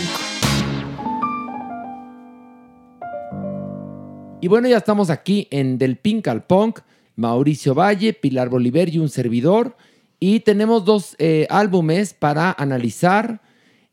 [4.41, 6.80] Y bueno, ya estamos aquí en Del Pink al Punk,
[7.16, 9.76] Mauricio Valle, Pilar Bolívar y un servidor.
[10.20, 13.41] Y tenemos dos eh, álbumes para analizar.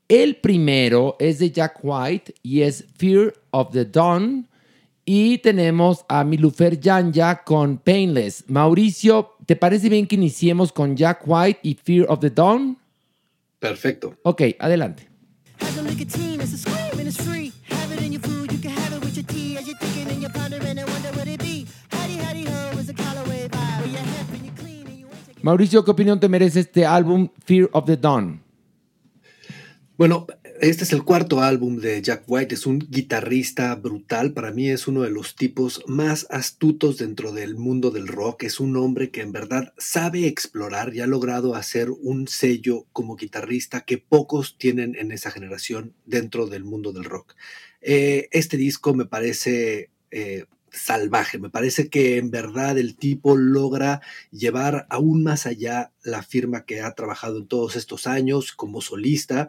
[0.08, 4.46] El primero es de Jack White y es Fear of the Dawn.
[5.06, 8.44] Y tenemos a Milufer Janja con Painless.
[8.48, 12.78] Mauricio, ¿te parece bien que iniciemos con Jack White y Fear of the Dawn?
[13.58, 14.14] Perfecto.
[14.22, 15.08] Ok, adelante.
[25.40, 28.43] Mauricio, ¿qué opinión te merece este álbum Fear of the Dawn?
[29.96, 30.26] Bueno,
[30.60, 32.56] este es el cuarto álbum de Jack White.
[32.56, 34.32] Es un guitarrista brutal.
[34.32, 38.42] Para mí es uno de los tipos más astutos dentro del mundo del rock.
[38.42, 43.14] Es un hombre que en verdad sabe explorar y ha logrado hacer un sello como
[43.14, 47.36] guitarrista que pocos tienen en esa generación dentro del mundo del rock.
[47.80, 51.38] Eh, este disco me parece eh, salvaje.
[51.38, 56.80] Me parece que en verdad el tipo logra llevar aún más allá la firma que
[56.80, 59.48] ha trabajado en todos estos años como solista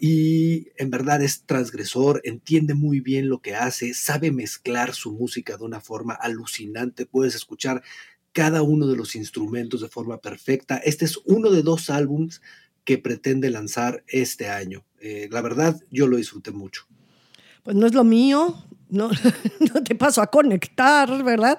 [0.00, 5.56] y en verdad es transgresor, entiende muy bien lo que hace, sabe mezclar su música
[5.56, 7.82] de una forma alucinante, puedes escuchar
[8.32, 10.76] cada uno de los instrumentos de forma perfecta.
[10.78, 12.40] Este es uno de dos álbums
[12.84, 14.84] que pretende lanzar este año.
[15.00, 16.86] Eh, la verdad, yo lo disfruté mucho.
[17.62, 19.10] Pues no es lo mío, no,
[19.74, 21.58] no te paso a conectar, ¿verdad?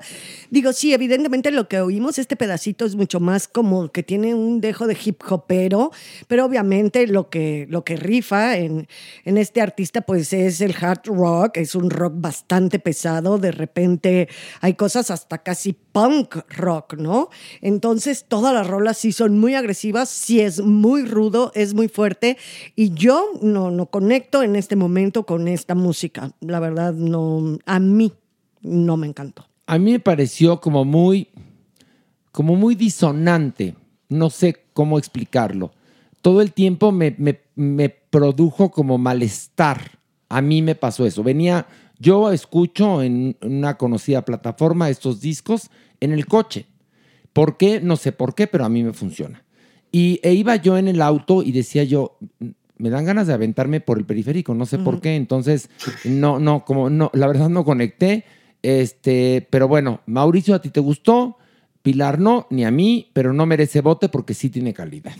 [0.49, 4.61] Digo, sí, evidentemente lo que oímos, este pedacito es mucho más como que tiene un
[4.61, 5.91] dejo de hip hopero,
[6.27, 8.88] pero obviamente lo que, lo que rifa en,
[9.25, 14.30] en este artista pues es el hard rock, es un rock bastante pesado, de repente
[14.61, 17.30] hay cosas hasta casi punk rock, ¿no?
[17.61, 22.38] Entonces todas las rolas sí son muy agresivas, sí es muy rudo, es muy fuerte
[22.75, 27.18] y yo no, no conecto en este momento con esta música, la verdad no,
[27.65, 28.11] a mí
[28.61, 29.45] no me encantó.
[29.67, 31.28] a mí me pareció como muy,
[32.32, 33.76] como muy disonante.
[34.09, 35.72] No sé cómo explicarlo.
[36.22, 39.99] Todo el tiempo me, me- produjo como malestar.
[40.30, 41.22] A mí me pasó eso.
[41.24, 41.67] Venía
[41.99, 46.65] Yo escucho en una conocida plataforma estos discos en el coche.
[47.34, 47.80] ¿Por qué?
[47.82, 49.43] No sé por qué, pero a mí me funciona.
[49.91, 52.17] Y e iba yo en el auto y decía yo,
[52.80, 55.15] me dan ganas de aventarme por el periférico, no sé por qué.
[55.15, 55.69] Entonces,
[56.05, 58.25] no, no, como no, la verdad no conecté.
[58.63, 61.38] Este, pero bueno, Mauricio, ¿a ti te gustó?
[61.82, 65.15] Pilar no, ni a mí, pero no merece bote porque sí tiene calidad.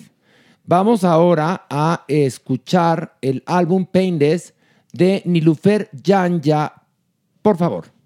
[0.66, 4.54] Vamos ahora a escuchar el álbum Painless
[4.94, 6.84] de Nilufer Janja.
[7.42, 7.99] Por favor.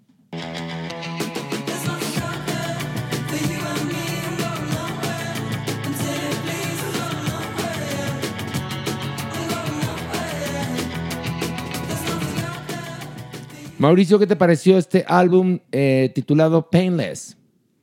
[13.84, 17.36] Mauricio, ¿qué te pareció este álbum eh, titulado Painless?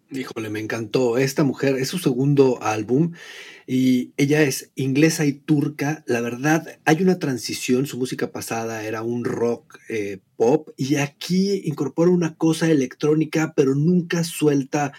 [0.10, 1.20] Híjole, me encantó.
[1.20, 3.12] Esta mujer es su segundo álbum
[3.68, 6.04] y ella es inglesa y turca.
[6.08, 7.86] La verdad, hay una transición.
[7.86, 13.76] Su música pasada era un rock eh, pop y aquí incorpora una cosa electrónica, pero
[13.76, 14.94] nunca suelta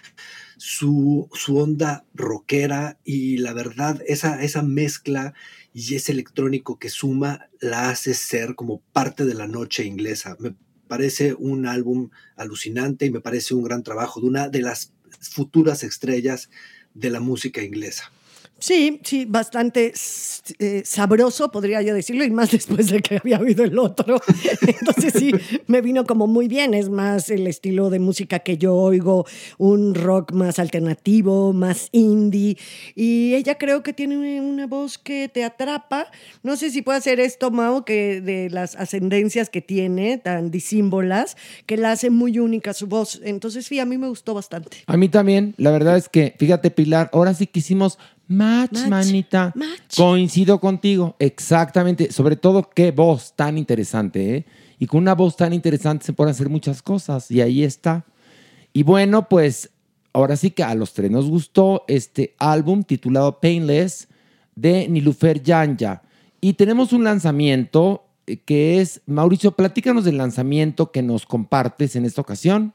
[0.55, 5.33] su, su onda rockera y la verdad, esa, esa mezcla
[5.73, 10.37] y ese electrónico que suma la hace ser como parte de la noche inglesa.
[10.39, 10.55] Me
[10.93, 15.83] parece un álbum alucinante y me parece un gran trabajo de una de las futuras
[15.83, 16.51] estrellas
[16.93, 18.12] de la música inglesa.
[18.63, 19.91] Sí, sí, bastante
[20.59, 24.21] eh, sabroso, podría yo decirlo, y más después de que había oído el otro.
[24.65, 25.33] Entonces sí,
[25.67, 26.73] me vino como muy bien.
[26.73, 29.25] Es más el estilo de música que yo oigo,
[29.57, 32.57] un rock más alternativo, más indie.
[32.95, 36.07] Y ella creo que tiene una voz que te atrapa.
[36.41, 41.35] No sé si puede hacer esto, Mau, que de las ascendencias que tiene, tan disímbolas,
[41.65, 43.19] que la hace muy única su voz.
[43.25, 44.77] Entonces sí, a mí me gustó bastante.
[44.87, 47.99] A mí también, la verdad es que, fíjate Pilar, ahora sí que hicimos
[48.35, 49.51] match, Match, manita.
[49.55, 49.95] match.
[49.97, 52.11] Coincido contigo, exactamente.
[52.11, 54.45] Sobre todo, qué voz tan interesante, ¿eh?
[54.79, 58.05] Y con una voz tan interesante se pueden hacer muchas cosas, y ahí está.
[58.73, 59.69] Y bueno, pues
[60.13, 64.07] ahora sí que a los tres nos gustó este álbum titulado Painless
[64.55, 66.03] de Nilufer Janja.
[66.41, 72.05] Y tenemos un lanzamiento eh, que es, Mauricio, platícanos del lanzamiento que nos compartes en
[72.05, 72.73] esta ocasión.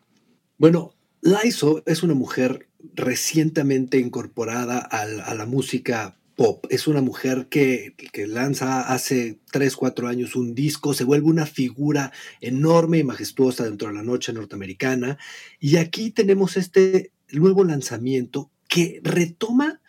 [0.56, 6.64] Bueno, Laiso es una mujer recientemente incorporada al- a, la música pop.
[6.70, 11.47] Es una mujer que, que lanza hace 3, 4 años un disco, se vuelve una
[11.47, 15.18] figura enorme y majestuosa dentro de la noche norteamericana.
[15.59, 19.81] Y aquí tenemos este nuevo lanzamiento que retoma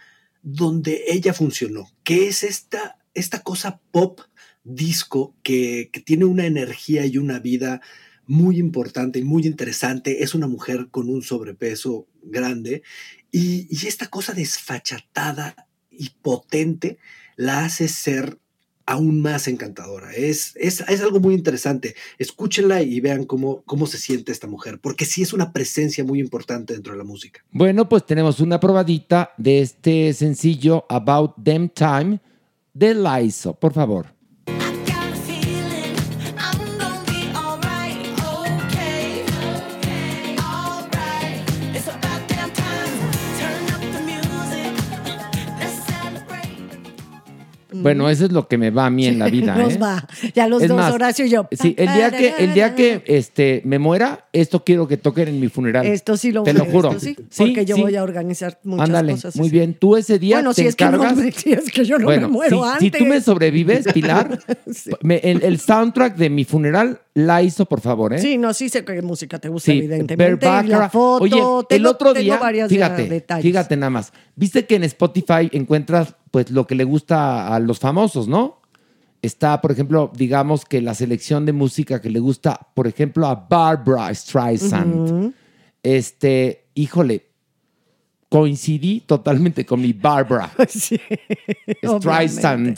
[0.42, 4.22] donde ella funcionó, que es esta, esta cosa pop
[4.64, 7.82] disco que, que tiene una energía y una vida
[8.30, 10.23] muy importante y muy interesante.
[10.23, 12.84] Es una mujer con un sobrepeso grande
[13.32, 16.99] y, y esta cosa desfachatada y potente
[17.36, 18.38] la hace ser
[18.86, 20.13] aún más encantadora.
[20.13, 21.95] Es, es, es algo muy interesante.
[22.19, 26.19] Escúchenla y vean cómo, cómo se siente esta mujer, porque sí es una presencia muy
[26.19, 27.43] importante dentro de la música.
[27.51, 32.19] Bueno, pues tenemos una probadita de este sencillo About Them Time
[32.73, 34.18] de Laiso, por favor.
[47.82, 49.55] Bueno, eso es lo que me va a mí en la vida.
[49.57, 49.77] Nos ¿eh?
[49.77, 50.07] va.
[50.34, 51.47] Ya los Es dos, más, Horacio y yo.
[51.51, 55.39] Sí, el día que, el día que este, me muera, esto quiero que toquen en
[55.39, 55.86] mi funeral.
[55.86, 56.91] Esto sí lo Te lo juro.
[56.91, 59.55] esto sí, porque yo voy a organizar muchas Ándale, cosas muy así.
[59.57, 59.73] bien.
[59.73, 62.27] Tú ese día Bueno, te si es, que no, si es que yo no bueno,
[62.27, 62.80] me muero si, antes.
[62.82, 64.39] si tú me sobrevives, Pilar,
[65.01, 68.19] me- el, el soundtrack de mi funeral la hizo, por favor, ¿eh?
[68.19, 70.47] Sí, no, sí sé qué música te gusta, Sí, evidentemente.
[70.63, 71.23] Y la foto.
[71.23, 71.41] Oye,
[71.75, 73.43] el otro tengo día, varias fíjate, detalles.
[73.43, 74.13] fíjate nada más.
[74.36, 78.59] Viste que en Spotify encuentras pues lo que le gusta a los famosos, ¿no?
[79.21, 83.36] Está, por ejemplo, digamos que la selección de música que le gusta, por ejemplo, a
[83.36, 85.34] Barbara Streisand.
[85.84, 87.25] Este, híjole,
[88.30, 90.51] coincidí totalmente con mi Barbara.
[90.69, 90.99] Sí,
[91.84, 92.77] Streisand.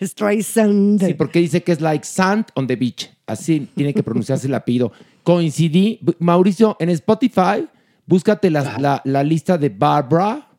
[0.00, 1.04] Streisand.
[1.06, 3.10] Sí, porque dice que es like sand on the beach.
[3.26, 4.92] Así tiene que pronunciarse el apellido.
[5.24, 6.00] Coincidí.
[6.18, 7.66] Mauricio, en Spotify,
[8.06, 10.49] búscate la, la- la lista de Barbara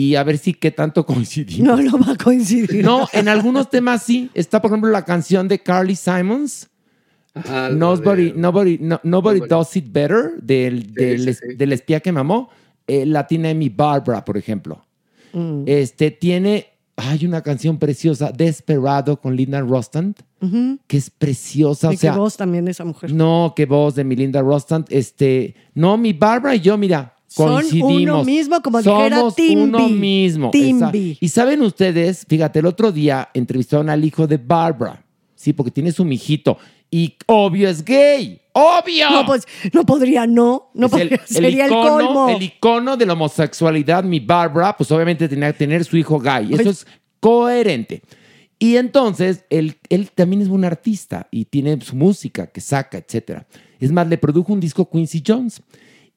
[0.00, 1.66] y a ver si qué tanto coincidimos.
[1.66, 2.84] No, no va a coincidir.
[2.84, 4.30] No, en algunos temas sí.
[4.34, 6.68] Está, por ejemplo, la canción de Carly Simons.
[7.34, 9.48] Ah, Nobody, nobody, no- nobody Nobody.
[9.48, 11.54] does it better del, del, sí, sí.
[11.56, 12.48] del espía que mamó.
[12.86, 14.84] Eh, la tiene mi Barbara, por ejemplo.
[15.32, 15.64] Mm.
[15.66, 20.78] Este tiene, hay una canción preciosa, Desperado con Linda Rostand, Ujú.
[20.86, 21.92] que es preciosa.
[21.92, 23.12] Y o sea, qué voz también esa mujer.
[23.12, 24.86] no, qué voz de mi Linda Rostand.
[24.88, 29.62] Este, no, mi Barbara y yo, mira, Son uno mismo, como dijera Somos Timby.
[29.62, 30.50] uno mismo.
[30.50, 31.10] Timby.
[31.12, 35.04] Esa- Y saben ustedes, fíjate, el otro día entrevistaron al hijo de Barbara,
[35.34, 36.56] sí, porque tiene su mijito.
[36.90, 38.40] Y obvio es gay.
[38.54, 39.10] ¡Obvio!
[39.10, 40.70] No, pues no podría, no.
[40.72, 42.28] No el, podría, el sería el, icono, colmo.
[42.30, 46.48] el icono de la homosexualidad, mi Barbara, pues obviamente tenía que tener su hijo gay.
[46.54, 46.86] Eso es
[47.20, 48.00] coherente.
[48.58, 53.46] Y entonces, él, él también es un artista y tiene su música que saca, etcétera.
[53.78, 55.60] Es más, le produjo un disco Quincy Jones.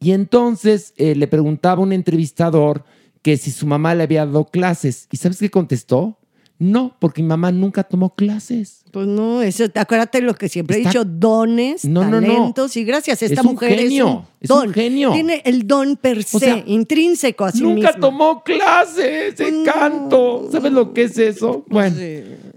[0.01, 2.83] Y entonces eh, le preguntaba a un entrevistador
[3.21, 5.07] que si su mamá le había dado clases.
[5.11, 6.17] ¿Y sabes qué contestó?
[6.57, 8.83] No, porque mi mamá nunca tomó clases.
[8.91, 12.27] Pues no, eso, acuérdate lo que siempre Está- he dicho, dones, No, no, no.
[12.27, 14.73] talentos, y gracias, esta Es un mujer genio, es es un don.
[14.73, 15.11] genio.
[15.11, 17.99] Tiene el don per se, sea, intrínseco a sí Nunca misma.
[17.99, 20.49] tomó clases de canto.
[20.51, 21.63] ¿Sabes lo que es eso?
[21.67, 21.95] Bueno,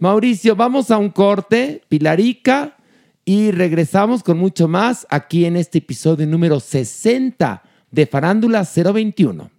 [0.00, 2.76] Mauricio, vamos a un corte, Pilarica,
[3.24, 9.50] y regresamos con mucho más aquí en este episodio número 60 de Farándula 021.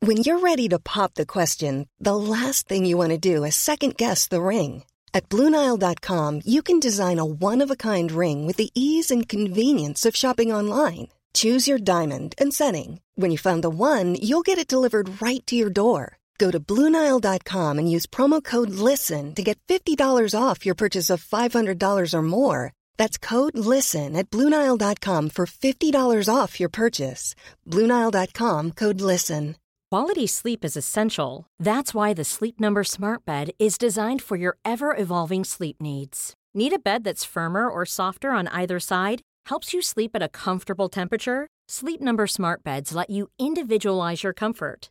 [0.00, 3.56] When you're ready to pop the question, the last thing you want to do is
[3.56, 4.84] second guess the ring.
[5.14, 9.28] At Bluenile.com, you can design a one of a kind ring with the ease and
[9.28, 11.08] convenience of shopping online.
[11.32, 13.00] Choose your diamond and setting.
[13.14, 16.18] When you find the one, you'll get it delivered right to your door.
[16.38, 19.98] Go to Bluenile.com and use promo code LISTEN to get $50
[20.40, 22.72] off your purchase of $500 or more.
[22.96, 27.34] That's code LISTEN at Bluenile.com for $50 off your purchase.
[27.68, 29.56] Bluenile.com code LISTEN.
[29.90, 31.46] Quality sleep is essential.
[31.60, 36.34] That's why the Sleep Number Smart Bed is designed for your ever evolving sleep needs.
[36.52, 39.22] Need a bed that's firmer or softer on either side?
[39.46, 41.46] Helps you sleep at a comfortable temperature?
[41.68, 44.90] Sleep Number Smart Beds let you individualize your comfort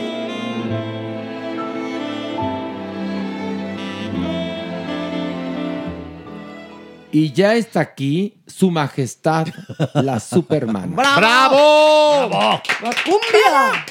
[7.11, 9.47] Y ya está aquí su majestad,
[9.93, 10.95] la Superman.
[10.95, 12.29] ¡Bravo!
[12.29, 13.85] ¡La cumbia!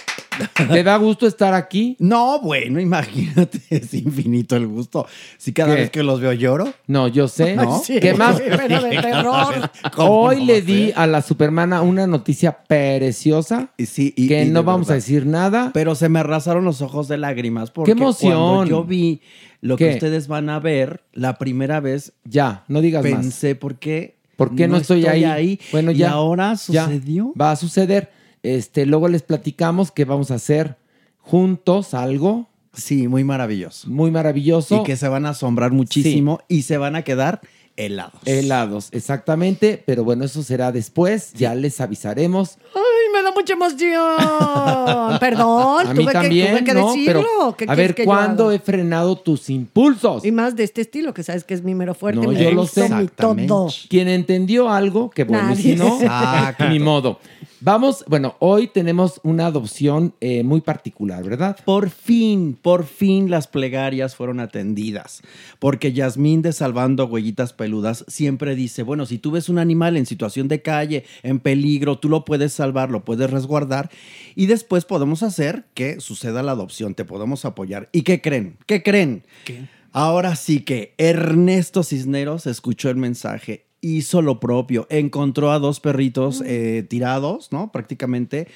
[0.72, 1.96] ¿Te da gusto estar aquí?
[1.98, 5.06] No, bueno, imagínate, es infinito el gusto.
[5.38, 5.80] Si cada ¿Qué?
[5.82, 6.72] vez que los veo lloro.
[6.86, 7.56] No, yo sé.
[7.56, 7.78] ¿No?
[7.82, 8.40] Sí, ¿Qué más?
[8.40, 9.70] pero de terror.
[9.94, 14.50] ¿Cómo Hoy le di a la Supermana una noticia preciosa Y sí, y- que y
[14.50, 15.70] no vamos a decir nada.
[15.72, 18.32] Pero se me arrasaron los ojos de lágrimas porque emoción!
[18.32, 19.20] cuando yo vi
[19.60, 19.88] lo ¿Qué?
[19.88, 23.12] que ustedes van a ver, la primera vez Ya, no digas más.
[23.12, 25.60] pensé por qué ¿Por qué no, estoy, ahí?
[25.70, 26.12] Bueno, y ya.
[26.12, 27.34] ahora ya, sucedió.
[27.38, 28.10] va a suceder.
[28.42, 30.76] Este, luego les platicamos que vamos a hacer
[31.18, 33.88] juntos algo Sí, muy maravilloso.
[33.88, 34.80] muy maravilloso.
[34.80, 37.40] Y que se van a asombrar muchísimo y se van a quedar
[37.76, 38.20] helados.
[38.24, 39.82] Helados, exactamente.
[39.84, 41.32] Pero bueno, eso será después.
[41.34, 42.58] Ya les avisaremos.
[42.74, 45.18] ¡Ay, me da mucha emoción!
[45.20, 46.86] Perdón, A mí tuve, también, que, tuve que ¿no?
[46.92, 47.54] decirlo.
[47.58, 50.24] ¿Qué a ver, que ¿cuándo he frenado tus impulsos?
[50.24, 52.24] Y más de este estilo, que sabes que es mi mero fuerte.
[52.24, 52.88] No, yo lo sé.
[53.16, 53.68] todo.
[53.88, 55.76] Quien entendió algo, que bueno, y si Nadie.
[55.90, 56.68] no, Exacto.
[56.68, 57.18] ni modo.
[57.62, 61.58] Vamos, bueno, hoy tenemos una adopción eh, muy particular, ¿verdad?
[61.66, 65.20] Por fin, por fin las plegarias fueron atendidas.
[65.58, 70.06] Porque Yasmín de Salvando Huellitas Peludas siempre dice, bueno, si tú ves un animal en
[70.06, 73.90] situación de calle, en peligro, tú lo puedes salvar, lo puedes resguardar
[74.34, 77.90] y después podemos hacer que suceda la adopción, te podemos apoyar.
[77.92, 78.56] ¿Y qué creen?
[78.64, 79.22] ¿Qué creen?
[79.92, 86.42] Ahora sí que Ernesto Cisneros escuchó el mensaje, hizo lo propio, encontró a dos perritos
[86.44, 87.72] eh, tirados, ¿no?
[87.72, 88.48] Prácticamente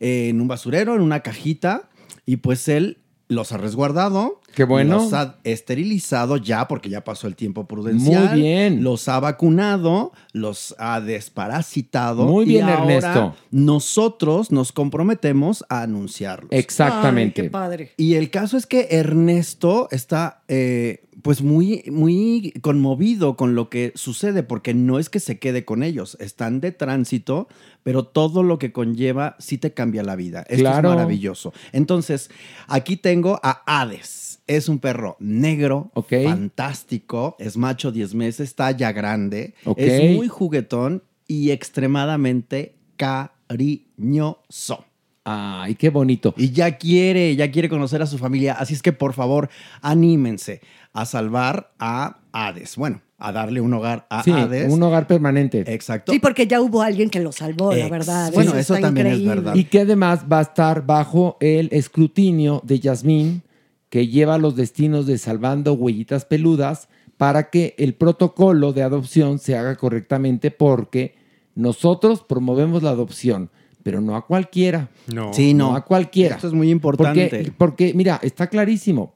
[0.00, 1.88] eh, en un basurero, en una cajita,
[2.26, 4.39] y pues él los ha resguardado.
[4.54, 4.96] Qué bueno.
[4.96, 8.30] Los ha esterilizado ya, porque ya pasó el tiempo prudencial.
[8.30, 8.82] Muy bien.
[8.82, 12.26] Los ha vacunado, los ha desparasitado.
[12.26, 13.34] Muy bien, y ahora Ernesto.
[13.50, 16.50] Nosotros nos comprometemos a anunciarlos.
[16.52, 17.42] Exactamente.
[17.42, 17.92] Ay, qué padre.
[17.96, 23.92] Y el caso es que Ernesto está, eh, pues muy, muy conmovido con lo que
[23.94, 27.46] sucede, porque no es que se quede con ellos, están de tránsito,
[27.82, 30.40] pero todo lo que conlleva sí te cambia la vida.
[30.48, 30.90] Esto Claro.
[30.90, 31.52] es maravilloso.
[31.72, 32.30] Entonces,
[32.68, 34.29] aquí tengo a Hades.
[34.50, 35.92] Es un perro negro,
[36.24, 44.84] fantástico, es macho 10 meses, está ya grande, es muy juguetón y extremadamente cariñoso.
[45.24, 46.34] Ay, qué bonito.
[46.36, 48.54] Y ya quiere, ya quiere conocer a su familia.
[48.54, 49.48] Así es que por favor,
[49.82, 50.60] anímense
[50.92, 52.74] a salvar a Hades.
[52.76, 54.72] Bueno, a darle un hogar a Sí, Hades.
[54.72, 55.62] un hogar permanente.
[55.72, 56.10] Exacto.
[56.10, 58.32] Sí, porque ya hubo alguien que lo salvó, la verdad.
[58.32, 59.54] bueno, eso también es verdad.
[59.54, 63.42] Y que además va a estar bajo el escrutinio de Yasmín,
[63.90, 69.56] que lleva los destinos de Salvando Huellitas Peludas, para que el protocolo de adopción se
[69.56, 71.16] haga correctamente, porque
[71.54, 73.50] nosotros promovemos la adopción,
[73.82, 74.88] pero no a cualquiera.
[75.12, 75.34] No.
[75.34, 75.74] Sí, no.
[75.76, 76.36] a cualquiera.
[76.36, 77.28] Esto es muy importante.
[77.28, 79.12] Porque, porque, mira, está clarísimo.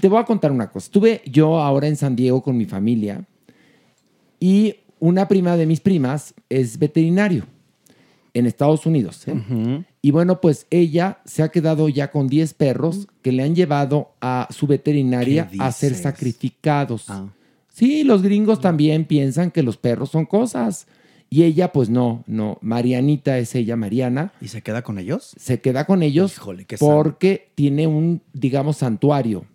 [0.00, 0.86] Te voy a contar una cosa.
[0.86, 3.26] Estuve yo ahora en San Diego con mi familia
[4.40, 7.44] y una prima de mis primas es veterinario
[8.32, 9.26] en Estados Unidos.
[9.28, 9.84] ¿eh?
[10.04, 14.10] Y bueno, pues ella se ha quedado ya con 10 perros que le han llevado
[14.20, 17.06] a su veterinaria ¿Qué a ser sacrificados.
[17.72, 20.88] Sí, los gringos también piensan que los perros son cosas.
[21.30, 22.58] Y ella, pues no, no.
[22.60, 24.34] Marianita es ella, Mariana.
[24.42, 25.34] ¿Y se queda con ellos?
[25.38, 29.46] Se queda con ellos Híjole, qué porque tiene un, digamos, santuario.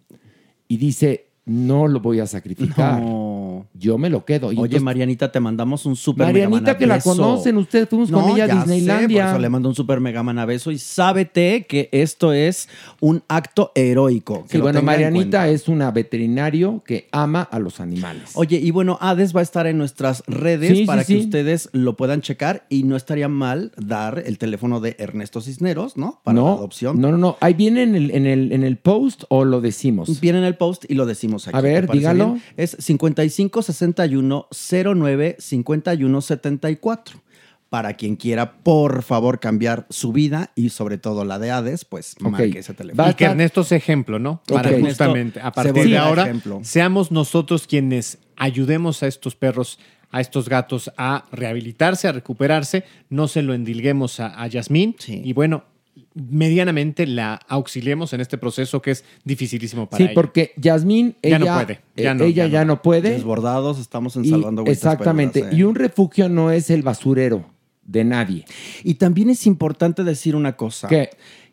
[0.68, 3.02] Y dice, no lo voy a sacrificar.
[3.02, 3.66] No.
[3.74, 4.48] Yo me lo quedo.
[4.52, 8.12] Y Oye, entonces- Marianita, te mandamos un super Marianita, mega que la conocen, ustedes fuimos
[8.12, 9.24] con ella a ya sé, Disneylandia.
[9.26, 12.70] por eso le mando un super mega beso y sábete que esto es
[13.02, 14.44] un acto heroico.
[14.44, 18.32] que Sí, bueno, Marianita es una veterinario que ama a los animales.
[18.36, 21.26] Oye, y bueno, Hades va a estar en nuestras redes Sí, para sí, que sí.
[21.26, 26.20] ustedes lo puedan checar y no estaría mal dar el teléfono de Ernesto Cisneros, ¿no?
[26.24, 27.00] Para no, la adopción.
[27.02, 27.38] No, no, no.
[27.40, 30.20] Ahí viene en el, en el, en el post o lo decimos.
[30.20, 31.58] Viene en el post y lo decimos aquí.
[31.58, 32.34] A ver, ¿te parece dígalo.
[32.34, 32.44] bien?
[32.58, 34.48] Es 55 61
[34.96, 37.22] 09 51 74.
[37.70, 42.16] Para quien quiera, por favor, cambiar su vida y sobre todo la de Hades, pues
[42.20, 43.08] marque ese teléfono.
[43.08, 44.42] Y que Ernesto es ejemplo, ¿no?
[44.48, 44.80] Para Ok.
[44.80, 46.62] justamente, a partir de ahora, ejemplo.
[46.64, 49.78] seamos nosotros quienes ayudemos a estos perros,
[50.10, 55.34] a estos gatos a rehabilitarse, a recuperarse, no se lo endilguemos a, a Yasmín y
[55.34, 55.66] bueno,
[56.14, 60.14] medianamente la auxiliemos en este proceso que es dificilísimo para Sí, ella.
[60.14, 62.74] porque Yasmín, Ya ella, no puede, ya eh, no, ella ya ya no.
[62.76, 63.12] no, puede.
[63.12, 65.40] Desbordados, estamos Exactamente.
[65.42, 65.58] Peludas, ¿eh?
[65.58, 67.46] Y un refugio no es el basurero
[67.84, 68.46] de nadie.
[68.84, 70.88] Y también es importante decir una cosa.
[70.88, 71.10] ¿Qué?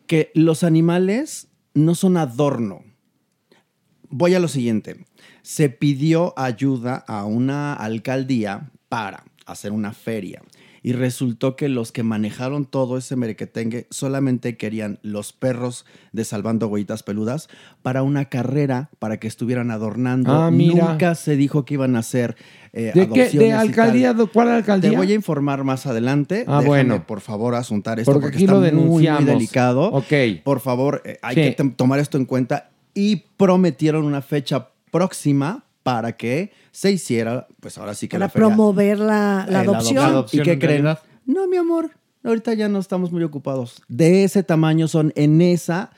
[0.07, 2.83] Que los animales no son adorno.
[4.09, 5.05] Voy a lo siguiente.
[5.43, 10.43] Se pidió ayuda a una alcaldía para hacer una feria.
[10.87, 16.69] Y resultó que los que manejaron todo ese merequetengue solamente querían los perros de Salvando
[16.69, 17.49] Huellitas Peludas
[17.83, 20.31] para una carrera, para que estuvieran adornando.
[20.33, 20.91] Ah, mira.
[20.93, 22.37] Nunca se dijo que iban a hacer
[22.73, 23.31] eh, ¿De qué?
[23.31, 24.15] ¿De alcaldía?
[24.15, 24.91] ¿De ¿Cuál alcaldía?
[24.91, 26.45] Te voy a informar más adelante.
[26.47, 27.05] Ah, Déjame, bueno.
[27.05, 29.91] por favor, asuntar esto Porque está muy, delicado.
[29.91, 30.13] Ok.
[30.45, 31.41] Por favor, eh, hay Sí.
[31.57, 37.79] que tomar esto en cuenta y prometieron una fecha próxima para que se hiciera, pues
[37.79, 40.25] ahora sí que Para la feria- promover la, la eh, adopción.
[40.33, 40.85] ¿Y qué creen?
[41.27, 41.93] No, mi amor,
[42.25, 43.81] ahorita ya no estamos muy ocupados.
[43.87, 45.91] De ese tamaño son en esa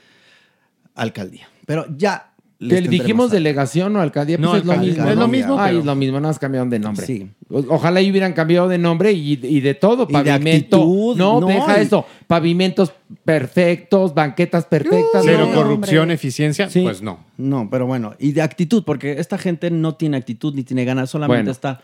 [0.95, 1.49] alcaldía.
[1.65, 2.28] Pero ya.
[2.61, 5.09] Les Que dijimos delegación o alcaldía, pues No, es lo mismo.
[5.09, 7.07] Es lo mismo, pero- es lo mismo, nada más cambiaron de nombre.
[7.07, 7.29] Sí.
[7.49, 10.03] Ojalá y hubieran cambiado de nombre y, y de todo.
[10.05, 10.77] Y de Pavimento.
[10.77, 12.05] actitud, no, no, deja y- eso.
[12.27, 12.93] Pavimentos
[13.25, 15.23] perfectos, banquetas perfectas.
[15.25, 16.15] Cero no, corrupción, hombre.
[16.15, 16.81] eficiencia, Sí.
[16.83, 17.25] pues no.
[17.37, 21.11] No, pero bueno, y de actitud, porque esta gente no tiene actitud ni tiene ganas,
[21.11, 21.51] solamente Bueno.
[21.53, 21.81] está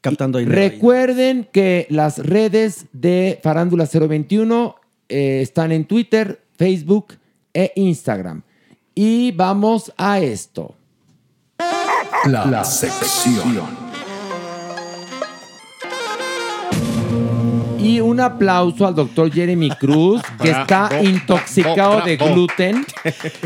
[0.00, 0.60] captando dinero.
[0.60, 0.68] ahí.
[0.70, 4.74] Recuerden que las redes de Farándula 021
[5.08, 7.14] eh, están en Twitter, Facebook
[7.54, 8.42] e Instagram.
[8.98, 10.74] Y vamos a esto.
[12.24, 13.60] La, sección.
[17.78, 22.86] Y un aplauso al doctor Jeremy Cruz, que está intoxicado de gluten,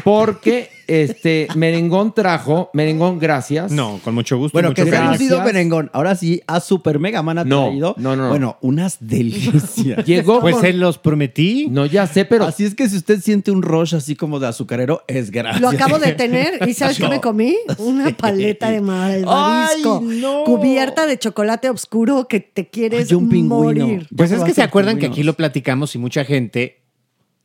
[0.04, 3.70] porque este Merengón trajo, Merengón, gracias.
[3.70, 4.52] No, con mucho gusto.
[4.54, 5.88] Bueno, mucho que se ha merengón.
[5.92, 7.94] Ahora sí, a Super Mega Man ha No, traído.
[7.98, 8.28] no, no, no.
[8.30, 9.76] Bueno, unas delicias.
[10.04, 11.68] Llegó Pues con- él los prometí.
[11.70, 14.48] No, ya sé, pero Así es que si usted siente un rush así como de
[14.48, 15.60] azucarero, es gracias.
[15.60, 17.56] Lo acabo de tener y ¿sabes qué me comí?
[17.78, 20.44] Una paleta de malvavisco Ay, no.
[20.44, 23.86] cubierta de chocolate oscuro que te quieres Ay, un pingüino.
[23.86, 24.06] morir.
[24.16, 26.78] Pues es que se acuerdan que aquí lo platicamos y mucha gente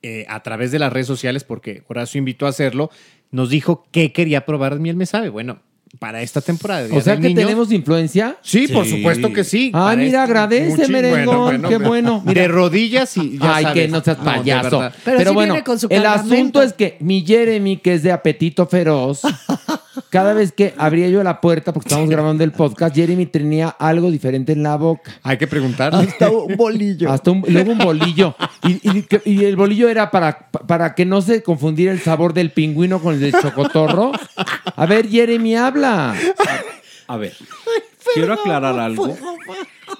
[0.01, 2.91] eh, a través de las redes sociales, porque Horacio invitó a hacerlo,
[3.35, 5.29] nos dijo que quería probar miel me sabe.
[5.29, 5.59] Bueno,
[5.99, 8.35] para esta temporada o sea que Niño- tenemos influencia.
[8.41, 9.71] Sí, por supuesto que sí.
[9.73, 12.21] Ah, mira, este- agradece, merengón, qué bueno.
[12.25, 12.41] Mira.
[12.41, 13.83] de rodillas y ya Ay, sabes.
[13.83, 14.79] que no seas No, payaso.
[14.79, 14.93] verdad.
[15.05, 18.11] Pero sí bueno, viene con su el asunto es que mi Jeremy, que es de
[18.11, 19.21] apetito feroz,
[20.09, 24.11] cada vez que abría yo la puerta, porque estábamos grabando el podcast, Jeremy tenía algo
[24.11, 25.11] diferente en la boca.
[25.23, 25.93] Hay que preguntar.
[25.95, 27.11] Hasta un bolillo.
[27.11, 28.35] Hasta un, luego un bolillo.
[28.63, 32.33] Y, y que- y el bolillo era para, para que no se confundiera el sabor
[32.33, 34.11] del pingüino con el del chocotorro.
[34.75, 36.15] A ver, Jeremy, habla.
[37.07, 37.33] A ver,
[38.13, 39.15] quiero aclarar algo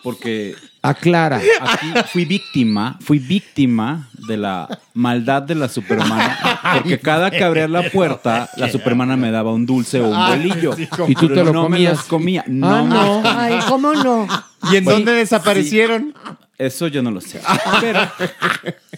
[0.05, 1.41] porque Aclara.
[1.61, 6.37] aquí fui víctima, fui víctima de la maldad de la supermana,
[6.75, 10.37] porque cada que abría la puerta, la supermana me daba un dulce o un Ay,
[10.47, 10.75] bolillo.
[11.07, 11.91] Y tú te lo no comías.
[11.93, 12.41] me los comía.
[12.43, 13.21] Ah, No, no.
[13.25, 14.27] Ay, ¿cómo no?
[14.71, 16.13] ¿Y en dónde desaparecieron?
[16.59, 17.41] Eso yo no lo sé.
[17.81, 17.99] Pero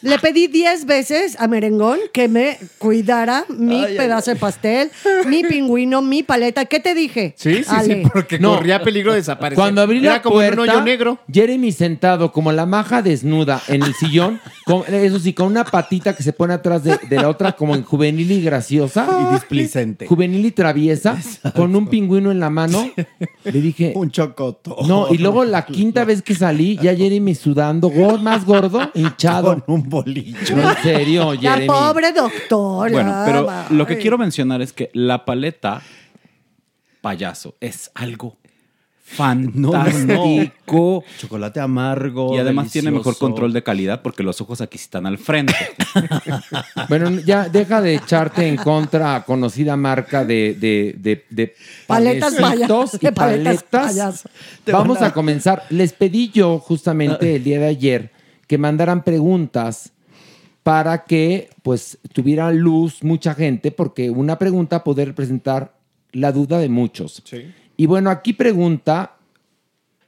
[0.01, 4.91] Le pedí 10 veces a Merengón que me cuidara mi pedazo de pastel,
[5.27, 6.65] mi pingüino, mi paleta.
[6.65, 7.33] ¿Qué te dije?
[7.37, 8.03] Sí, sí, Ale.
[8.03, 8.55] sí, porque No.
[8.55, 9.55] corría peligro de desaparecer.
[9.61, 11.19] Cuando abrí Era la como en un puerta, hoyo negro.
[11.31, 16.15] Jeremy sentado como la maja desnuda en el sillón, con- eso sí, con una patita
[16.15, 19.07] que se pone atrás de, de la otra como en juvenil y graciosa.
[19.29, 20.07] Y displicente.
[20.07, 21.17] Juvenil y traviesa,
[21.55, 22.89] con un pingüino en la mano.
[23.43, 24.77] Le dije, Un chocoto.
[24.87, 29.63] no, y luego la quinta vez que salí, ya Jeremy sudando, go- más gordo, hinchado.
[29.65, 30.37] Con un bolillo.
[30.57, 31.67] En serio, La Jeremy.
[31.67, 32.91] pobre doctora.
[32.91, 35.81] bueno, pero lo que quiero mencionar es que la paleta
[37.01, 38.35] payaso es algo
[39.09, 41.03] fantástico.
[41.17, 42.35] Chocolate amargo.
[42.35, 45.53] Y además tiene mejor control de calidad porque los ojos aquí están al frente.
[46.89, 51.55] Bueno, ya deja de echarte en contra a conocida marca de, de, de, de
[51.87, 54.23] Paletas payaso, y de paletas paletas.
[54.67, 55.63] Vamos a- a comenzar.
[55.69, 58.11] Les pedí yo justamente el día de ayer
[58.47, 59.93] que mandaran preguntas
[60.63, 65.77] para que pues tuviera luz mucha gente, porque una pregunta puede representar
[66.11, 67.23] la duda de muchos.
[67.77, 69.17] Y bueno, aquí pregunta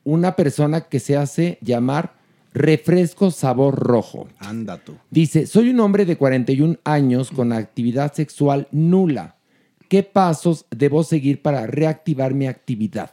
[0.04, 2.16] una persona que se hace llamar
[2.54, 4.28] refresco sabor rojo.
[4.40, 4.96] Anda tú.
[5.10, 9.38] Dice, soy un hombre de 41 años con actividad sexual nula.
[9.88, 13.12] ¿Qué pasos debo seguir para reactivar mi actividad?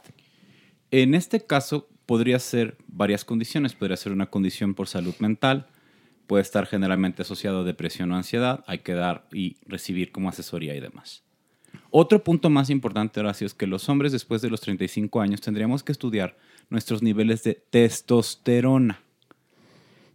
[0.91, 3.75] En este caso, podría ser varias condiciones.
[3.75, 5.67] Podría ser una condición por salud mental,
[6.25, 10.75] puede estar generalmente asociado a depresión o ansiedad, hay que dar y recibir como asesoría
[10.75, 11.23] y demás.
[11.91, 15.83] Otro punto más importante, Horacio, es que los hombres después de los 35 años tendríamos
[15.83, 16.37] que estudiar
[16.69, 19.01] nuestros niveles de testosterona.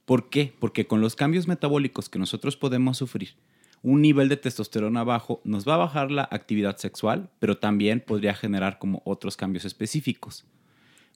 [0.05, 0.53] ¿Por qué?
[0.59, 3.37] Porque con los cambios metabólicos que nosotros podemos sufrir,
[3.83, 8.35] un nivel de testosterona bajo nos va a bajar la actividad sexual, pero también podría
[8.35, 10.45] generar como otros cambios específicos.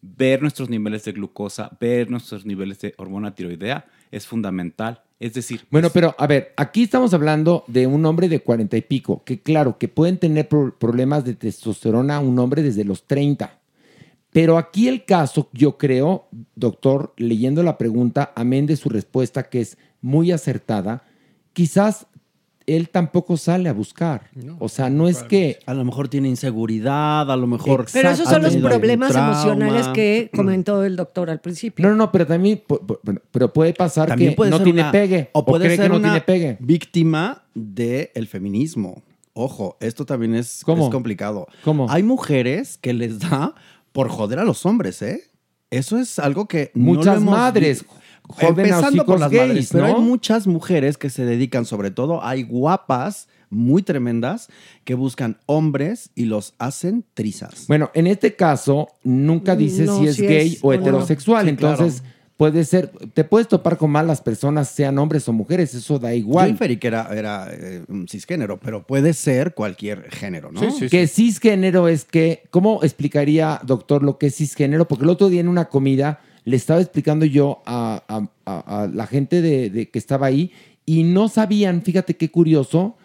[0.02, 5.02] Ver nuestros niveles de glucosa, ver nuestros niveles de hormona tiroidea es fundamental.
[5.18, 8.82] Es decir, Bueno, pero a ver, aquí estamos hablando de un hombre de 40 y
[8.82, 13.58] pico, que claro, que pueden tener pro- problemas de testosterona un hombre desde los 30.
[14.30, 19.62] Pero aquí el caso, yo creo, doctor, leyendo la pregunta, amén de su respuesta, que
[19.62, 21.04] es muy acertada,
[21.54, 22.06] quizás
[22.66, 24.28] él tampoco sale a buscar.
[24.58, 25.60] o sea, no es que...
[25.66, 27.86] A lo mejor tiene inseguridad, a lo mejor.
[27.92, 31.84] Pero esos son los problemas emocionales que comentó el doctor al principio.
[31.84, 32.62] No, no, no, pero también
[33.30, 35.88] pero puede pasar También que puede no tiene una- pegue O puede cree ser que
[35.90, 36.56] no una tiene pegue.
[36.60, 39.02] víctima del feminismo.
[39.32, 40.86] Ojo, esto también es, ¿Cómo?
[40.86, 41.46] es complicado.
[41.62, 41.90] ¿Cómo?
[41.90, 43.54] Hay mujeres que les da
[43.92, 45.20] por joder a los hombres, ¿eh?
[45.70, 47.94] Eso es algo que no lo Muchas hemos madres visto.
[48.28, 52.42] Joden a las gays, madres, pero hay muchas mujeres que se dedican, sobre todo, hay
[52.42, 54.48] guapas muy tremendas
[54.84, 57.66] que buscan hombres y los hacen trizas.
[57.68, 61.44] Bueno, en este caso, nunca dice No, si es si gay es o heterosexual.
[61.44, 62.02] Sí, Entonces,
[62.36, 66.16] puede ser, te puedes topar con malas personas, sean hombres o mujeres, eso da Yo
[66.16, 66.50] igual.
[66.50, 70.60] inferí que era, era eh, un cisgénero, pero puede ser cualquier género, ¿no?
[70.90, 74.86] que cisgénero es que, ¿cómo explicaría, doctor, lo que es cisgénero?
[74.86, 78.86] Porque el otro día en una comida le estaba explicando yo a, a- a- a
[78.86, 80.52] la gente de, de que estaba ahí
[80.86, 82.96] y no sabían, fíjate qué curioso,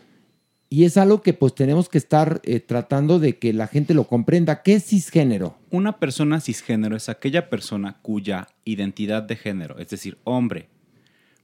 [0.70, 4.06] y es algo que pues tenemos que estar eh, tratando de que la gente lo
[4.08, 4.62] comprenda.
[4.64, 5.58] ¿Qué es cisgénero?
[5.70, 10.70] Una persona cisgénero es aquella persona cuya identidad de género, es decir, hombre,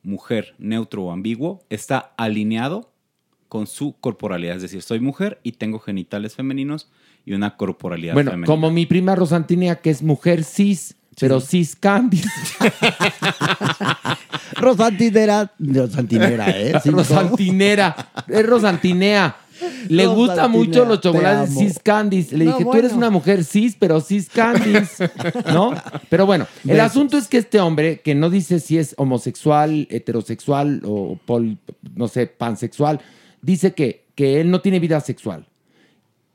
[0.03, 2.91] mujer, neutro o ambiguo, está alineado
[3.49, 4.55] con su corporalidad.
[4.57, 6.89] Es decir, soy mujer y tengo genitales femeninos
[7.25, 8.47] y una corporalidad Bueno, femenina.
[8.47, 12.27] como mi prima Rosantinea, que es mujer cis, pero cis Candice.
[14.55, 16.73] Rosantinera, Rosantinera, ¿eh?
[16.85, 16.91] ¿no?
[16.91, 17.95] Rosantinera,
[18.27, 19.35] es Rosantinea.
[19.89, 21.59] Le gustan Rosantinea, mucho los te chocolates amo.
[21.59, 22.37] cis Candice.
[22.37, 22.79] Le No, dije, tú bueno.
[22.79, 25.09] eres una mujer cis, pero cis Candice,
[25.51, 25.73] ¿no?
[26.09, 26.85] Pero bueno, el Besos.
[26.85, 31.57] asunto es que este hombre, que no dice si es homosexual, heterosexual o, pol-
[31.95, 33.01] no sé, pansexual,
[33.41, 35.47] dice que, que él no tiene vida sexual.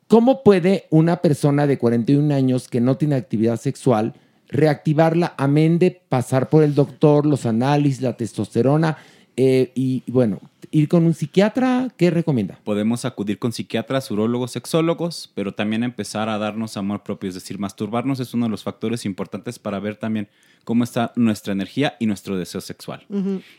[0.08, 4.14] ¿Cómo puede una persona de 41 años que no tiene actividad sexual
[4.52, 8.96] reactivarla amén de pasar por el doctor, los análisis, la testosterona
[9.36, 12.58] Eh, y bueno, ir con un psiquiatra, ¿qué recomienda?
[12.64, 17.28] Podemos acudir con psiquiatras, urólogos, sexólogos, pero también empezar a darnos amor propio.
[17.28, 20.28] Es decir, masturbarnos es uno de los factores importantes para ver también
[20.64, 23.06] cómo está nuestra energía y nuestro deseo sexual.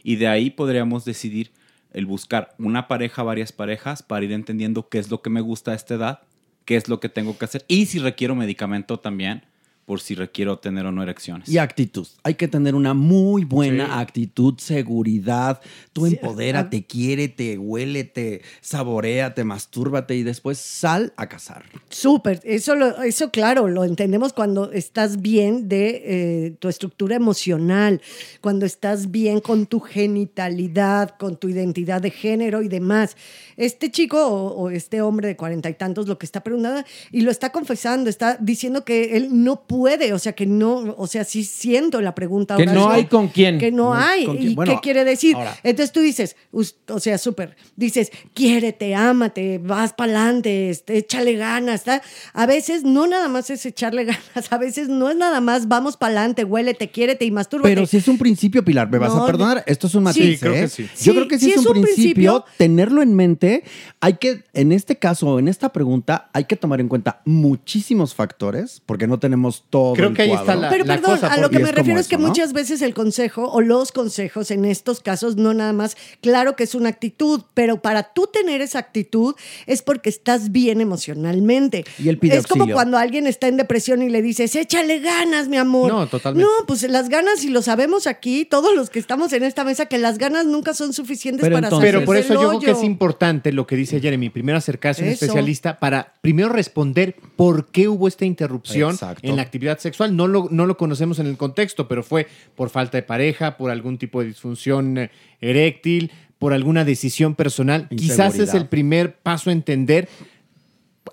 [0.04, 1.52] Y de ahí podríamos decidir
[1.92, 5.72] el buscar una pareja, varias parejas, para ir entendiendo qué es lo que me gusta
[5.72, 6.20] a esta edad,
[6.66, 9.44] qué es lo que tengo que hacer y si requiero medicamento también,
[9.86, 11.50] por si requiero tener o no erecciones.
[11.50, 12.08] Y actitud.
[12.24, 15.60] Hay que tener una muy buena actitud, seguridad.
[15.92, 21.64] Tú empodérate, quiérete, huélete, saboreate, mastúrbate y después sal a cazar.
[21.90, 28.02] Súper, eso, lo- eso claro, lo entendemos cuando estás bien de eh, tu estructura emocional,
[28.42, 33.16] cuando estás bien con tu genitalidad, con tu identidad de género y demás.
[33.58, 37.22] Este chico o, o este hombre de cuarenta y tantos lo que está preguntando y
[37.22, 41.24] lo está confesando, está diciendo que él no puede, o sea, que no, o sea,
[41.24, 42.56] sí siento la pregunta.
[42.56, 43.58] Que ahora no sí, hay con quién.
[43.60, 44.26] Que no No, hay.
[44.40, 45.36] ¿Y Bueno, qué quiere decir?
[45.36, 51.84] ahora- Entonces tú dices, o sea, súper, dices, quiérete, ámate, vas para adelante, échale ganas.
[51.84, 52.02] ¿tá?
[52.34, 54.06] A veces no nada más es echarle
[54.36, 57.70] ganas, a veces no es nada más vamos para adelante, huélete, quiérete y mastúrbate.
[57.74, 59.64] Pero si es un principio, Pilar, me vas No, a perdonar.
[59.68, 60.40] Esto es un Sí, matiz.
[60.40, 60.62] creo ¿eh?
[60.62, 60.84] que sí.
[60.84, 62.46] Yo Sí, creo que sí, sí es, es un un principio, principio.
[62.58, 63.64] tenerlo en mente.
[64.00, 68.82] Hay que, en este caso, en esta pregunta, hay que tomar en cuenta muchísimos factores,
[68.86, 69.94] porque no tenemos todo.
[69.94, 72.16] Creo el que ahí está la- Pero perdón, a lo que me refiero es que
[72.16, 72.28] eso, ¿no?
[72.28, 76.64] muchas veces el consejo o los consejos en estos casos no nada más, claro que
[76.64, 79.36] es una actitud, pero para tú tener esa actitud
[79.66, 81.86] es porque estás bien emocionalmente.
[81.98, 85.48] Y él pide es como cuando alguien está en depresión y le dices, échale ganas,
[85.48, 85.92] mi amor.
[85.92, 86.44] No, totalmente.
[86.46, 89.86] No, pues las ganas, y lo sabemos aquí, todos los que estamos en esta mesa,
[89.88, 92.84] que las ganas nunca son suficientes para salir Pero por eso yo creo que es
[92.84, 97.88] importante lo que dice Jeremy, primero acercarse a un especialista para primero responder por qué
[97.88, 99.28] hubo esta interrupción Exacto.
[99.28, 100.16] en la actividad sexual.
[100.16, 103.72] No lo, no lo conocemos en el contexto, pero fue por falta de pareja, por
[103.72, 105.12] algún tipo de disfunción eh,
[105.42, 107.88] eréctil, por alguna decisión personal.
[107.90, 110.10] Quizás es el primer paso a entender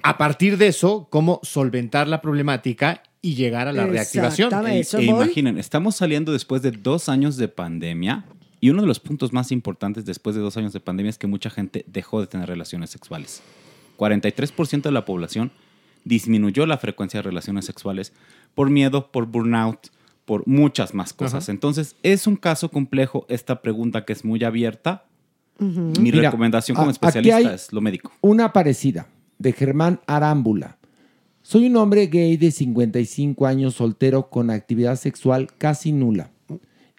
[0.03, 4.51] a partir de eso cómo solventar la problemática y llegar a la reactivación.
[4.67, 8.25] E- e imaginen, estamos saliendo después de dos años de pandemia
[8.61, 11.27] y uno de los puntos más importantes después de dos años de pandemia es que
[11.27, 13.43] mucha gente dejó de tener relaciones sexuales.
[13.99, 15.51] 43% de la población
[16.05, 18.13] disminuyó la frecuencia de relaciones sexuales
[18.55, 19.89] por miedo, por burnout,
[20.25, 21.45] por muchas más cosas.
[21.45, 21.53] Ajá.
[21.53, 25.05] Entonces, es un caso complejo esta pregunta que es muy abierta.
[25.59, 28.13] Mi Mira, recomendación como a- aquí especialista hay es lo médico.
[28.23, 29.09] Una parecida,
[29.39, 30.79] de Germán Arámbula.
[31.43, 36.31] Soy un hombre gay de 55 años soltero con actividad sexual casi nula.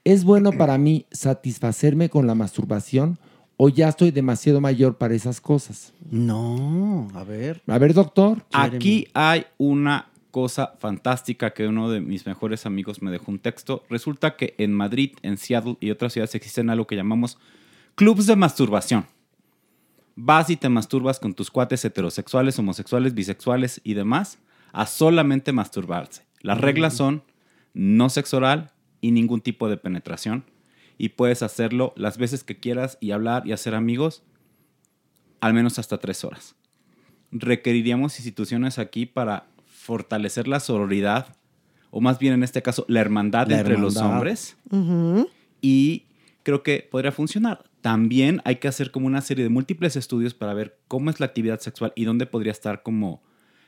[0.04, 3.18] ¿Es bueno para mí satisfacerme con la masturbación
[3.64, 5.94] o ya estoy demasiado mayor para esas cosas?
[6.10, 7.62] No, a ver.
[7.68, 8.44] A ver, doctor.
[8.52, 13.84] Aquí hay una cosa fantástica que uno de mis mejores amigos me dejó un texto.
[13.88, 17.38] Resulta que en Madrid, en Seattle y otras ciudades existen algo que llamamos
[17.94, 19.06] clubs de masturbación.
[20.16, 24.40] Vas y te masturbas con tus cuates heterosexuales, homosexuales, bisexuales y demás
[24.74, 26.26] a solamente masturbarse.
[26.42, 27.22] Las reglas son
[27.76, 28.72] no sexo oral
[29.02, 30.46] y ningún tipo de penetración.
[31.02, 34.24] Y puedes hacerlo las veces que quieras y hablar y hacer amigos
[35.40, 36.56] al menos hasta tres horas
[37.32, 41.36] requeriríamos instituciones aquí para fortalecer la sororidad,
[41.90, 44.58] o más bien en este caso, la hermandad La entre los hombres.
[45.62, 46.06] Y
[46.44, 47.64] creo que podría funcionar.
[47.82, 51.26] También hay que hacer como una serie de múltiples estudios para ver cómo es la
[51.26, 53.22] actividad sexual y dónde podría estar como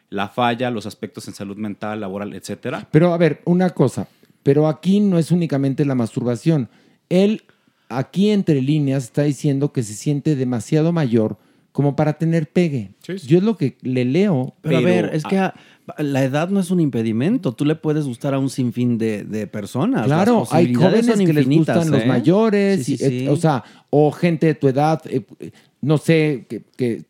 [0.09, 2.87] la falla, los aspectos en salud mental, laboral, etcétera.
[2.91, 4.07] Pero a ver, una cosa,
[4.43, 6.69] pero aquí no es únicamente la masturbación.
[7.13, 7.43] Él,
[7.89, 11.37] aquí entre líneas, está diciendo que se siente demasiado mayor
[11.71, 12.91] como para tener pegue.
[13.25, 14.53] Yo es lo que le leo.
[14.61, 15.53] Pero, a ver, es que a-
[15.97, 17.51] la edad no es un impedimento.
[17.53, 20.05] Tú le puedes gustar a un sinfín de, de personas.
[20.05, 22.05] Claro, Las hay jóvenes que les gustan los ¿eh?
[22.05, 23.25] mayores, Sí, sí, y, sí.
[23.25, 26.63] eh, o sea, o gente de tu edad, eh, eh, no sé, que...
[26.77, 27.03] que-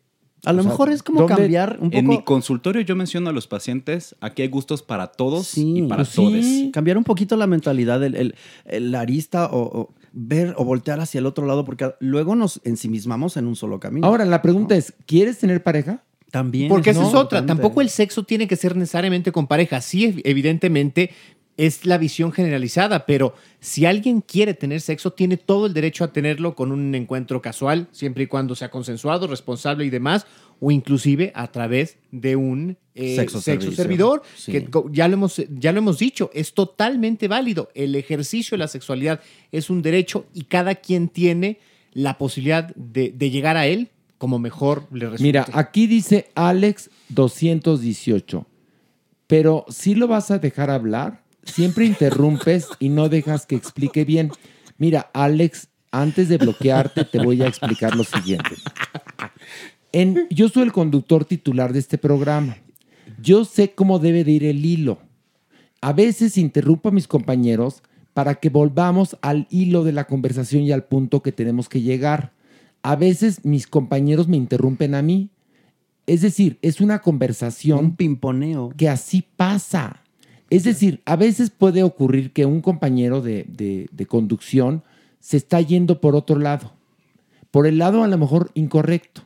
[0.46, 2.24] A lo o sea, mejor es como ¿dónde- cambiar un En mi poco.
[2.26, 6.08] consultorio yo menciono a los pacientes, aquí hay gustos para todos Sí, y para pues
[6.10, 6.72] sí, todos.
[6.72, 8.34] Cambiar un poquito la mentalidad, el, el-
[8.66, 13.36] el arista o, o ver o voltear hacia el otro lado, porque luego nos ensimismamos
[13.36, 14.06] en un solo camino.
[14.06, 16.02] Ahora, la pregunta es, ¿quieres tener pareja?
[16.30, 16.68] También.
[16.68, 17.08] Porque esa ¿no?
[17.08, 17.40] es otra.
[17.40, 17.62] Totalmente.
[17.62, 19.80] Tampoco el sexo tiene que ser necesariamente con pareja.
[19.80, 21.10] Sí, ev- evidentemente
[21.56, 26.12] es la visión generalizada, pero si alguien quiere tener sexo, tiene todo el derecho a
[26.12, 30.26] tenerlo con un encuentro casual, siempre y cuando sea consensuado, responsable y demás,
[30.60, 34.52] o inclusive a través de un eh, Sexo servidor, Sí.
[34.52, 37.68] que ya lo, hemos, ya lo hemos dicho, es totalmente válido.
[37.74, 39.20] El ejercicio de la sexualidad
[39.50, 41.58] es un derecho y cada quien tiene
[41.92, 45.22] la posibilidad de, de llegar a él como mejor le resulte.
[45.24, 48.46] Mira, aquí dice Alex 218,
[49.26, 54.30] pero si lo vas a dejar hablar, siempre interrumpes y no dejas que explique bien.
[54.78, 58.50] Mira, Alex, antes de bloquearte, te voy a explicar lo siguiente.
[59.92, 62.56] En- yo soy el conductor titular de este programa.
[63.22, 64.98] Yo sé cómo debe de ir el hilo.
[65.80, 70.72] A veces interrumpo a mis compañeros para que volvamos al hilo de la conversación y
[70.72, 72.32] al punto que tenemos que llegar.
[72.82, 75.30] A veces mis compañeros me interrumpen a mí.
[76.06, 77.78] Es decir, es una conversación.
[77.78, 78.72] Un pimponeo.
[78.76, 80.02] Que así pasa.
[80.50, 84.82] Es decir, a veces puede ocurrir que un compañero de, conducción
[85.20, 86.72] se está yendo por otro lado.
[87.50, 89.22] Por el lado a lo mejor incorrecto.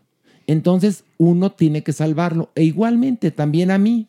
[0.47, 2.51] Entonces uno tiene que salvarlo.
[2.55, 4.07] E igualmente también a mí.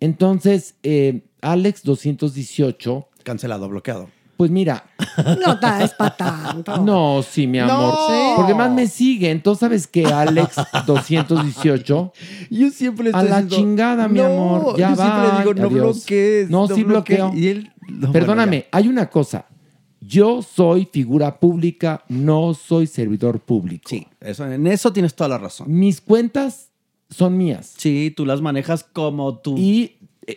[0.00, 3.08] Entonces, eh, Alex 218.
[3.24, 4.15] Cancelado, bloqueado.
[4.36, 4.84] Pues mira.
[5.46, 6.76] No ta- es para tanto.
[6.78, 7.94] No, sí, mi amor.
[8.10, 8.34] No.
[8.36, 9.30] Porque más me sigue.
[9.30, 10.56] Entonces, ¿sabes qué, Alex
[10.86, 12.12] 218?
[12.50, 14.76] Yo siempre A estoy la diciendo, chingada, mi "No", amor.
[14.78, 15.38] Ya yo siempre va.
[15.38, 17.18] digo, "No bloquees, No, no sí bloquees".
[17.20, 17.38] bloqueo.
[17.42, 19.46] Y él- no, Perdóname, bueno, hay una cosa.
[20.00, 23.84] Yo soy figura pública, no soy servidor público.
[23.88, 25.66] Sí, eso, en eso tienes toda la razón.
[25.70, 26.70] Mis cuentas
[27.10, 27.74] son mías.
[27.76, 29.56] Sí, tú las manejas como tú.
[29.56, 29.96] Y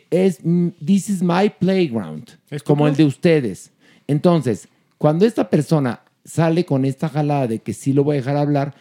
[0.09, 0.39] es,
[0.85, 3.71] this is my playground, ¿Es como el de ustedes.
[4.09, 8.37] Entonces, cuando esta persona sale con esta jalada de que sí lo voy a dejar
[8.37, 8.73] hablar,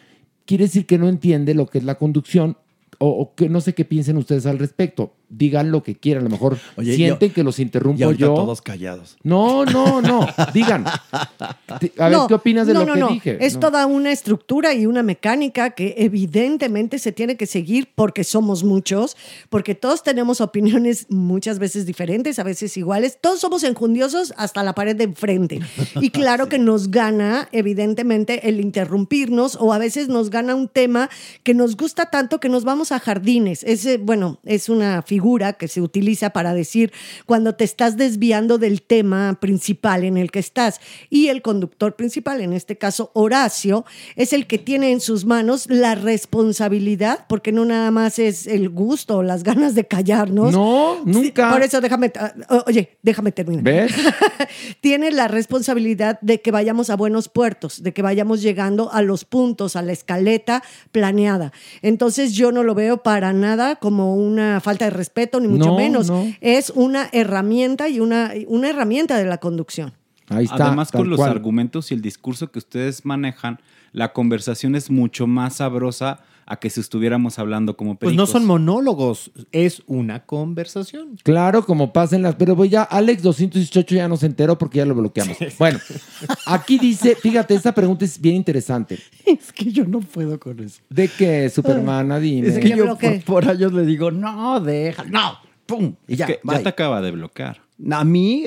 [0.46, 2.56] quiere decir que no entiende lo que es la conducción
[2.96, 5.12] o, o que no sé qué piensen ustedes al respecto.
[5.30, 8.32] Digan lo que quieran, a lo mejor Oye, sienten yo- que los interrumpo y yo.
[8.34, 9.16] todos callados.
[9.22, 10.26] No, no, no.
[10.54, 10.86] Digan.
[10.86, 13.08] A ver, No, ¿qué opinas de no, lo no, que no.
[13.08, 13.36] dije?
[13.44, 13.60] Es No.
[13.60, 19.16] toda una estructura y una mecánica que evidentemente se tiene que seguir porque somos muchos,
[19.50, 23.18] porque todos tenemos opiniones muchas veces diferentes, a veces iguales.
[23.20, 25.60] Todos somos enjundiosos hasta la pared de enfrente.
[26.00, 31.10] Y claro que nos gana, evidentemente, el interrumpirnos o a veces nos gana un tema
[31.42, 33.62] que nos gusta tanto que nos vamos a jardines.
[33.64, 35.17] Ese, bueno, es una figura
[35.58, 36.92] que se utiliza para decir
[37.26, 40.80] cuando te estás desviando del tema principal en el que estás.
[41.10, 43.84] Y el conductor principal, en este caso Horacio,
[44.16, 48.68] es el que tiene en sus manos la responsabilidad, porque no nada más es el
[48.68, 50.52] gusto o las ganas de callarnos.
[50.52, 51.50] No, nunca.
[51.52, 52.32] por eso déjame, ah,
[52.66, 53.92] oye, déjame terminar ¿Ves?
[54.80, 59.24] tiene la responsabilidad de que vayamos a buenos puertos, de que vayamos llegando a los
[59.24, 60.62] puntos, a la escaleta
[60.92, 61.52] planeada.
[61.82, 65.76] Entonces yo no lo veo para nada como una falta de respeto, ni mucho No,
[65.76, 66.08] menos.
[66.08, 66.26] no.
[66.40, 69.92] Es una herramienta y una, una herramienta de la conducción.
[70.28, 70.66] Ahí está.
[70.66, 71.30] Además, con los cual.
[71.30, 73.58] argumentos y el discurso que ustedes manejan,
[73.92, 78.30] la conversación es mucho más sabrosa a que si estuviéramos hablando como Pues no pericos.
[78.30, 81.18] son monólogos, es una conversación.
[81.22, 82.36] Claro, como pasen las.
[82.36, 85.36] Pero voy ya, Alex 218 ya no se enteró porque ya lo bloqueamos.
[85.58, 85.78] Bueno,
[86.46, 88.98] aquí dice, fíjate, esta pregunta es bien interesante.
[89.26, 90.80] Es que yo no puedo con eso.
[90.88, 92.18] ¿De qué, Supermana?
[92.18, 92.48] Dime.
[92.48, 96.26] Es que yo por, por años le digo, no, deja, no, pum, y Es ya,
[96.26, 97.60] que ya te acaba de bloquear.
[97.90, 98.44] A mí,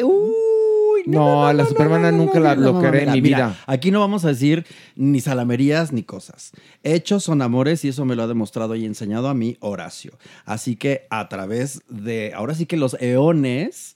[1.06, 3.58] uy, No, a la Supermana nunca la no, no, bloquearé en mi mira, vida.
[3.68, 4.66] aquí no vamos a decir
[4.96, 6.52] ni salamerías ni cosas.
[6.84, 10.14] Hechos son amores y eso me lo ha demostrado y enseñado a mí Horacio.
[10.46, 13.96] Así que a través de, ahora sí que los eones,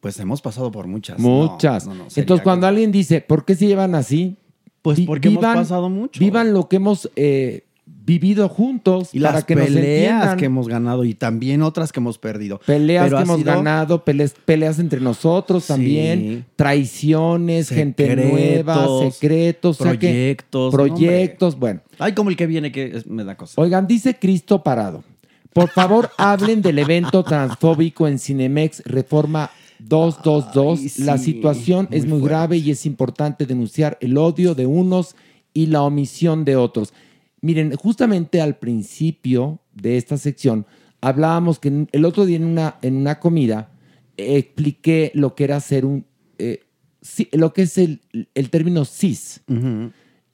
[0.00, 1.18] pues hemos pasado por muchas.
[1.18, 1.86] No, Muchas.
[1.86, 4.36] no, no, Entonces, cuando alguien dice, ¿por qué se llevan así?
[4.82, 6.18] Pues porque hemos pasado mucho.
[6.20, 7.64] Vivan lo que hemos eh,
[8.18, 12.18] vivido juntos Y para las que peleas que hemos ganado y también otras que hemos
[12.18, 12.60] perdido.
[12.66, 19.80] Peleas Pero que hemos sido- ganado, peleas, peleas entre nosotros también, traiciones, gente nueva, secretos,
[19.80, 21.80] o sea que- proyectos, proyectos, bueno.
[21.98, 23.60] Ay, como el que viene que me da cosa.
[23.60, 25.04] Oigan, dice Cristo Parado.
[25.52, 30.78] Por favor, hablen del evento transfóbico en Cinemex Reforma 222.
[30.80, 35.14] Ay, sí, La situación es muy grave y es importante denunciar el odio de unos
[35.54, 36.92] y la omisión de otros.
[37.42, 40.66] Miren, justamente al principio de esta sección
[41.00, 43.70] hablábamos que el otro día en una, en una comida
[44.16, 46.04] expliqué lo que era ser un,
[46.38, 46.64] eh,
[47.32, 48.00] lo que es el,
[48.34, 49.40] el término cis.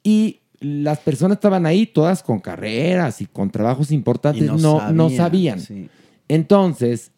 [0.03, 4.91] Y las personas estaban ahí todas con carreras y con trabajos importantes, Y no, no
[4.91, 5.89] no, sabían, sí.
[6.27, 7.11] Entonces,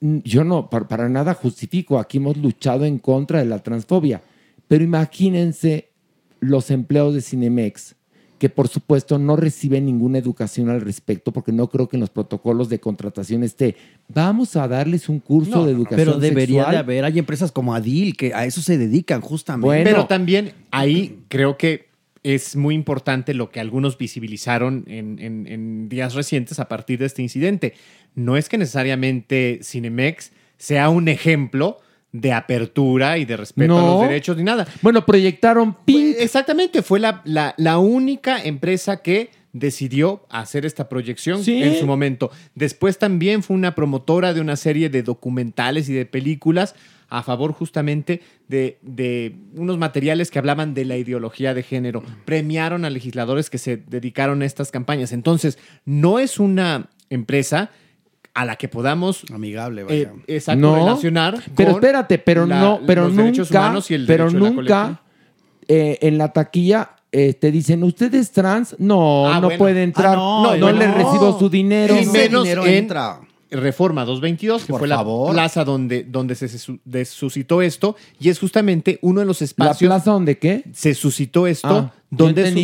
[0.00, 4.22] yo no, para, para nada justifico, aquí hemos luchado en contra de la transfobia,
[4.68, 5.90] pero imagínense
[6.38, 7.96] los empleados de Cinemex,
[8.40, 12.10] que por supuesto no reciben ninguna educación al respecto, porque no creo que en los
[12.10, 13.76] protocolos de contratación esté,
[14.08, 16.72] vamos a darles un curso No, de educación pero debería sexual".
[16.74, 17.04] de haber.
[17.04, 19.84] Hay empresas como Adil que a eso se dedican justamente.
[19.84, 21.90] Pero también ahí creo que
[22.22, 27.06] es muy importante lo que algunos visibilizaron en, en- en días recientes a partir de
[27.06, 27.74] este incidente.
[28.14, 31.78] No es que necesariamente Cinemex sea un ejemplo
[32.12, 34.66] de apertura y de respeto a los derechos ni nada.
[34.82, 36.16] Bueno, proyectaron Pink.
[36.18, 41.62] Exactamente, fue la, la- la única empresa que decidió hacer esta proyección Sí.
[41.62, 42.30] en su momento.
[42.54, 46.74] Después también fue una promotora de una serie de documentales y de películas
[47.08, 52.04] a favor justamente de, de unos materiales que hablaban de la ideología de género.
[52.24, 55.10] Premiaron a legisladores que se dedicaron a estas campañas.
[55.12, 57.70] Entonces, no es una empresa
[58.34, 60.12] a la que podamos amigable eh, vaya.
[60.26, 63.94] exacto, No, relacionar pero con espérate, pero la- no, pero los derechos nunca, humanos y
[63.94, 65.00] el pero derecho de la nunca
[65.68, 68.76] eh, en la taquilla eh, te dicen, ¿usted es trans?
[68.78, 69.58] No, Ah, no bueno.
[69.58, 71.94] puede entrar, Ah, no, no, le recibo su dinero.
[72.00, 73.20] Y menos dinero en entra.
[73.50, 75.32] Reforma 222, que Por fue la favor.
[75.32, 76.48] plaza donde, donde se
[77.04, 79.88] suscitó esto, y es justamente uno de los ¿La espacios.
[79.88, 80.64] plaza donde qué?
[80.72, 82.54] Se suscitó esto, Ah, donde su-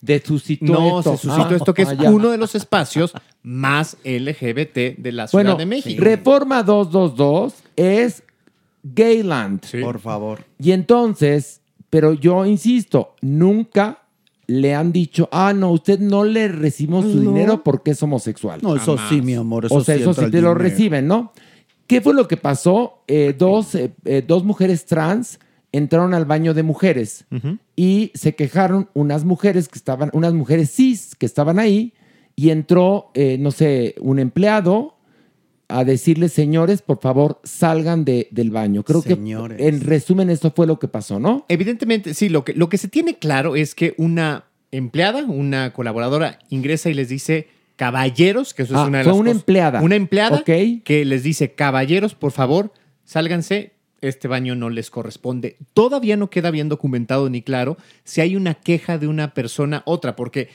[0.00, 1.12] de suscitó no, esto.
[1.16, 3.12] se suscitó Ah, esto, que es ah, uno de los espacios
[3.42, 6.02] más LGBT de la Ciudad Bueno, de México.
[6.02, 8.22] Reforma 222 es
[8.82, 9.60] Gayland.
[9.82, 10.44] Por favor.
[10.58, 11.60] Y entonces,
[11.90, 14.01] pero yo insisto, nunca
[14.46, 17.30] le han dicho, ah, no, usted no le recibimos su No.
[17.30, 18.60] dinero porque es homosexual.
[18.62, 19.66] No, eso sí, mi amor.
[19.66, 21.32] Eso o sea, sí eso sí te lo reciben, ¿no?
[21.86, 23.02] ¿Qué fue lo que pasó?
[23.06, 25.38] Eh, dos, eh, eh, dos mujeres trans
[25.72, 27.24] entraron al baño de mujeres
[27.76, 31.94] y se quejaron unas mujeres que estaban, unas mujeres cis que estaban ahí
[32.36, 34.96] y entró, no sé, un empleado
[35.78, 38.82] a decirles, señores, por favor, salgan de- del baño.
[38.84, 39.58] Creo Señores.
[39.58, 41.44] que, en resumen, esto fue lo que pasó, ¿no?
[41.48, 46.38] Evidentemente, sí, lo que, lo que se tiene claro es que una empleada, una colaboradora,
[46.50, 49.40] ingresa y les dice, caballeros, que eso es Ah, una de fue las una cosas-
[49.42, 49.82] empleada.
[49.82, 50.50] Una empleada Ok.
[50.84, 52.72] que les dice, caballeros, por favor,
[53.04, 55.56] sálganse, este baño no les corresponde.
[55.74, 60.16] Todavía no queda bien documentado ni claro si hay una queja de una persona otra,
[60.16, 60.48] porque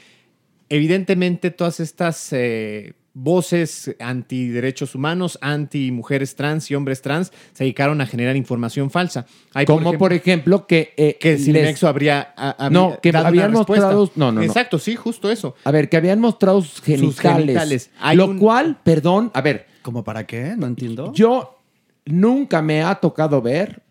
[0.70, 8.00] evidentemente todas estas eh, voces antiderechos humanos, anti mujeres trans y hombres trans se dedicaron
[8.00, 9.26] a generar información falsa.
[9.54, 10.94] Hay, Como por ejemplo que...
[10.98, 14.12] eh, que les- habría, a- habría No, que habían mostrado...
[14.16, 14.44] No, no, no.
[14.44, 15.56] Exacto, sí, justo eso.
[15.64, 17.46] A ver, que habían mostrado sus genitales.
[17.46, 17.90] genitales.
[18.00, 20.54] Hay lo un- cual, perdón, a ver, ¿Cómo para qué?
[20.58, 21.12] No entiendo.
[21.14, 21.60] yo
[22.06, 23.82] nunca me ha tocado ver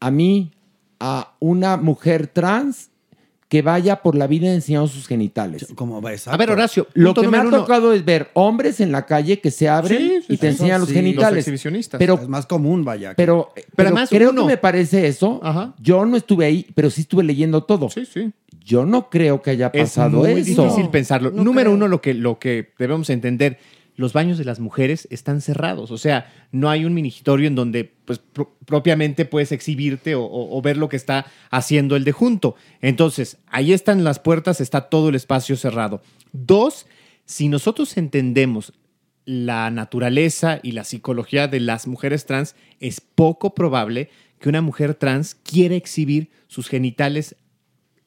[0.00, 0.52] a mí,
[1.00, 2.90] a una mujer trans
[3.52, 5.66] que vaya por la vida enseñando sus genitales.
[5.74, 7.58] ¿Cómo va A ver, Horacio, Lo que me ha uno.
[7.58, 10.52] tocado es ver hombres en la calle que se abren Sí, sí, y te sí.
[10.52, 11.32] enseñan los Sí, genitales.
[11.32, 11.98] los exhibicionistas.
[11.98, 13.12] Pero, es más común, vaya.
[13.14, 15.38] pero, pero, además creo uno- que me parece eso.
[15.42, 15.74] Ajá.
[15.82, 17.90] Yo no estuve ahí, pero sí estuve leyendo todo.
[17.90, 18.32] Sí, sí.
[18.64, 20.62] Yo no creo que haya Es pasado muy eso.
[20.64, 21.30] difícil pensarlo.
[21.30, 21.74] No Número creo.
[21.76, 23.58] uno, lo que, lo que debemos entender,
[23.96, 25.90] los baños de las mujeres están cerrados.
[25.90, 30.56] O sea, no hay un minigitorio en donde pues, pro- propiamente puedes exhibirte o, o-
[30.58, 32.54] o ver lo que está haciendo el de junto.
[32.80, 36.00] Entonces, ahí están las puertas, está todo el espacio cerrado.
[36.32, 36.86] Dos,
[37.26, 38.72] si nosotros entendemos
[39.24, 44.08] la naturaleza y la psicología de las mujeres trans, es poco probable
[44.40, 47.36] que una mujer trans quiera exhibir sus genitales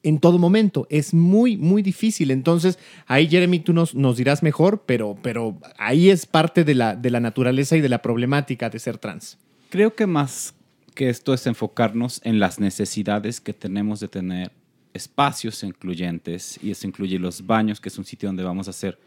[0.06, 0.86] en todo momento.
[0.88, 2.30] Es muy, muy difícil.
[2.30, 2.78] Entonces,
[3.08, 7.10] ahí, Jeremy, tú nos, nos dirás mejor, pero, pero ahí es parte de la, de
[7.10, 9.36] la naturaleza y de la problemática de ser trans.
[9.68, 10.54] Creo que más
[10.94, 14.52] que esto es enfocarnos en las necesidades que tenemos de tener
[14.94, 19.00] espacios incluyentes y eso incluye los baños, que es un sitio donde vamos a hacer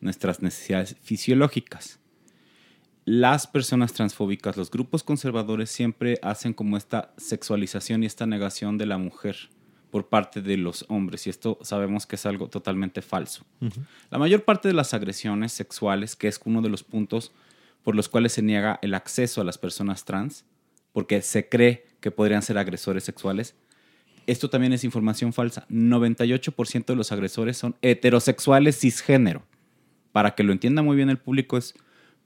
[0.00, 2.00] nuestras necesidades fisiológicas.
[3.04, 8.86] Las personas transfóbicas, los grupos conservadores siempre hacen como esta sexualización y esta negación de
[8.86, 9.36] la mujer
[9.90, 13.44] por parte de los hombres y esto sabemos que es algo totalmente falso.
[14.10, 17.32] La mayor parte de las agresiones sexuales, que es uno de los puntos
[17.82, 20.44] por los cuales se niega el acceso a las personas trans,
[20.92, 23.54] porque se cree que podrían ser agresores sexuales,
[24.26, 25.66] esto también es información falsa.
[25.68, 29.44] 98% de los agresores son heterosexuales cisgénero.
[30.10, 31.74] Para que lo entienda muy bien el público, es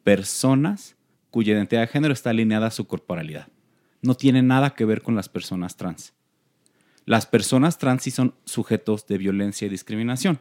[0.03, 0.97] personas
[1.31, 3.49] cuya identidad de género está alineada a su corporalidad.
[4.03, 6.15] No tiene nada que ver con las personas trans.
[7.07, 10.39] Las personas trans sí son sujetos de violencia y discriminación.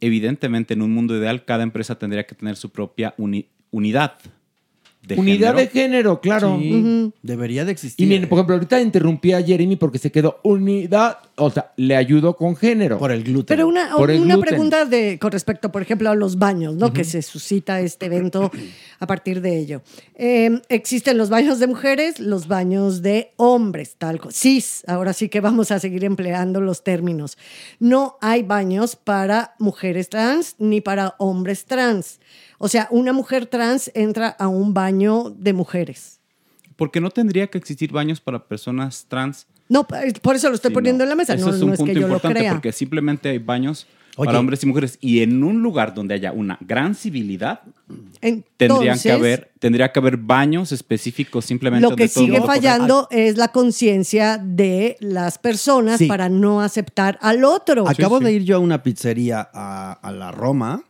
[0.00, 4.18] Evidentemente, en un mundo ideal, cada empresa tendría que tener su propia uni- unidad
[5.02, 5.58] de Unidad género.
[5.58, 6.58] de género, claro.
[6.60, 7.12] Sí.
[7.22, 8.04] Debería de existir.
[8.06, 11.96] Y miren, por ejemplo, ahorita interrumpí a Jeremy porque se quedó unidad, o sea, le
[11.96, 12.98] ayudó con género.
[12.98, 13.56] por el gluten.
[13.56, 14.40] Pero una, Por una gluten.
[14.40, 16.92] pregunta de, con respecto, por ejemplo, a los baños, ¿no?
[16.92, 18.50] Que se suscita este evento
[18.98, 19.82] a partir de ello.
[20.14, 24.82] Eh, existen los baños de mujeres, los baños de hombres, tal cis.
[24.86, 27.38] Ahora sí que vamos a seguir empleando los términos.
[27.78, 32.18] No hay baños para mujeres trans ni para hombres trans.
[32.58, 36.18] O sea, una mujer trans entra a un baño de mujeres.
[36.76, 39.46] Porque no tendría que existir baños para personas trans.
[39.68, 41.04] No, por eso lo estoy Sí, poniendo no.
[41.04, 41.34] en la mesa.
[41.34, 42.52] Eso no es un no es punto que yo lo importante crea.
[42.52, 43.86] porque simplemente hay baños
[44.16, 44.98] para hombres y mujeres.
[45.00, 47.60] Y en un lugar donde haya una gran civilidad,
[48.20, 53.06] Entonces, tendrían que haber, tendría que haber baños específicos simplemente Lo que sigue los- fallando
[53.12, 56.06] es la conciencia de las personas Sí.
[56.06, 57.88] para no aceptar al otro.
[57.88, 60.82] Acabo de ir yo a una pizzería a, a la Roma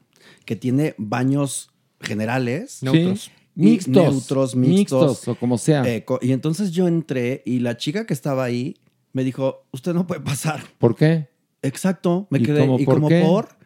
[0.49, 1.69] que tiene baños
[2.01, 2.83] generales.
[2.83, 3.31] Neutros.
[3.55, 3.93] Mixtos.
[3.95, 5.09] Neutros, mixtos.
[5.11, 5.83] Mixtos, o como sea.
[5.87, 8.77] Eh, y entonces yo entré y la chica que estaba ahí
[9.13, 10.63] me dijo, usted no puede pasar.
[10.79, 11.29] ¿Por qué?
[11.61, 12.29] Exacto.
[12.31, 13.21] Me ¿Y quedé, cómo y por como qué?
[13.21, 13.59] por...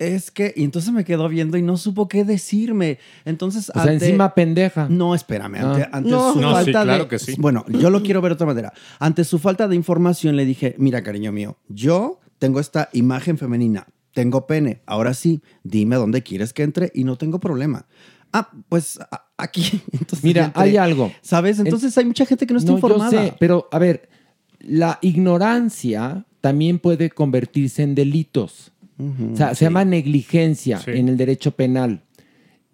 [0.00, 2.98] Es que, y entonces me quedó viendo y no supo qué decirme.
[3.24, 4.88] Entonces, O sea, encima pendeja.
[4.88, 5.56] No, espérame.
[5.58, 5.90] Ante, Ah.
[5.92, 6.32] ante No.
[6.32, 7.08] su No, sí, falta claro de.
[7.10, 7.34] que sí.
[7.38, 8.72] Bueno, yo lo quiero ver de otra manera.
[8.98, 13.86] Ante su falta de información, le dije: Mira, cariño mío, yo tengo esta imagen femenina,
[14.14, 14.80] tengo pene.
[14.86, 17.86] Ahora sí, dime a dónde quieres que entre y no tengo problema.
[18.32, 18.98] Ah, pues
[19.36, 19.82] aquí.
[19.92, 21.12] Entonces, Mira, hay algo.
[21.22, 21.58] ¿Sabes?
[21.58, 23.10] Entonces hay mucha gente que no está informada.
[23.10, 24.08] sé, pero a ver,
[24.60, 28.72] la ignorancia también puede convertirse en delitos.
[28.98, 30.90] o sea, se llama negligencia Sí.
[30.92, 32.02] en el derecho penal.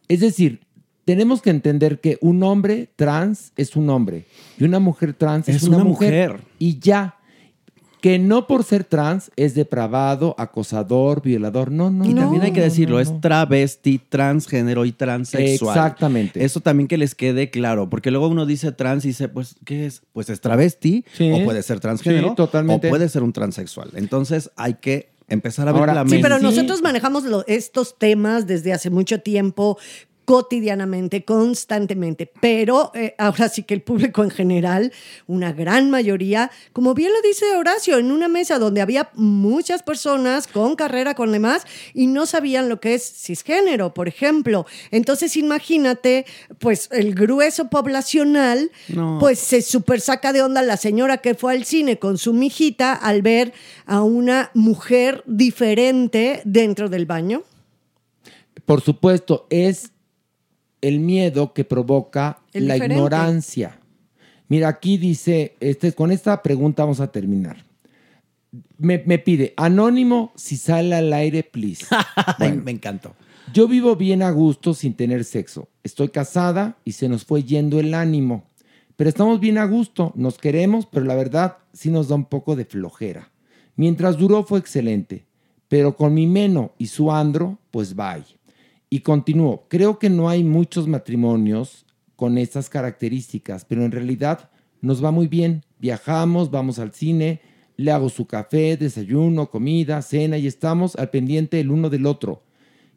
[0.09, 0.61] Es decir,
[1.05, 4.25] tenemos que entender que un hombre trans es un hombre
[4.59, 6.33] y una mujer trans es, Es una, una mujer.
[6.33, 6.47] mujer.
[6.59, 7.16] Y ya.
[8.07, 11.73] Que no por ser trans es depravado, acosador, violador.
[11.73, 12.05] No, no.
[12.09, 15.77] Y también hay que no, decirlo, no, es travesti, transgénero y transexual.
[15.77, 16.45] Exactamente.
[16.45, 19.87] Eso también que les quede claro, porque luego uno dice trans y dice, pues, ¿qué
[19.87, 20.03] es?
[20.13, 21.33] Pues es travesti, Sí.
[21.33, 22.87] o puede ser transgénero, Sí, totalmente.
[22.87, 23.91] o puede ser un transexual.
[23.97, 26.23] Entonces hay que empezar a ver Ahora, la Sí, mente.
[26.23, 29.79] pero nosotros manejamos lo- estos temas desde hace mucho tiempo
[30.27, 34.93] cotidianamente, constantemente, pero eh, ahora sí que el público en general,
[35.27, 40.49] una gran mayoría, como bien lo dice Horacio, en una mesa donde había muchas personas
[40.49, 41.63] con carrera, con demás,
[41.95, 44.67] y no sabían lo que es cisgénero, por ejemplo.
[44.91, 46.27] Entonces imagínate,
[46.59, 49.19] pues el grueso poblacional, No.
[49.21, 52.93] pues se super saca de onda la señora que fue al cine con su mijita
[52.95, 53.53] al ver
[53.87, 57.45] a una mujer diferente dentro del baño.
[58.65, 59.93] Por supuesto, es
[60.89, 62.97] el miedo que provoca El la diferente.
[62.97, 63.81] ignorancia.
[64.49, 67.65] Mira, aquí dice, este, con esta pregunta vamos a terminar.
[68.79, 71.85] Me, me pide, anónimo, si sale al aire, please.
[72.39, 73.15] Bueno, me encantó.
[73.53, 75.69] yo vivo bien a gusto sin tener sexo.
[75.83, 78.45] Estoy casada y se nos fue yendo el ánimo.
[78.97, 82.57] Pero estamos bien a gusto, nos queremos, pero la verdad sí nos da un poco
[82.57, 83.31] de flojera.
[83.75, 85.27] Mientras duró fue excelente,
[85.69, 88.25] pero con mi meno y su andro, pues bye.
[88.97, 91.85] Y continuó, creo que no hay muchos matrimonios
[92.17, 94.51] con estas características, pero en realidad
[94.81, 95.67] nos va muy bien.
[95.79, 97.43] Viajamos, vamos al cine,
[97.77, 102.43] le hago su café, desayuno, comida, cena y estamos al pendiente el uno del otro.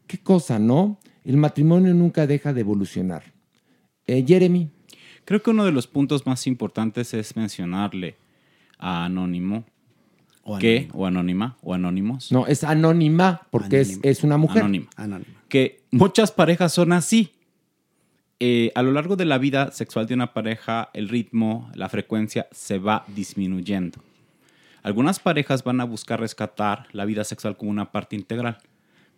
[0.07, 1.01] Qué cosa, ¿no?
[1.25, 3.33] El matrimonio nunca deja de evolucionar.
[4.07, 4.69] Eh, Jeremy.
[5.25, 8.15] Creo que uno de los puntos más importantes es mencionarle
[8.77, 9.65] a Anónimo
[10.61, 12.31] que, o Anónima, o Anónimos.
[12.31, 14.63] No, es anónima porque es, es una mujer.
[14.63, 15.38] Anónima.
[15.49, 17.33] Que muchas parejas son así.
[18.39, 22.47] Eh, a lo largo de la vida sexual de una pareja, el ritmo, la frecuencia
[22.51, 24.01] se va disminuyendo.
[24.81, 28.59] Algunas parejas van a buscar rescatar la vida sexual como una parte integral,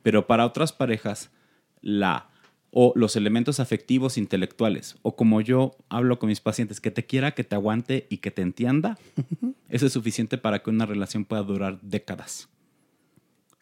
[0.01, 1.29] pero para otras parejas,
[1.81, 2.31] la
[2.71, 7.31] o los elementos afectivos intelectuales, o como yo hablo con mis pacientes, que te quiera,
[7.31, 8.97] que te aguante y que te entienda,
[9.69, 12.49] eso es suficiente para que una relación pueda durar décadas.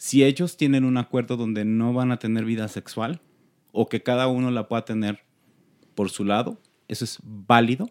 [0.02, 3.20] Si ellos tienen un acuerdo donde no van a tener vida sexual,
[3.74, 5.20] o que cada uno la pueda tener
[5.94, 6.58] por su lado,
[6.88, 7.90] eso es válido,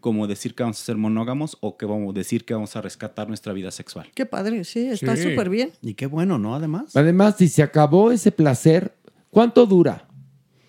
[0.00, 2.82] como decir que vamos a ser monógamos o que vamos a decir que vamos a
[2.82, 4.08] rescatar nuestra vida sexual.
[4.14, 5.22] Qué padre, sí, está Sí.
[5.22, 5.70] súper bien.
[5.80, 6.54] Y qué bueno, ¿no?
[6.54, 6.94] Además.
[6.94, 8.94] Además, si se acabó ese placer,
[9.30, 10.06] ¿cuánto dura?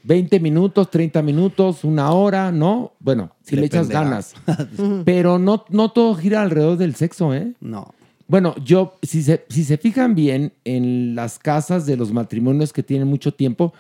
[0.06, 2.54] ¿20 minutos, 30 minutos, una hora?
[2.54, 2.94] ¿No?
[3.00, 4.10] Bueno, si le echas Dependerá.
[4.10, 4.34] ganas.
[5.06, 7.54] Pero no, no todo gira alrededor del sexo, ¿eh?
[7.60, 7.94] No.
[8.30, 12.84] Bueno, yo, si se, si se fijan bien en las casas de los matrimonios que
[12.84, 13.74] tienen mucho tiempo,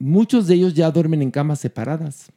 [0.00, 2.32] muchos de ellos ya duermen en camas separadas.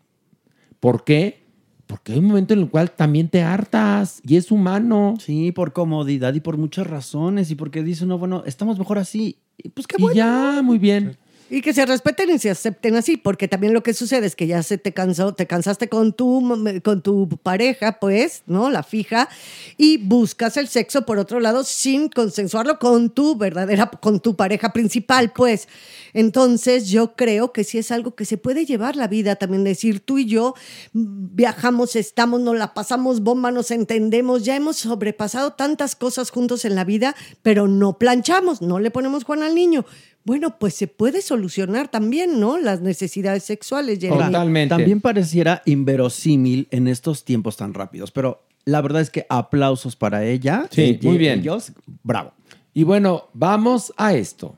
[0.79, 1.43] ¿Por qué?
[1.87, 5.15] Porque hay un momento en el cual también te hartas y es humano.
[5.19, 9.39] Sí, por comodidad y por muchas razones y porque dice uno, bueno, estamos mejor así.
[9.57, 11.17] Y pues qué Y ya, muy bien.
[11.47, 14.47] Y que se respeten y se acepten así, porque también lo que sucede es que
[14.47, 18.71] ya se te cansó, te cansaste con tu, con tu pareja, pues, ¿no?
[18.71, 19.29] La fija,
[19.77, 24.73] y buscas el sexo por otro lado sin consensuarlo con tu verdadera, con tu pareja
[24.73, 25.67] principal, pues.
[26.13, 29.99] Entonces yo creo que sí es algo que se puede llevar la vida también, decir
[29.99, 30.55] tú y yo
[30.93, 36.73] viajamos, estamos, nos la pasamos bomba, nos entendemos, ya hemos sobrepasado tantas cosas juntos en
[36.73, 39.85] la vida, pero no planchamos, no le ponemos Juan al niño.
[40.25, 42.57] Bueno, pues se puede solucionar también, ¿no?
[42.57, 43.99] Las necesidades sexuales.
[43.99, 44.67] Jeremy.
[44.67, 50.25] También pareciera inverosímil en estos tiempos tan rápidos, pero la verdad es que aplausos para
[50.25, 50.65] ella.
[50.71, 51.41] Sí, Eh, muy bien.
[51.41, 51.71] Ellos,
[52.01, 52.33] bravo.
[52.73, 54.55] Y bueno, vamos a esto.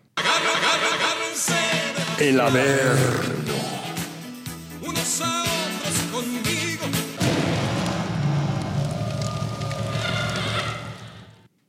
[2.17, 3.53] El Averno.
[4.87, 6.85] unos a otros conmigo.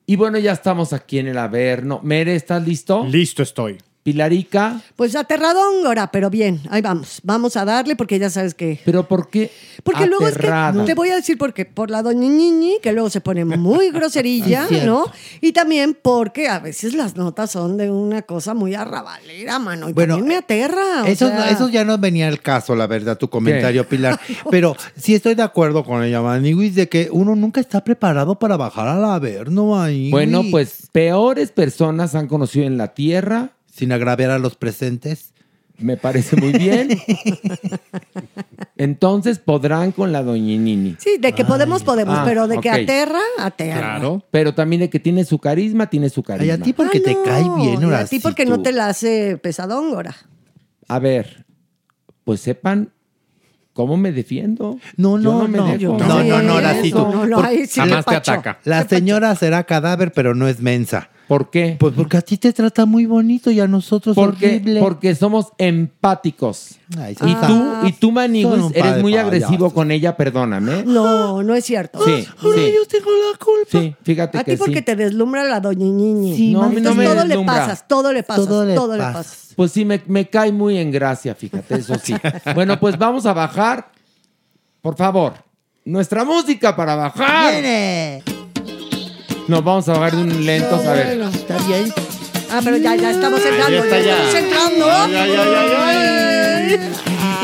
[0.07, 2.01] Y bueno, ya estamos aquí en el Averno.
[2.05, 3.05] Mere, ¿estás listo?
[3.05, 3.79] Listo estoy.
[4.13, 4.81] Pilarica.
[4.97, 7.21] Pues aterradóngora, pero bien, ahí vamos.
[7.25, 8.81] Vamos a darle porque ya sabes que.
[8.85, 9.51] ¿Pero por qué?
[9.83, 10.51] Porque luego es que.
[10.87, 11.67] Te voy a decir por qué.
[11.67, 14.67] Por la doña Ñiñi, que luego se pone muy groserilla.
[14.85, 15.05] ¿no?
[15.43, 19.91] Y también porque a veces las notas son de una cosa muy arrabalera, mano.
[19.91, 21.03] Y Bueno, también me aterra.
[21.03, 21.51] o Eso, sea.
[21.51, 24.19] eso ya no venía al caso, la verdad, tu comentario, Pilar.
[24.51, 28.57] Pero sí estoy de acuerdo con ella, Maniguis, de que uno nunca está preparado para
[28.57, 30.11] bajar al Averno, Maniguis.
[30.13, 33.51] Bueno, pues peores personas han conocido en la tierra.
[33.79, 35.33] Sin agraviar a los presentes.
[35.79, 36.89] Me parece muy bien.
[38.77, 40.97] Entonces podrán con la doñinini.
[40.99, 42.77] Sí, de que podemos, podemos, Ah, pero de que ok.
[42.83, 44.01] aterra, aterra.
[44.33, 46.55] Pero también de que tiene su carisma, tiene su carisma.
[46.55, 48.73] Ay, a ti porque te cae bien, Y ahora a ti sí, porque no te
[48.73, 50.17] la hace pesadóngora.
[50.89, 51.47] A ver,
[52.25, 52.91] pues sepan
[53.73, 54.79] cómo me defiendo.
[54.97, 55.67] No, Yo no, me no.
[55.67, 55.99] dejo.
[55.99, 56.99] No, no, no, ahora sí tú.
[56.99, 58.43] No, no, ahí sí Jamás le pacho.
[58.65, 61.11] La señora será cadáver, pero no es mensa.
[61.29, 61.77] ¿Por qué?
[61.79, 64.81] Pues porque a ti te trata muy bonito y a nosotros Porque, horrible.
[64.81, 66.77] porque somos empáticos.
[66.99, 67.47] Ay, y Ah.
[67.83, 69.27] tú, y tú Maniguis, eres muy payasos.
[69.33, 70.85] agresivo con ella, perdóname.
[70.87, 72.03] No, no es cierto.
[72.03, 72.73] Sí, Ahora sí.
[72.75, 73.69] yo tengo la culpa.
[73.71, 74.83] Sí, fíjate A que ti porque sí.
[74.83, 76.35] te deslumbra la doñiñiñi.
[76.35, 77.55] Sí, no, a no Entonces me todo le deslumbra.
[77.57, 79.27] pasas, todo le pasas, Todo todo le le, pasas.
[79.27, 79.53] pasas.
[79.55, 82.15] Pues sí, me, me cae muy en gracia, fíjate, eso sí.
[82.55, 83.91] bueno, pues vamos a bajar,
[84.81, 85.35] por favor,
[85.85, 87.53] nuestra música para bajar.
[87.53, 88.23] Viene.
[89.49, 91.23] Nos vamos a bajar de un lento, a ver.
[91.23, 91.91] Está bien.
[92.51, 93.71] Ah, pero ya, ya estamos entrando.
[93.71, 94.13] ya está, ya.
[94.13, 94.91] estamos entrando.
[95.87, 96.79] Ay.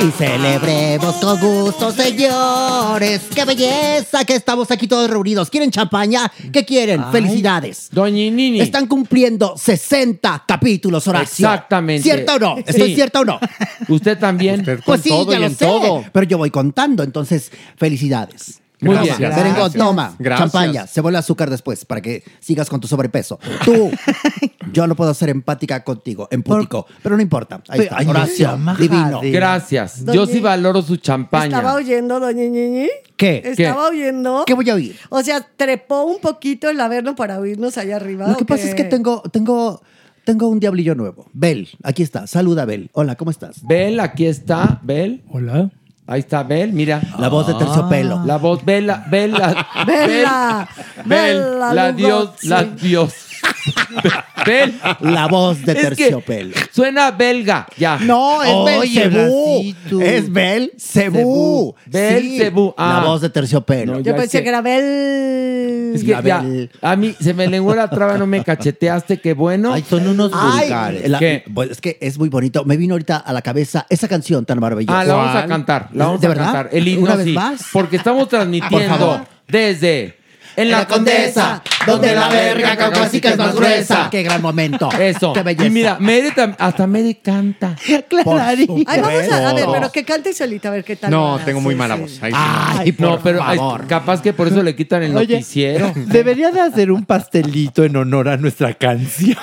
[0.07, 3.23] Y celebremos con gusto, señores.
[3.35, 5.49] ¡Qué belleza que estamos aquí todos reunidos!
[5.49, 6.31] ¿Quieren champaña?
[6.53, 7.01] ¿Qué quieren?
[7.01, 7.13] Ay.
[7.13, 7.89] ¡Felicidades!
[7.91, 8.61] Doñinini.
[8.61, 11.49] Están cumpliendo 60 capítulos, Horacio.
[11.49, 12.03] Exactamente.
[12.03, 12.57] ¿Cierto o no?
[12.57, 12.65] Sí.
[12.67, 13.41] ¿Estoy cierto o no?
[13.89, 14.63] Usted también.
[14.85, 15.67] Pues sí, ya lo sé.
[16.13, 18.61] Pero yo voy contando, entonces, felicidades.
[18.85, 19.17] Muy Toma, bien.
[19.19, 19.73] Gracias.
[19.73, 20.17] toma.
[20.19, 20.53] Gracias.
[20.53, 20.87] Champaña.
[20.87, 23.39] Se vuelve azúcar después para que sigas con tu sobrepeso.
[23.65, 23.91] Tú,
[24.73, 26.87] yo no puedo ser empática contigo, empútico.
[27.03, 27.63] Pero no importa.
[27.69, 27.99] Ahí está.
[27.99, 29.21] Ay, Horacio, divino.
[29.25, 30.05] Gracias.
[30.05, 31.47] Doña- Yo sí valoro su champaña.
[31.57, 32.89] ¿Estaba oyendo, doñiñiñi?
[33.17, 33.43] ¿Qué?
[33.45, 34.45] ¿Estaba oyendo?
[34.47, 34.97] ¿Qué voy a oír?
[35.09, 38.29] O sea, trepó un poquito el averno para oírnos allá arriba.
[38.29, 38.69] Lo que ¿o pasa qué?
[38.71, 39.81] es que tengo, tengo,
[40.25, 41.27] tengo un diablillo nuevo.
[41.33, 42.27] Bel, aquí está.
[42.27, 42.91] Saluda, Bel.
[42.93, 43.65] Hola, ¿cómo estás?
[43.67, 45.23] Bel, aquí está, Bel.
[45.31, 45.71] Hola.
[46.07, 47.01] Ahí está Bel, mira.
[47.19, 48.23] La voz de terciopelo.
[48.27, 49.67] La voz, Bella, Bella.
[49.87, 53.15] Bella, Bel, Bel, Bella la Dios, la Dios.
[54.47, 54.75] Bel.
[55.01, 56.55] La voz de Es que terciopelo.
[56.71, 57.99] Suena belga, ya.
[57.99, 59.57] No, es Oye, Belcebú.
[59.59, 60.01] Racito.
[60.03, 61.75] Es Belcebú.
[61.87, 62.69] Belcebú.
[62.69, 63.01] Sí, Ah.
[63.03, 63.93] La voz de terciopelo.
[63.95, 65.93] No, Yo ya pensé es que era Bel.
[65.95, 66.71] Es que La ya, Bel.
[66.83, 69.73] a mí se me lenguó la traba, no me cacheteaste, qué bueno.
[69.73, 71.09] Ay, son unos Ay, vulgares.
[71.09, 71.45] La- ¿Qué?
[71.55, 72.65] pues, es que es muy bonito.
[72.65, 75.01] Me vino ahorita a la cabeza esa canción tan maravillosa.
[75.01, 76.45] Ah, la vamos a cantar, la vamos ¿De a verdad?
[76.45, 76.69] cantar.
[76.73, 77.65] El himno ¿Una vez sí, más?
[77.73, 79.21] Porque estamos transmitiendo Por favor.
[79.49, 80.17] desde
[80.57, 84.09] en la, La Condesa, donde la verga caucásica es más gruesa.
[84.11, 84.89] Qué gran momento.
[85.01, 85.33] Eso.
[85.33, 85.67] Qué belleza.
[85.67, 85.99] Y mira,
[86.35, 87.75] tam- hasta Mere canta.
[88.09, 88.75] Clarito.
[88.87, 91.11] Ay, vamos a, a ver, pero que cante solita, a ver qué tal.
[91.11, 92.19] No, tengo muy mala voz.
[92.23, 92.79] Ahí sí no.
[92.81, 93.59] Ay, por No, pero ay,
[93.89, 95.35] capaz que por eso le quitan el Oye.
[95.35, 95.93] noticiero.
[95.95, 99.37] Debería de hacer un pastelito en honor a nuestra canción.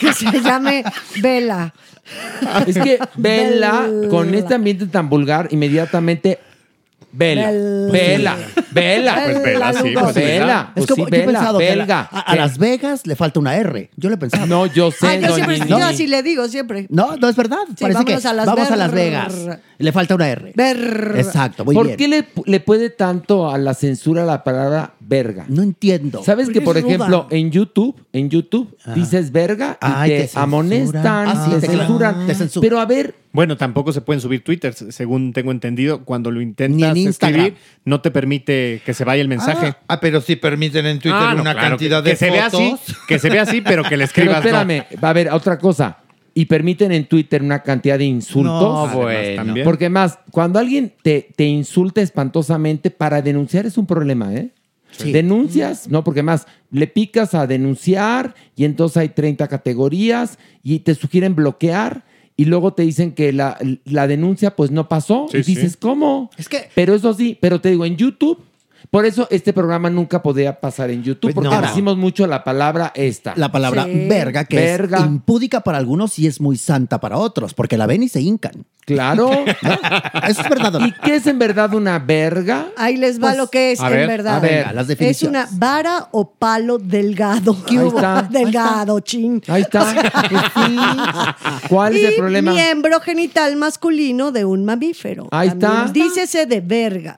[0.00, 0.84] Que se llame
[1.16, 1.72] Vela.
[2.66, 3.86] Es que Vela.
[4.10, 6.38] con este ambiente tan vulgar, inmediatamente
[7.12, 7.90] Vela, Vela.
[7.92, 8.36] Vela,
[8.72, 11.76] Vela, Pues Vela, sí, pues Vela, Es pues como yo he Vela, pensado que a
[11.76, 12.00] la- belga.
[12.10, 12.36] a.
[12.36, 13.90] Las Vegas le falta una R.
[13.96, 14.46] Yo lo he pensado.
[14.46, 16.86] No, yo sé, Ay, yo siempre, yo así le digo siempre.
[16.88, 17.58] No, no es verdad.
[17.68, 19.34] Sí, Parece que vámonos a Las vamos a Las Vegas.
[19.78, 20.52] Le falta una R.
[20.54, 21.12] Ver.
[21.16, 21.96] Exacto, muy ¿Por bien.
[21.98, 25.44] qué le, le puede tanto a la censura la palabra verga?
[25.48, 26.22] No entiendo.
[26.24, 31.28] ¿Sabes Porque que, por ejemplo, en YouTube, en YouTube dices verga y Ay, te, amonestan,
[31.28, 32.26] Ah, sí, te te censuran?
[32.26, 32.62] te censuran.
[32.62, 36.04] Pero a ver, Bueno, tampoco se pueden subir Twitter, según tengo entendido.
[36.04, 37.40] Cuando lo intentas en Instagram.
[37.46, 39.74] escribir, no te permite que se vaya el mensaje.
[39.88, 42.30] Ah, pero sí permiten en Twitter Ah, no, una claro, cantidad que, de que se
[42.30, 42.74] vea así,
[43.08, 44.44] que se vea así, pero que le pero escribas.
[44.44, 44.48] no.
[44.48, 45.98] espérame, va a haber otra cosa.
[46.34, 48.62] Y permiten en Twitter una cantidad de insultos.
[48.62, 49.36] No, bueno.
[49.36, 49.64] también.
[49.64, 54.48] Porque más, cuando alguien te, te insulta espantosamente, para denunciar es un problema, ¿eh?
[54.92, 55.10] Sí.
[55.12, 60.94] Denuncias, no, porque más le picas a denunciar y entonces hay 30 categorías y te
[60.94, 62.04] sugieren bloquear
[62.42, 65.78] y luego te dicen que la, la denuncia pues no pasó Sí, y dices, sí.
[65.80, 66.30] ¿cómo?
[66.36, 68.38] Es que- Pero eso sí, pero te digo, en YouTube
[68.92, 71.62] Por eso este programa nunca podía pasar en YouTube, Pues porque no.
[71.66, 73.32] decimos mucho la palabra esta.
[73.36, 74.98] La palabra verga, que Verga.
[74.98, 78.20] es impúdica para algunos y es muy santa para otros, porque la ven y se
[78.20, 78.66] hincan.
[78.84, 79.30] Claro.
[80.28, 80.74] Eso es verdad.
[80.74, 80.86] ¿o no?
[80.88, 82.66] ¿Y qué es en verdad una verga?
[82.76, 84.36] Ahí les va Pues, lo que es a en ver, verdad.
[84.36, 85.48] a ver, las es definiciones.
[85.52, 87.56] una vara o palo delgado.
[87.64, 87.96] ¿Qué Ahí hubo?
[87.96, 88.28] está.
[88.30, 89.40] Delgado, chin.
[89.48, 89.86] Ahí está.
[91.68, 92.52] ¿Cuál es el problema?
[92.52, 95.28] miembro genital masculino de un mamífero.
[95.30, 95.92] Ahí También está.
[95.92, 97.16] Dícese de verga.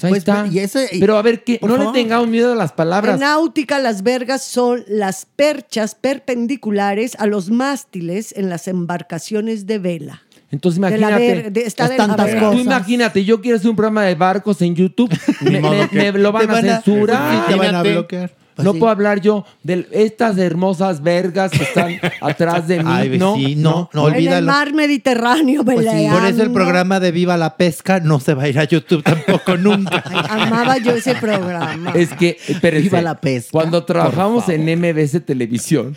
[0.00, 0.46] Pues ahí Pues, está.
[0.46, 1.86] y ese- y- Pero a ver, que no favor.
[1.86, 3.14] le tengamos miedo a las palabras.
[3.14, 5.96] En náutica, las vergas son las perchas
[6.38, 10.22] perpendiculares a los mástiles en las embarcaciones de vela.
[10.50, 11.18] Entonces De imagínate.
[11.34, 12.40] ver- de- está Es de tantas verga.
[12.42, 12.64] Tú cosas.
[12.64, 15.10] imagínate, yo quiero hacer un programa de barcos en YouTube.
[15.40, 17.46] me, me- me lo van, te a van a- censurar.
[17.48, 18.37] te van a bloquear.
[18.58, 18.80] Pues no sí.
[18.80, 22.90] puedo hablar yo de estas hermosas vergas que están atrás de mí.
[22.92, 26.98] Ay, no, sí, no, no, En el mar Mediterráneo, Pues sí, por eso el programa
[26.98, 30.02] de Viva la Pesca no se va a ir a YouTube tampoco nunca.
[30.28, 31.92] Amaba yo ese programa.
[31.92, 35.96] Es que, espérense, Viva la pesca, cuando trabajamos en MBS Televisión,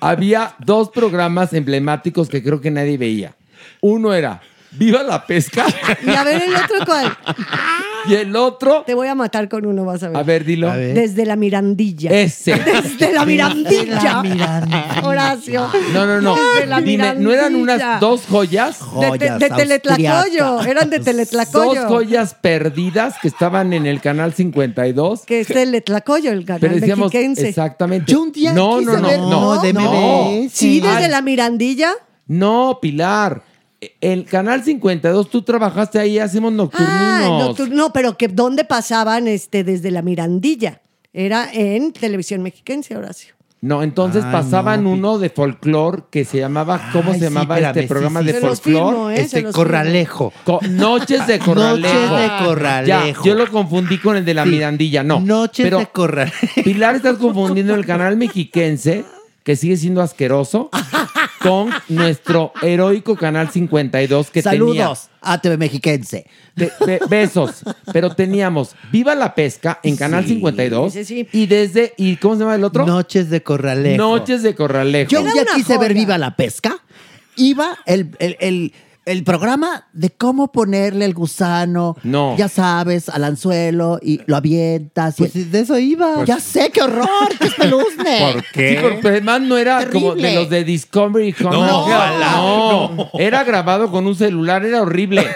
[0.00, 3.36] había dos programas emblemáticos que creo que nadie veía.
[3.80, 4.40] Uno era
[4.72, 5.66] Viva la Pesca
[6.04, 7.16] Y a ver el otro cuál.
[8.08, 10.16] y el otro, Te voy a matar con uno, vas a ver.
[10.16, 10.70] a ver, dilo.
[10.70, 10.94] A ver.
[10.94, 12.10] Desde la Mirandilla.
[12.10, 12.54] Ese.
[12.98, 14.22] Desde la Mirandilla.
[15.02, 15.68] Horacio.
[15.92, 16.34] No, no, no.
[16.34, 17.98] Desde la Dime, ¿no eran unas Mirandilla.
[18.00, 18.78] dos joyas?
[18.78, 18.84] De,
[19.18, 20.60] te- Joyas de Teletlacoyo.
[20.62, 21.80] Eran de Teletlacoyo.
[21.82, 25.22] Dos joyas perdidas que estaban en el canal 52.
[25.24, 27.48] Que es Teletlacoyo, el canal Pero decíamos mexiquense.
[27.48, 28.10] exactamente.
[28.12, 30.52] Yo un día no, quise no, no, ver- no, no, de MBS.
[30.52, 31.90] Sí, desde Ay, la Mirandilla.
[32.26, 33.42] No, Pilar.
[34.00, 36.92] El canal 52, tú trabajaste ahí, hacemos nocturninos.
[36.98, 40.80] Ah, noctur- no, pero que ¿dónde pasaban este, desde la Mirandilla?
[41.12, 43.34] Era en televisión mexiquense, Horacio.
[43.60, 47.32] No, entonces Ay, pasaban no, uno de folclore que se llamaba, ¿cómo Ay, se sí,
[47.32, 49.14] llamaba espérame, este sí, programa sí, de folclore?
[49.16, 49.20] ¿eh?
[49.22, 50.32] Este corralejo.
[50.44, 51.94] Co- Noches de Corralejo.
[51.94, 52.86] Noches de Corralejo.
[52.86, 54.50] Ya, yo lo confundí con el de la Sí.
[54.50, 55.18] Mirandilla, no.
[55.20, 56.46] Noches pero de Corralejo.
[56.62, 59.06] Pilar estás confundiendo el canal mexiquense,
[59.44, 60.70] que sigue siendo asqueroso,
[61.40, 64.52] con nuestro heroico canal 52 que tenía.
[64.58, 66.26] Saludos a TV Mexiquense.
[66.56, 67.62] Be- be- besos.
[67.92, 70.96] Pero teníamos Viva la Pesca en Canal 52.
[70.96, 71.28] ese sí.
[71.32, 72.86] Y desde, ¿y cómo se llama el otro?
[72.86, 73.98] Noches de Corralejo.
[73.98, 75.10] Noches de Corralejo.
[75.10, 75.92] Yo un día quise ver.
[75.94, 76.78] Viva la Pesca.
[77.36, 78.72] Iba el, el, el,
[79.06, 82.36] el programa de cómo ponerle el gusano, No.
[82.38, 85.14] ya sabes, al anzuelo y lo avientas.
[85.18, 86.24] y- Pues sí, de eso iba.
[86.24, 87.06] ya sé, qué horror,
[87.38, 88.18] qué espeluznle.
[88.32, 88.78] ¿Por Sí, qué?
[88.82, 91.52] porque además no era como de los de Discovery Channel.
[91.60, 93.10] No, ojalá, no.
[93.18, 95.26] Era grabado con un celular, era horrible.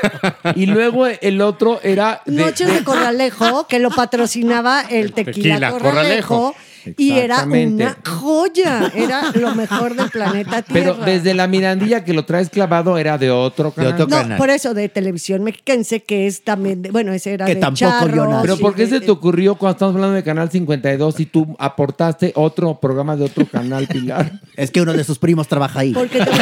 [0.55, 2.23] Y luego el otro era.
[2.27, 6.55] de- Noches de Corralejo, que lo patrocinaba el Tequila, Tequila Corralejo.
[6.97, 8.91] Y era una joya.
[8.95, 10.95] Era lo mejor del planeta Tierra.
[10.95, 13.93] Pero desde la Mirandilla que lo traes clavado era de otro canal.
[13.95, 14.39] otro No, canal.
[14.39, 17.79] por eso de televisión mexiquense, que es también, de- bueno, ese era Que de tampoco
[17.91, 18.43] charros yo nací.
[18.43, 21.57] Pero ¿por qué de- se te ocurrió cuando estamos hablando de Canal 52 y tú
[21.59, 24.33] aportaste otro programa de otro canal, Pilar?
[24.57, 25.93] Es que uno de sus primos trabaja ahí.
[25.93, 26.27] Porque te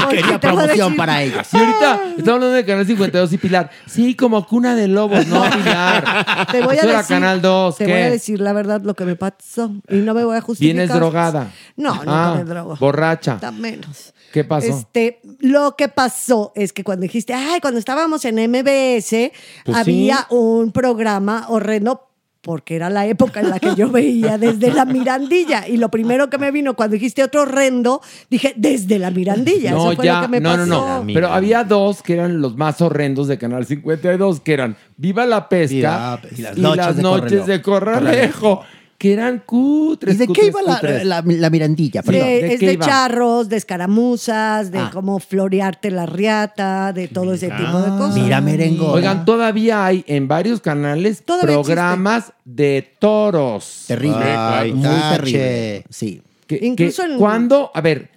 [0.00, 1.46] porque Quería te promoción decir- para ellos.
[1.52, 3.70] Y ahorita estamos hablando de Canal 52 y Pilar.
[3.86, 6.46] Sí, como cuna de lobos, no, Pilar.
[6.50, 7.76] Te voy a Eso era decir, Canal 2.
[7.76, 7.92] Te ¿qué?
[7.92, 10.74] voy a decir la verdad lo que me pasó y no me voy a justificar.
[10.76, 11.52] Vienes drogada.
[11.76, 12.76] No, no Ah, me drogo.
[12.76, 13.34] Borracha.
[13.34, 14.12] Está menos.
[14.32, 14.66] ¿Qué pasó?
[14.66, 19.32] Este, lo que pasó es que cuando dijiste, ay, cuando estábamos en MBS,
[19.64, 20.24] Pues había sí.
[20.30, 22.08] un programa horrendo
[22.44, 25.66] porque era la época en la que yo veía desde la Mirandilla.
[25.66, 29.72] Y lo primero que me vino cuando dijiste otro horrendo, dije, desde la Mirandilla.
[29.72, 30.66] No, Eso fue ya, lo que me no, pasó.
[30.66, 31.06] no, no.
[31.12, 35.48] Pero había dos que eran los más horrendos de Canal 52, que eran Viva la
[35.48, 38.60] Pesca Viva- y y las, las noches, noches de de Corralejo,
[39.04, 40.14] que eran cutres.
[40.14, 41.04] ¿Y de qué cutres, iba la, cutres.
[41.04, 42.00] la- la Mirandilla?
[42.00, 42.26] De- Perdón.
[42.26, 42.86] ¿de es de iba?
[42.86, 44.90] charros, de escaramuzas, de Ah.
[44.92, 48.14] cómo florearte la riata, de todo ese tipo de cosas.
[48.14, 48.92] Mira, merengo.
[48.92, 53.84] Oigan, todavía hay en varios canales Todavía programas de toros.
[53.88, 54.24] Terrible.
[54.24, 55.16] Ay, muy tache.
[55.16, 55.84] terrible.
[55.90, 56.22] Sí.
[56.46, 58.10] Que, Incluso que en- cuando, a ver,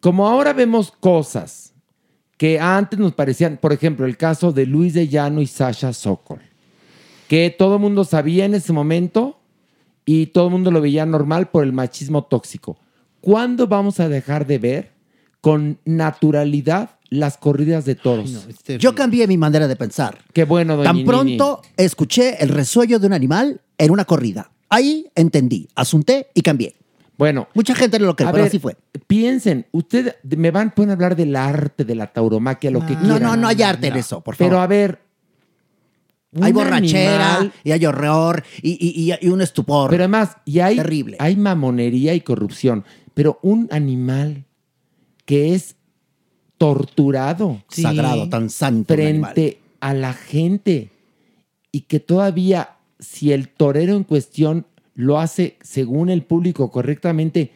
[0.00, 1.74] como ahora vemos cosas
[2.38, 6.40] que antes nos parecían, por ejemplo, el caso de Luis de Llano y Sasha Sokol,
[7.28, 9.36] que todo el mundo sabía en ese momento
[10.12, 12.78] y todo el mundo lo veía normal por el machismo tóxico.
[13.20, 14.90] ¿Cuándo vamos a dejar de ver
[15.40, 18.46] con naturalidad las corridas de toros?
[18.78, 20.18] Yo cambié mi manera de pensar.
[20.32, 21.06] Qué bueno, doña Tan Nini.
[21.08, 24.50] pronto escuché el resuello de un animal en una corrida.
[24.68, 26.74] Ahí entendí, asunté y cambié.
[27.18, 28.76] Bueno, Mucha gente no lo cree, a pero ver, así fue.
[29.06, 33.22] piensen, ustedes me van pueden hablar del arte, de la tauromaquia, lo que No, quieran.
[33.22, 34.50] no, no hay arte en eso, por favor.
[34.50, 35.00] Pero a ver,
[36.40, 39.90] hay borrachera animal- y hay horror y, y- y- y un estupor.
[39.90, 41.16] Pero además, y hay, Terrible.
[41.18, 42.84] hay mamonería y corrupción.
[43.14, 44.44] Pero un animal
[45.26, 45.76] que es
[46.58, 48.94] torturado Sagrado, tan santo.
[48.94, 50.90] frente a la gente
[51.72, 57.52] y que todavía si el torero en cuestión lo hace según el público correctamente,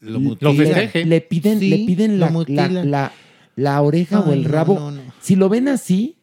[0.00, 2.90] Lo le- piden, Sí, le piden la, la, mutilan.
[2.90, 3.12] la-
[3.56, 4.74] la oreja o el no, rabo.
[4.74, 5.02] no, no.
[5.20, 6.16] Si lo ven así,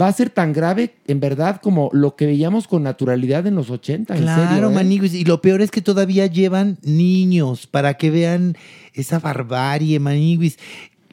[0.00, 3.70] va a ser tan grave, en verdad, como lo que veíamos con naturalidad en los
[3.70, 4.16] 80.
[4.16, 4.74] en Claro, serio, ¿eh?
[4.74, 5.14] maniguis.
[5.14, 8.56] Y lo peor es que todavía llevan niños para que vean
[8.92, 10.58] esa barbarie, maniguis.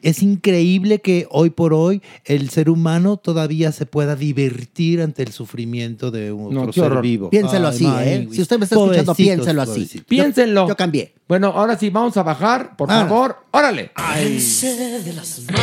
[0.02, 5.30] Es increíble que hoy por hoy el ser humano todavía se pueda divertir ante el
[5.30, 7.02] sufrimiento de un ser horror.
[7.02, 7.30] vivo.
[7.30, 8.26] Piénselo así, ¿eh?
[8.32, 10.00] Si usted me está escuchando, Pobrecitos, piénselo así.
[10.08, 10.66] Piénsenlo.
[10.66, 11.14] Yo cambié.
[11.28, 13.06] Bueno, ahora sí, vamos a bajar, por Ah.
[13.06, 13.36] favor.
[13.52, 13.92] ¡Órale!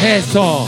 [0.01, 0.67] ¡Eso!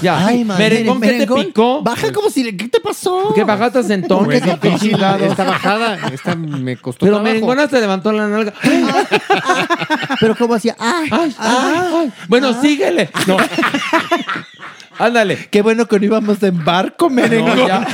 [0.00, 1.82] Ya, Ay, man, merengón, ¿qué te picó?
[1.82, 2.56] Baja como si...
[2.56, 3.32] ¿Qué te pasó?
[3.34, 4.26] ¿Qué bajaste sentón?
[4.26, 5.22] Pues ¿Qué difícil, chingados?
[5.22, 7.34] esta bajada, esta me costó Pero trabajo.
[7.34, 8.52] merengona se levantó la nalga.
[10.20, 12.12] Pero como hacía, ay, ay, ay.
[12.28, 13.10] Bueno, síguele.
[13.26, 13.38] No.
[15.00, 15.48] Ándale.
[15.50, 17.56] Qué bueno que no íbamos en barco, merengón.
[17.56, 17.84] No, ya.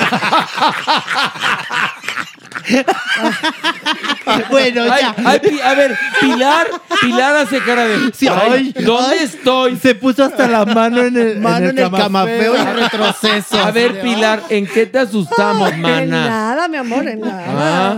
[4.50, 5.14] bueno, Ay, ya.
[5.24, 6.66] ay, Pi- a ver, Pilar,
[7.00, 8.12] Pilar hace cara de.
[8.14, 9.24] Sí, ay, ay, ¿Dónde ay.
[9.24, 9.76] estoy?
[9.76, 12.54] Se puso hasta la mano en el, Mano en el camafeo.
[12.54, 13.58] camafeo y retroceso.
[13.58, 16.26] A ver, Pilar, ¿en qué te asustamos, En mana?
[16.26, 17.44] nada, mi amor, en nada.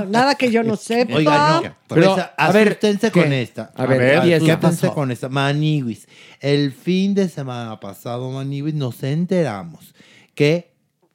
[0.01, 0.05] Ah.
[0.09, 1.14] Nada que yo no sepa.
[1.16, 1.74] Oiga, no.
[1.88, 3.22] Pero, a ver, asústense ¿qué?
[3.22, 3.70] con esta.
[3.76, 4.94] A ver, ¿qué asústense pasó?
[4.94, 5.28] con esta.
[5.28, 6.06] Maniwis.
[6.40, 9.94] El fin de semana pasado, Maniwis, nos enteramos
[10.34, 10.72] que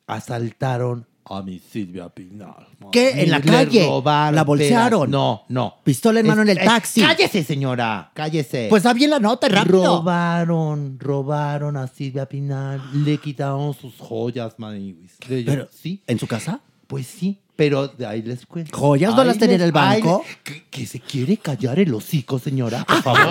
[0.07, 1.05] asaltaron
[1.35, 2.67] a mi Silvia Pinal.
[2.91, 3.21] ¿Qué?
[3.23, 3.85] ¿En la Le calle?
[3.87, 5.09] robaron ¿La bolsearon?
[5.09, 5.75] No, no.
[5.83, 7.01] Pistola en mano en el Es- taxi.
[7.01, 8.11] Cállese, señora.
[8.13, 8.67] Cállese.
[8.69, 9.83] Pues da bien la nota, rápido.
[9.97, 12.81] Robaron, robaron a Silvia Pinal.
[13.05, 15.17] Le quitaron sus joyas, Maniwis.
[15.27, 16.03] Pero, ¿sí?
[16.07, 16.59] ¿En su casa?
[16.87, 18.77] Pues sí, pero de ahí les cuento.
[18.77, 20.23] ¿Joyas no Ahí las tenía en les- el banco?
[20.27, 23.21] ahí que, que se quiere callar el hocico, señora, por favor.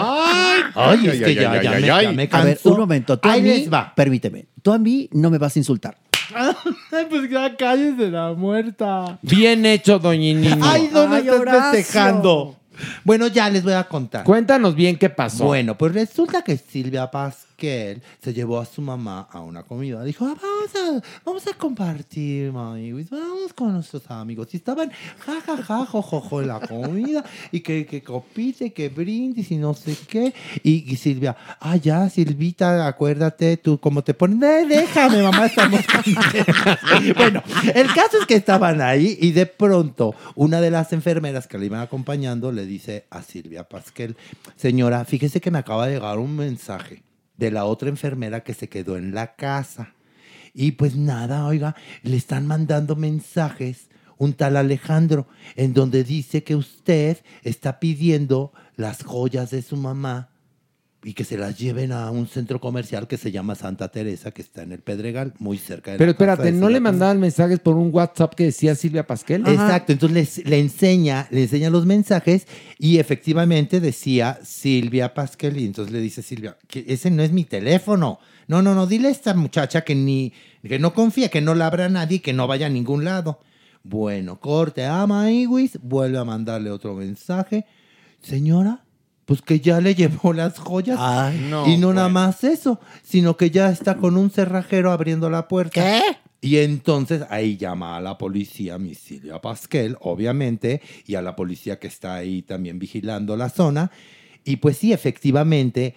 [0.74, 3.18] Ay, es que ya, ya, me, ya me A ver, un momento.
[3.18, 3.92] Tú a Ahí mí, les va.
[3.94, 4.46] permíteme.
[4.62, 5.98] Tú a mí no me vas a insultar.
[7.08, 9.18] Pues ya cállese la muerta.
[9.22, 10.64] Bien hecho, doñinino.
[10.64, 11.70] Ay, no me Ay, estás Horacio.
[11.72, 12.56] festejando.
[13.04, 14.24] Bueno, ya les voy a contar.
[14.24, 15.44] Cuéntanos bien qué pasó.
[15.44, 17.10] Bueno, pues resulta que Silvia
[17.60, 20.02] Pasquel se llevó a su mamá a una comida.
[20.02, 22.92] Dijo, "Ah, vamos a, vamos a compartir, mami.
[23.04, 24.48] Vamos con nuestros amigos.
[24.52, 27.24] Y estaban ja, ja, jo, en la comida.
[27.52, 30.32] Y que, que copite, que brindis y no sé qué.
[30.62, 35.80] Y, Silvia, ah, ya, Silvita, acuérdate, tú, como te ponen, "Eh, déjame, mamá, estamos
[37.16, 37.42] Bueno,
[37.74, 41.66] el caso es que estaban ahí y de pronto una de las enfermeras que le
[41.66, 44.16] iban acompañando le dice a Silvia Pasquel,
[44.56, 47.02] señora, fíjese que me acaba de llegar un mensaje
[47.40, 49.94] de la otra enfermera que se quedó en la casa.
[50.54, 53.88] Y pues nada, oiga, le están mandando mensajes
[54.18, 55.26] un tal Alejandro
[55.56, 60.29] en donde dice que usted está pidiendo las joyas de su mamá
[61.02, 64.42] y que se las lleven a un centro comercial que se llama Santa Teresa, que
[64.42, 67.18] está en el Pedregal, muy cerca de Pero la casa espérate, de ¿no le mandaban
[67.18, 69.46] mensajes por un WhatsApp que decía Silvia Pasquel?
[69.46, 72.46] Exacto, entonces le, le enseña, le enseña los mensajes
[72.78, 77.44] y efectivamente decía Silvia Pasquel y entonces le dice Silvia, que ese no es mi
[77.44, 78.18] teléfono.
[78.46, 80.32] No, no, no, dile a esta muchacha que ni
[80.62, 83.04] que no confía, que no la abra a nadie, y que no vaya a ningún
[83.04, 83.40] lado.
[83.82, 87.64] Bueno, corte a Maíwis, vuelve a mandarle otro mensaje.
[88.20, 88.84] Señora,
[89.30, 90.98] pues que ya le llevó las joyas.
[91.48, 95.46] no, y no nada más eso, sino que ya está con un cerrajero abriendo la
[95.46, 95.80] puerta.
[95.80, 96.02] ¿Qué?
[96.40, 101.78] Y entonces ahí llama a la policía, mi Silvia Pasquel, obviamente, y a la policía
[101.78, 103.92] que está ahí también vigilando la zona.
[104.42, 105.94] Y pues sí, efectivamente,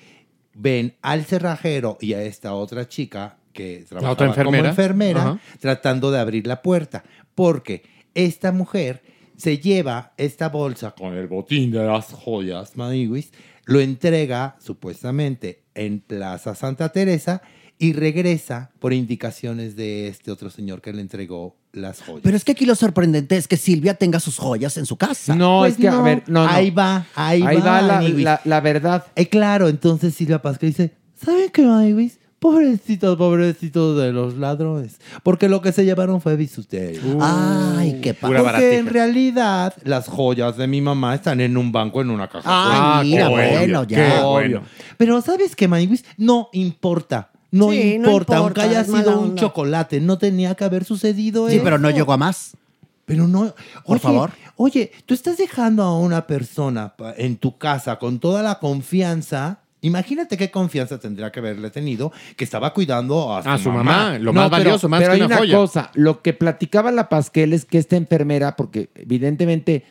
[0.54, 4.44] ven al cerrajero y a esta otra chica que enfermera.
[4.44, 5.40] como enfermera Ajá.
[5.60, 7.04] tratando de abrir la puerta.
[7.34, 7.82] Porque
[8.14, 9.02] esta mujer
[9.38, 13.32] se lleva esta bolsa con el botín de las joyas, Maniwis,
[13.66, 17.42] lo entrega supuestamente en Plaza Santa Teresa
[17.80, 22.22] y regresa por indicaciones de este otro señor que le entregó las joyas.
[22.24, 25.36] Pero es que aquí lo sorprendente es que Silvia tenga sus joyas en su casa.
[25.36, 26.50] No, Pues es que, a ver, no, no.
[26.52, 28.24] Ahí va, ahí, Ahí va la, Maniwis.
[28.24, 29.06] la- la verdad.
[29.16, 32.20] Eh, claro, entonces Silvia Pascal dice, ¿saben qué, Maniwis?
[32.44, 35.00] Pobrecitos, pobrecitos de los ladrones.
[35.24, 37.00] Porque lo que se llevaron fue bisutería.
[37.22, 38.76] Ay, qué Pura Porque baratija.
[38.76, 42.44] en realidad las joyas de mi mamá están en un banco en una caja.
[42.46, 43.10] Ah, fuerte.
[43.10, 43.96] mira, Obvio, bueno, ya.
[43.98, 44.62] qué Obvio.
[44.98, 46.04] Pero ¿sabes qué, Maniwis?
[46.18, 47.30] No importa.
[47.50, 49.42] No, Sí, no importa, aunque importa, haya sido un onda.
[49.42, 51.64] chocolate, no tenía que haber sucedido Sí, eso.
[51.64, 52.58] pero no llegó a más.
[53.06, 53.54] Pero no.
[53.86, 54.32] Por oye, favor.
[54.58, 59.60] Oye, tú estás dejando a una persona en tu casa con toda la confianza.
[59.84, 64.18] Imagínate qué confianza tendría que haberle tenido que estaba cuidando a su, A su mamá,
[64.18, 65.58] lo más pero- valioso, más pero que hay una joya.
[65.58, 69.84] cosa, lo que platicaba la Pasquel es que esta enfermera, porque evidentemente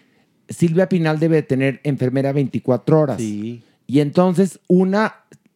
[0.49, 3.17] Silvia Pinal debe tener enfermera 24 horas.
[3.19, 3.63] Sí.
[3.87, 5.15] Y entonces una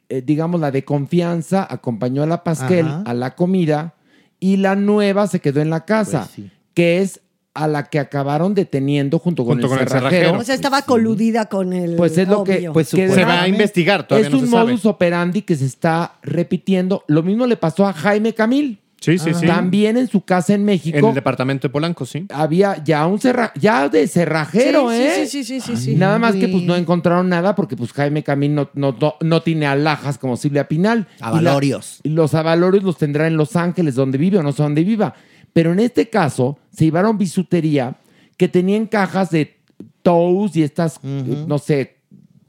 [0.08, 3.02] eh, digamos, la de confianza acompañó a la Pasquel Ajá.
[3.06, 3.94] a la comida
[4.38, 7.20] y la nueva se quedó en la casa, Pues que es
[7.56, 10.10] a la que acabaron deteniendo junto con, Junto el, con el cerrajero.
[10.10, 10.40] cerrajero.
[10.40, 11.96] O sea, estaba coludida con el.
[11.96, 14.64] Pues es lo que, pues Se va a investigar, todavía Es no un se sabe.
[14.72, 17.04] modus operandi que se está repitiendo.
[17.08, 18.78] Lo mismo le pasó a Jaime Camil.
[18.98, 19.46] Sí, sí, sí.
[19.46, 20.96] También en su casa en México.
[20.98, 22.26] En el departamento de Polanco, sí.
[22.32, 25.12] había ya un cerra ya de cerrajero, Sí, ¿eh?
[25.26, 25.94] sí, sí, sí, sí, sí.
[25.94, 29.42] Nada más que pues no encontraron nada porque pues Jaime Camil no, no, no, no
[29.42, 31.06] tiene alhajas como Silvia Pinal.
[31.18, 32.00] Y la- Avalorios.
[32.04, 35.14] Y los avalorios los tendrá en Los Ángeles, donde vive o no sé dónde viva.
[35.56, 37.96] Pero en este caso se llevaron bisutería
[38.36, 39.56] que tenían cajas de
[40.02, 41.96] toast y estas, no sé,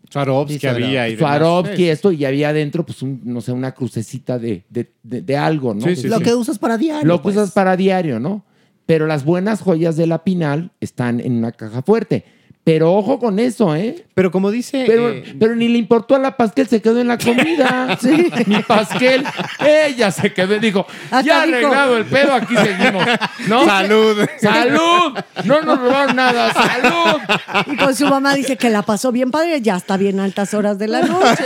[0.10, 1.16] Swarovski Sí, había y.
[1.16, 5.38] Swarovski, esto, y había adentro, pues, un, no sé, una crucecita de, de, de- de
[5.38, 5.80] algo, ¿no?
[5.88, 6.24] Sí, sí, Lo sí.
[6.26, 7.08] que usas para diario.
[7.08, 7.38] Lo que pues.
[7.38, 8.44] usas para diario, ¿no?
[8.86, 12.26] Pero las buenas joyas de la Pinal están en una caja fuerte.
[12.68, 14.04] Pero ojo con eso, ¿eh?
[14.14, 14.84] Pero como dice.
[14.86, 17.98] Pero, eh, pero ni le importó a la Pasquel, se quedó en la comida.
[18.02, 18.30] sí.
[18.46, 19.24] Mi Pasquel,
[19.66, 23.06] ella se quedó y dijo, Hasta ya dijo- arreglado el pedo, aquí seguimos.
[23.48, 23.64] ¿No?
[23.64, 24.18] Salud.
[24.42, 25.18] ¡Salud!
[25.46, 27.22] No nos robaron nada, ¡salud!
[27.68, 30.78] Y con su mamá dice que la pasó bien padre, ya está bien altas horas
[30.78, 31.46] de la noche.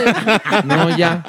[0.64, 1.22] No, ya.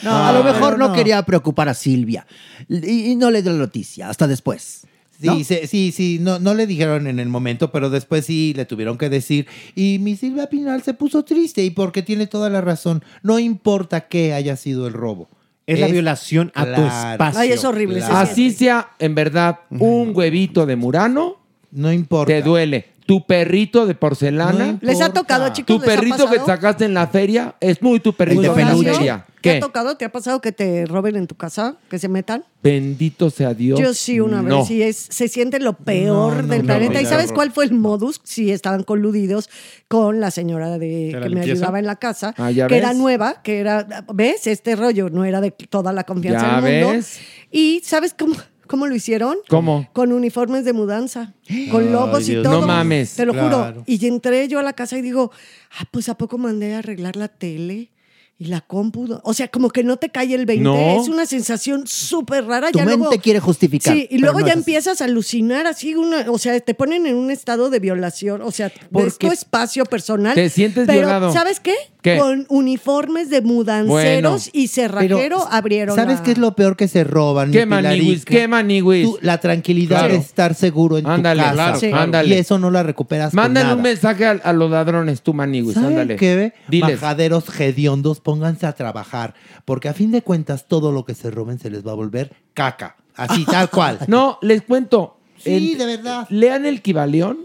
[0.00, 2.26] No, a lo mejor no, quería preocupar a Silvia.
[2.66, 4.87] Y, y no le dio la noticia, hasta después.
[5.20, 5.44] Sí, ¿no?
[5.44, 8.96] se- sí, sí, no, no le dijeron en el momento, pero después sí le tuvieron
[8.98, 9.46] que decir.
[9.74, 13.02] Y mi Silvia Pinal se puso triste y porque tiene toda la razón.
[13.22, 15.28] No importa qué haya sido el robo.
[15.66, 17.40] Es la violación a tu espacio.
[17.40, 18.00] Ay, es horrible.
[18.00, 21.36] se Así sea, en verdad, un huevito de Murano,
[21.72, 22.32] No importa.
[22.32, 22.86] te duele.
[23.04, 25.76] Tu perrito de porcelana, No ¿Les ha tocado, chicos?
[25.76, 28.90] tu ¿Les ha perrito que sacaste en la feria, es muy tu perrito de peluche.
[29.38, 29.42] Feria.
[29.42, 29.60] ¿Te ha ¿Qué?
[29.60, 29.96] tocado?
[29.96, 31.76] ¿Te ha pasado que te roben en tu casa?
[31.88, 32.44] ¿Que se metan?
[32.62, 33.78] Bendito sea Dios.
[33.80, 34.60] Yo sí, una No.
[34.60, 34.70] vez.
[34.70, 36.94] Y es, se siente lo peor No, no, del no, planeta.
[36.94, 37.34] no, ¿Y no, sabes no.
[37.34, 38.20] cuál fue el modus?
[38.24, 39.48] Sí, estaban coludidos
[39.88, 41.52] con la señora de, la que me limpieza?
[41.52, 42.82] ayudaba en la casa, Ah, ¿ya que ves?
[42.84, 44.46] era nueva, que era, ¿ves?
[44.46, 46.96] Este rollo no era de toda la confianza ¿Ya del mundo.
[46.96, 47.18] ves?
[47.50, 48.34] Y ¿sabes cómo,
[48.66, 49.36] cómo lo hicieron?
[49.48, 49.88] ¿Cómo?
[49.92, 51.34] Con uniformes de mudanza,
[51.70, 52.60] con logos y todo.
[52.60, 53.14] No mames.
[53.14, 53.66] Te lo Claro.
[53.74, 53.84] juro.
[53.86, 55.30] Y entré yo a la casa y digo,
[55.78, 57.92] ah, pues ¿a poco mandé a arreglar la tele?
[58.40, 60.62] Y la compu, o sea, como que no te cae el 20.
[60.62, 61.00] No.
[61.02, 62.70] Es una sensación súper rara.
[62.70, 63.92] Tu ya mente luego, quiere justificar.
[63.92, 64.60] Sí, y luego no ya así.
[64.60, 68.52] empiezas a alucinar así, una, o sea, te ponen en un estado de violación, o
[68.52, 70.36] sea, Porque es tu espacio personal.
[70.36, 71.32] te sientes pero, violado.
[71.32, 71.74] ¿sabes qué?
[72.02, 72.16] ¿Qué?
[72.18, 74.38] Con uniformes de mudanceros Bueno.
[74.52, 77.50] y cerrajero abrieron ¿Sabes la- qué es lo peor que se roban?
[77.50, 78.24] ¿Qué maniwis?
[78.24, 79.08] ¿Qué maniwis?
[79.20, 80.14] La tranquilidad Claro.
[80.14, 81.54] de estar seguro en Ándale, tu casa.
[81.54, 81.90] claro, Sí.
[81.92, 82.28] ándale.
[82.36, 85.74] Y eso no la recuperas con Mándale un mensaje a, a los ladrones, tú, maniwis.
[85.74, 86.16] ¿Saben Ándale.
[86.16, 86.52] qué?
[86.68, 87.00] Diles.
[87.00, 89.34] Majaderos hediondos, pónganse a trabajar.
[89.64, 92.30] Porque a fin de cuentas, todo lo que se roben se les va a volver
[92.54, 92.96] caca.
[93.16, 93.98] Así, tal cual.
[94.06, 95.17] No, les cuento.
[95.42, 96.26] Sí, En- de verdad.
[96.30, 97.38] Lean el Kibalión.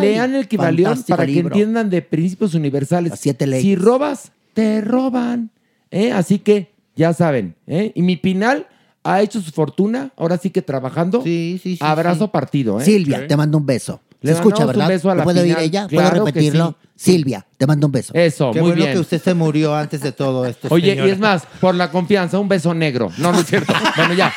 [0.00, 1.54] Lean el Kibalión para que libro.
[1.54, 3.10] entiendan de principios universales.
[3.10, 3.62] Las siete leyes.
[3.64, 5.50] Si robas, te roban.
[5.90, 6.12] ¿eh?
[6.12, 7.54] Así que ya saben.
[7.66, 7.92] ¿eh?
[7.94, 8.66] Y mi Pinal
[9.04, 11.22] ha hecho su fortuna, ahora sí que trabajando.
[11.22, 11.78] Sí, sí, sí.
[11.80, 12.30] Abrazo sí.
[12.32, 12.80] partido.
[12.80, 12.84] ¿eh?
[12.84, 14.00] Silvia, te mando un beso.
[14.22, 14.88] Le ¿Se escucha, mandamos un verdad?
[14.88, 15.62] beso a ¿Lo la oír final.
[15.62, 15.86] ella?
[15.86, 16.76] Claro ¿Puedo que repetirlo?
[16.94, 17.12] sí.
[17.12, 18.12] Silvia, te mando un beso.
[18.14, 18.92] Eso, Qué muy bueno bien.
[18.94, 20.68] que usted se murió antes de todo esto.
[20.70, 21.08] Oye, señora.
[21.08, 23.10] y es más, por la confianza, un beso negro.
[23.16, 23.72] No, no es cierto.
[23.96, 24.30] bueno, ya.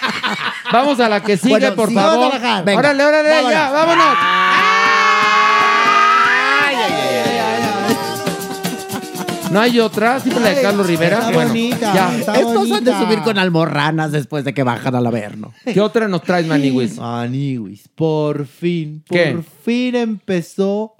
[0.74, 2.32] Vamos a la que sigue, Bueno, por sí, favor.
[2.32, 4.06] vamos a órale, órale, ya, vámonos.
[9.52, 10.20] ¿No hay otra?
[10.20, 11.20] ¿Sí la de Carlos Rivera?
[11.20, 12.18] está bueno, bonita, ya.
[12.18, 15.54] está Estos han de subir con almorranas después de que bajan al averno.
[15.64, 16.98] ¿Qué otra nos traes, Maniwis?
[16.98, 19.40] Maniwis, por fin, por ¿Qué?
[19.64, 20.96] fin empezó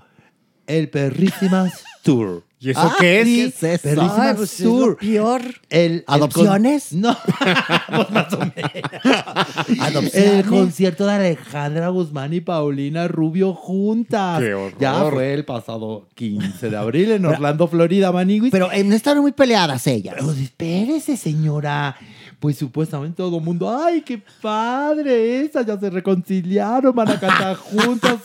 [0.68, 2.44] el Perrísimas Tour.
[2.64, 3.28] ¿Y eso qué es?
[3.28, 4.02] Sí, ¿Qué es eso?
[4.18, 5.42] Ay, pues es lo peor.
[5.70, 6.88] El, el ¿Adopciones?
[6.92, 7.18] con- No,
[7.96, 9.80] pues más o menos.
[9.80, 10.16] Adopciones.
[10.16, 14.40] El concierto de Alejandra Guzmán y Paulina Rubio juntas.
[14.42, 14.78] ¡Qué horror!
[14.80, 18.52] Ya fue el pasado 15 de abril en Orlando, Florida, Maniwis.
[18.52, 20.16] Pero eh, no estaban muy peleadas ellas.
[20.18, 21.98] Pero espérese, señora.
[22.44, 25.46] Pues supuestamente todo el mundo, ¡ay, qué padre!
[25.46, 28.18] Esa ya se reconciliaron, van a cantar juntas.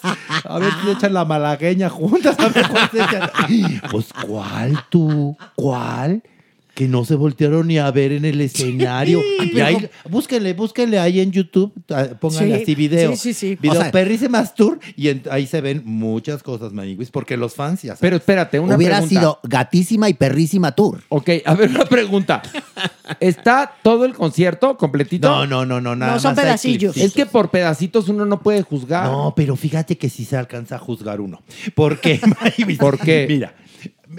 [0.42, 2.36] A ver si se echan la malagueña juntas.
[2.40, 3.30] A ver echan.
[3.92, 5.36] Pues, ¿cuál tú?
[5.54, 6.20] ¿Cuál?
[6.78, 9.20] Que no se voltearon ni a ver en el escenario.
[9.52, 11.72] Y ahí- búsquenle, búsquenle ahí en YouTube,
[12.20, 13.10] pónganle Sí, así video.
[13.10, 13.58] sí, sí, sí.
[13.60, 14.78] Video O sea- Perrísimas Tour.
[14.94, 18.00] Y en- ahí se ven muchas cosas, Maniguis, porque los fans ya saben.
[18.02, 19.20] Pero espérate, una Hubiera pregunta.
[19.20, 21.02] sido gatísima y perrísima tour.
[21.08, 22.42] Ok, a ver, una pregunta.
[23.18, 25.28] ¿Está todo el concierto completito?
[25.28, 26.96] No, no, no, no, nada No, son más pedacillos.
[26.96, 29.10] Es que por pedacitos uno no puede juzgar.
[29.10, 31.42] No, pero fíjate que sí se alcanza a juzgar uno.
[31.74, 32.20] ¿Por qué?
[32.78, 33.26] ¿Por qué?
[33.28, 33.54] Mira,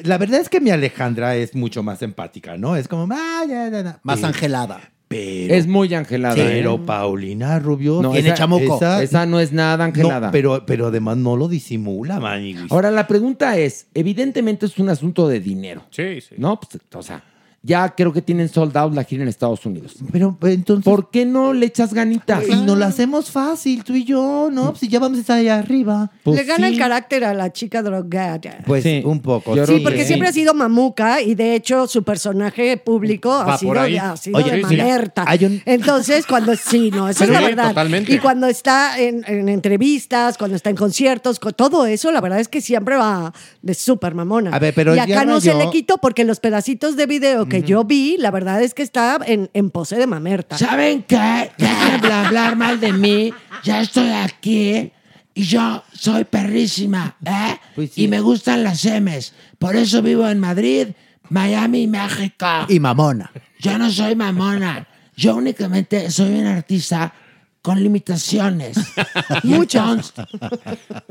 [0.04, 2.76] la verdad es que mi Alejandra es mucho más empática, ¿no?
[2.76, 4.00] Es como, ah, ya, ya, ya".
[4.04, 4.80] Más angelada.
[5.08, 6.36] Pero, Es muy angelada.
[6.36, 6.82] pero ¿eh?
[6.86, 8.76] Paulina Rubio No, tiene esa- chamuco.
[8.76, 10.28] esa- Esa no es nada angelada.
[10.28, 12.72] no, pero, pero además no lo disimula, Maniguis.
[12.72, 16.36] Ahora, la pregunta es, evidentemente es un asunto de dinero, Sí, sí.
[16.38, 16.60] ¿no?
[16.60, 17.24] Pues, o sea,
[17.62, 19.96] Ya creo que tienen sold out la gira en Estados Unidos.
[20.12, 20.86] Pero pues, entonces.
[20.86, 22.48] ¿Por qué no le echas ganitas?
[22.48, 24.76] Y nos lo hacemos fácil, tú y yo, ¿no?
[24.76, 26.10] Si ya vamos a estar allá arriba.
[26.24, 28.60] Le gana el carácter a la chica drogada.
[28.66, 29.54] Pues un poco.
[29.66, 33.74] Sí, porque siempre ha sido mamuca y de hecho su personaje público Va ha sido,
[33.80, 35.26] ha sido Oye, de mamerta.
[35.42, 37.68] un- Entonces, cuando sí, no, eso Pero es la verdad.
[37.70, 38.14] totalmente.
[38.14, 42.40] Y cuando está en, en entrevistas, cuando está en conciertos, con todo eso, la verdad
[42.40, 44.52] es que siempre va de súper mamona.
[44.52, 47.49] A ver, pero y ya acá no se le quitó porque los pedacitos de video
[47.50, 50.58] que yo vi, la verdad es que está en, en pose de mamerta.
[50.58, 51.52] ¿Saben qué?
[51.58, 53.34] Dejen de hablar mal de mí.
[53.64, 54.92] Ya estoy aquí
[55.34, 57.58] y yo soy perrísima, ¿eh?
[57.76, 59.34] Pues Y me gustan las M's.
[59.58, 60.88] Por eso vivo en Madrid,
[61.30, 62.46] Miami y México.
[62.68, 63.32] Y mamona.
[63.60, 64.88] Yo no soy mamona.
[65.16, 67.14] Yo únicamente soy un artista
[67.62, 68.78] con limitaciones.
[69.44, 70.14] Entonces,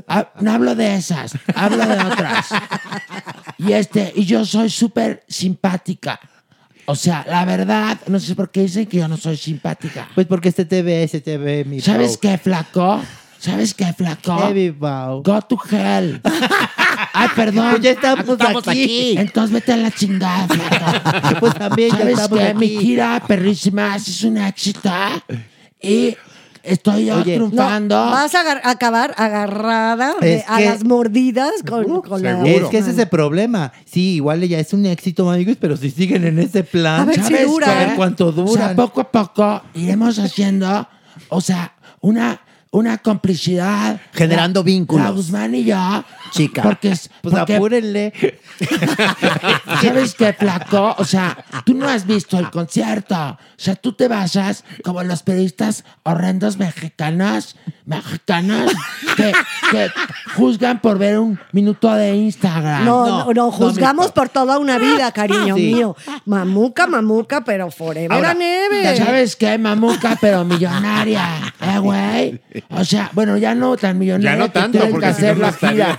[0.07, 2.47] ah, no hablo de esas, hablo de otras.
[3.59, 6.21] Y este, y yo soy súper simpática.
[6.87, 10.09] O sea, la verdad, no sé por qué dicen que yo no soy simpática.
[10.15, 13.03] Pues porque este TV, ese TV, mi ¿Sabes qué, flaco?
[13.39, 14.49] ¿Sabes qué, flaco?
[14.49, 15.23] Eh, mi Pau.
[15.23, 16.21] Go to hell.
[17.13, 17.71] Ay, perdón.
[17.73, 19.15] Pues ya estamos aquí.
[19.19, 21.37] Entonces vete a la chingada, flaco.
[21.41, 22.47] Pues también ya ¿Sabes estamos qué?
[22.47, 22.59] aquí.
[22.59, 24.91] Mi gira perrísima es un éxito.
[25.81, 26.17] Y
[26.63, 27.97] estoy Oye, triunfando.
[28.05, 32.65] No, vas a agar- acabar agarrada de- a que- las mordidas con, con la Es
[32.69, 33.73] que ese es el problema.
[33.85, 37.17] Sí, igual ya es un éxito, amigos, pero si siguen en ese plan, A ver
[37.17, 37.71] si ¿sabes dura.
[37.71, 40.89] A ver cuánto O sea, poco a poco iremos haciendo,
[41.29, 42.41] o sea, una,
[42.71, 44.01] una complicidad.
[44.13, 45.05] Generando La- vínculos.
[45.05, 46.05] La Guzmán y yo.
[46.33, 46.63] Chica.
[46.63, 48.13] Porque, es- Pues porque- apúrenle.
[49.83, 50.95] ¿Sabes qué, flaco?
[50.99, 53.17] O sea, tú no has visto el concierto.
[53.17, 58.73] O sea, tú te basas como los periodistas horrendos mexicanos, mexicanos,
[59.17, 59.33] que,
[59.71, 59.91] que
[60.37, 62.85] juzgan por ver un minuto de Instagram.
[62.85, 65.75] No, no, no, juzgamos por toda una vida, cariño Sí.
[65.75, 65.97] mío.
[66.25, 68.97] Mamuca, mamuca, pero forever Ahora, and ever.
[68.97, 69.59] ¿Sabes qué?
[69.59, 71.25] Mamuca, pero millonaria.
[71.61, 72.41] ¿Eh, güey?
[72.71, 74.33] O sea, bueno, ya no tan millonaria.
[74.33, 75.99] Ya no que tanto, tienen que porque si hacer no, no la gira.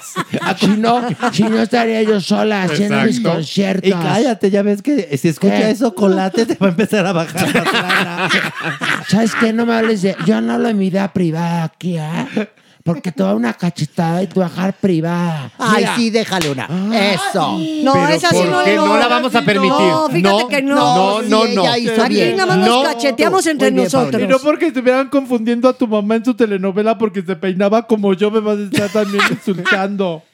[0.60, 3.90] Si no, si no estaría yo sola haciendo mis conciertos.
[3.90, 5.72] Y cállate, ya ves que si escucha ¿Qué?
[5.72, 8.30] eso, colate te va a empezar a bajar la plana.
[9.08, 9.54] ¿Sabes qué?
[9.54, 10.16] No me hables de.
[10.26, 12.50] Yo no hablo de mi vida privada aquí, ¿eh?
[12.82, 15.52] Porque te va una cachetada y tu bajar privada.
[15.60, 15.96] Ay, Mira.
[15.96, 16.66] sí, déjale una.
[17.14, 17.60] Eso.
[17.84, 19.70] No, Pero esa sí ¿por no, qué no, no la vamos a permitir?
[19.78, 20.76] No, fíjate No, que no.
[20.76, 21.66] no, no, sí, no.
[22.04, 22.38] Aquí bien.
[22.38, 22.84] nada más No.
[22.84, 24.24] nos cacheteamos entre bien, nosotros.
[24.24, 28.14] Y no porque estuvieran confundiendo a tu mamá en su telenovela porque se peinaba como
[28.14, 30.24] yo, me vas a estar también insultando.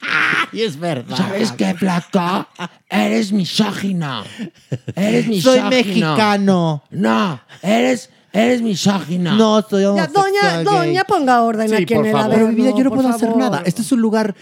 [0.52, 1.16] Y es verdad.
[1.16, 2.46] ¿Sabes qué, flaco?
[2.88, 4.24] Eres misógino.
[4.94, 5.70] Eres Soy misógino.
[5.70, 6.84] mexicano.
[6.90, 9.34] No, eres, eres misógino.
[9.34, 10.64] No, soy Ya, doña, gay.
[10.64, 12.34] doña, ponga orden Sí, aquí por en el favor.
[12.34, 13.62] Pero mi vida, yo no puedo hacer nada.
[13.64, 14.34] Este es un lugar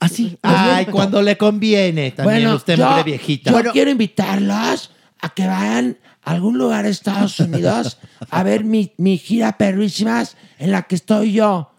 [0.00, 0.38] así.
[0.42, 2.10] Ay, cuando le conviene.
[2.12, 3.50] También Bueno, usted, yo, viejita.
[3.62, 7.98] yo quiero invitarlos a que vayan a algún lugar de Estados Unidos
[8.30, 11.70] a ver mi, mi gira perrísimas en la que estoy yo.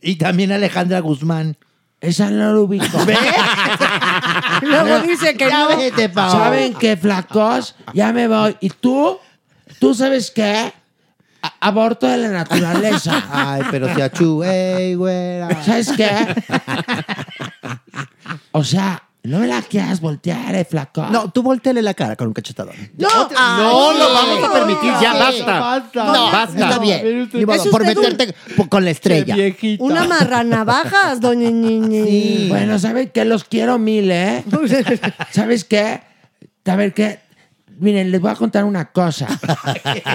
[0.00, 1.56] Y también Alejandra Guzmán.
[2.00, 2.86] Esa no lo ubico.
[4.62, 5.76] Luego dice que Ya no.
[5.76, 6.10] vete.
[6.14, 7.74] ¿Saben qué, flacos?
[7.92, 8.56] Ya me voy.
[8.60, 9.18] ¿Y tú?
[9.78, 10.72] ¿Tú sabes qué?
[11.42, 13.22] A- aborto de la naturaleza.
[13.30, 15.62] Ay, pero se achú, ey, güera.
[15.62, 16.10] ¿Sabes qué?
[18.52, 21.04] O sea, no me la quieras voltear, eh, flaco.
[21.10, 22.74] No, tú volteale la cara con un cachetadón.
[22.96, 25.60] No, No lo vamos a permitir, ya basta.
[25.60, 26.04] Basta.
[26.04, 26.58] No, Basta.
[26.60, 27.28] está bien.
[27.32, 29.34] Ni modo, por usted meterte po- con la estrella.
[29.34, 29.84] Viejita.
[29.84, 32.48] Una marranavajas, doña Ñiñi.
[32.48, 33.24] Bueno, ¿saben qué?
[33.26, 34.42] Los quiero mil, ¿eh?
[35.32, 36.00] ¿Sabes qué?
[36.66, 37.20] A ver qué.
[37.78, 39.26] Miren, les voy a contar una cosa.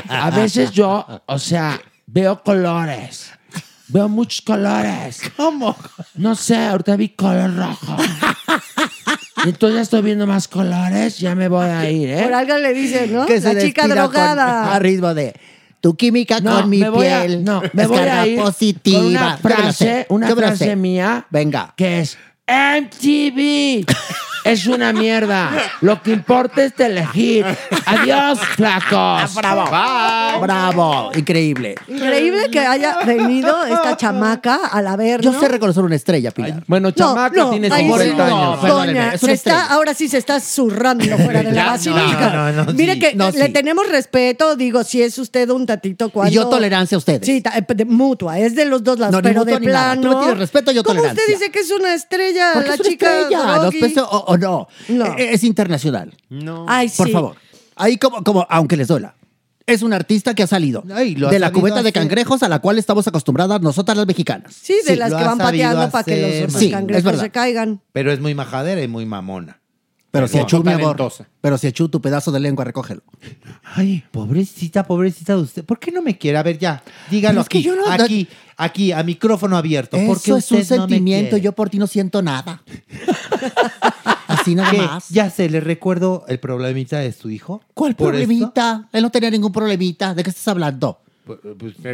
[0.10, 3.32] A veces yo, o sea, veo colores.
[3.88, 5.22] Veo muchos colores.
[5.38, 5.76] ¿Cómo?
[6.16, 7.96] No sé, ahorita vi color rojo.
[9.44, 12.36] Y entonces ya estoy viendo más colores, ya me voy a ir, Por ¿eh?
[12.36, 13.26] algo le dice, ¿no?
[13.26, 14.64] Que se La chica drogada.
[14.64, 15.34] Con, a ritmo de
[15.82, 17.44] tu química No, con mi me voy a, piel.
[17.44, 18.98] no, me es voy a ir positiva.
[19.00, 21.74] con una frase, una frase mía Venga.
[21.76, 22.18] que es
[22.48, 23.86] MTV.
[24.46, 25.52] es una mierda.
[25.82, 27.46] Lo que importa es elegir.
[27.86, 29.36] Adiós, flacos.
[29.36, 30.40] Bravo.
[30.42, 31.12] Bravo.
[31.16, 31.76] Increíble.
[31.88, 35.32] Increíble que haya venido esta chamaca al Averno.
[35.34, 36.64] Yo sé reconocer una estrella, Pilar.
[36.68, 38.60] Bueno, chamaca tiene ahí 50 sí, años.
[38.60, 41.66] perdóneme, Doña, es se una está, ahora sí se está zurrando fuera de la Ya,
[41.72, 42.30] basílica.
[42.34, 43.00] no, no, no, Mire sí.
[43.00, 43.52] que No, le sí.
[43.54, 46.32] tenemos respeto, digo, si es usted un tatito cuando...
[46.32, 47.22] Y yo tolerancia a ustedes.
[47.26, 49.60] Sí, ta- eh, de- mutua, es de los dos lados, No, ni pero mutua de
[49.60, 49.94] ni nada.
[49.94, 50.02] plano...
[50.02, 51.24] Tú me tienes respeto, yo ¿Cómo tolerancia.
[51.24, 54.35] usted dice que es una estrella, Porque la es una chica estrella, ¿nos o, o
[54.38, 54.68] no?
[54.90, 55.06] No.
[55.18, 56.14] Eh, Es internacional.
[56.30, 56.66] No.
[56.68, 56.98] Ay, sí.
[56.98, 57.36] Por favor.
[57.76, 59.16] Ahí como, como, aunque les duela.
[59.68, 62.48] Es un artista que ha salido Ay, lo ha de la cubeta de cangrejos a
[62.50, 64.54] la cual estamos acostumbradas nosotras las mexicanas.
[64.54, 67.82] Sí, de Sí, las lo que van pateando para que los Sí, cangrejos se caigan.
[67.92, 69.60] Pero es muy majadera y muy mamona.
[70.12, 70.96] Pero si echó mi amor.
[71.42, 73.02] Pero si echó tu pedazo de lengua, recógelo.
[73.64, 75.66] Ay, pobrecita, pobrecita de usted.
[75.66, 76.38] ¿Por qué no me quiere?
[76.38, 79.98] A ver, ya, dígalo es que aquí, yo no- aquí, aquí, a micrófono abierto.
[80.06, 81.36] ¿Por qué Eso es un no sentimiento.
[81.38, 82.62] yo por ti no siento nada.
[84.46, 84.78] Así nada ¿Qué?
[84.78, 85.10] más.
[85.10, 87.62] Ya sé, le recuerdo el problemita de su hijo.
[87.74, 88.88] ¿Cuál Por problemita?
[88.94, 90.14] Él no tenía ningún problemita.
[90.14, 91.00] ¿De qué estás hablando?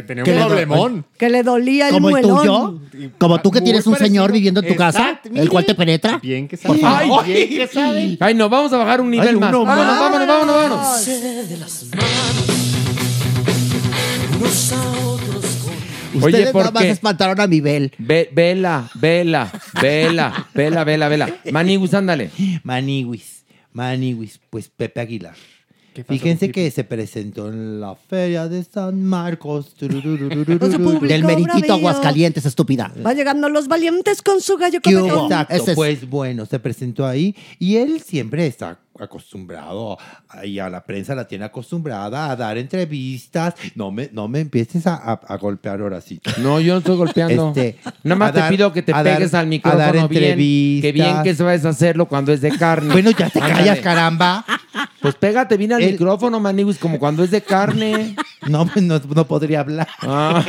[0.06, 1.06] Tenía ¿Qué un le- problemón.
[1.16, 2.80] Que le dolía el ¿Como el muelón.
[2.90, 3.10] tuyo?
[3.18, 4.08] ¿Como tú que Muy tienes un parecido.
[4.08, 4.98] señor viviendo en tu casa?
[5.12, 6.18] Exacto, ¿El cual te penetra?
[6.18, 7.06] Bien que Por sabe.
[7.06, 7.24] favor.
[7.24, 8.16] Ay, bien que sabe.
[8.20, 9.48] Ay, no, vamos a bajar un nivel Ay, más.
[9.48, 10.00] uno Vámonos, más.
[10.00, 11.06] vámonos, vámonos, vámonos.
[11.48, 12.58] de las manos
[14.38, 15.44] unos a otros
[16.14, 16.90] Oye, Ustedes ¿por nada más qué?
[16.90, 17.92] espantaron a mi Bel.
[17.98, 21.34] Ve- vela, vela, vela, vela, vela, vela.
[21.52, 22.30] Manigus, ándale.
[22.64, 25.34] Maniwis, Maniwis, pues Pepe Aguilar.
[25.94, 29.74] ¿Qué pasó Fíjense que se presentó en la feria de San Marcos.
[29.78, 31.74] Público Del meritito bravío.
[31.74, 32.90] Aguascalientes, estúpida.
[33.04, 35.24] Va llegando los valientes con su gallo ¿Qué hubo?
[35.24, 39.98] Exacto, Ese es- pues bueno, se presentó ahí y él siempre está acostumbrado
[40.44, 43.54] y a la prensa la tiene acostumbrada a dar entrevistas.
[43.74, 46.20] No me, no me empieces a, a- a golpear ahora sí.
[46.38, 47.48] No, yo no estoy golpeando.
[47.48, 50.36] Este, Nada más te pido que te dar- pegues al a dar micrófono bien.
[50.82, 52.92] Que bien que sabes hacerlo cuando es de carne.
[52.92, 53.54] Bueno, ya te Ándale.
[53.54, 54.44] callas, caramba.
[55.00, 58.14] Pues pégate bien al El- micrófono, Manigus, como cuando es de carne.
[58.46, 59.88] No, pues no, no podría hablar.
[60.02, 60.44] Ah.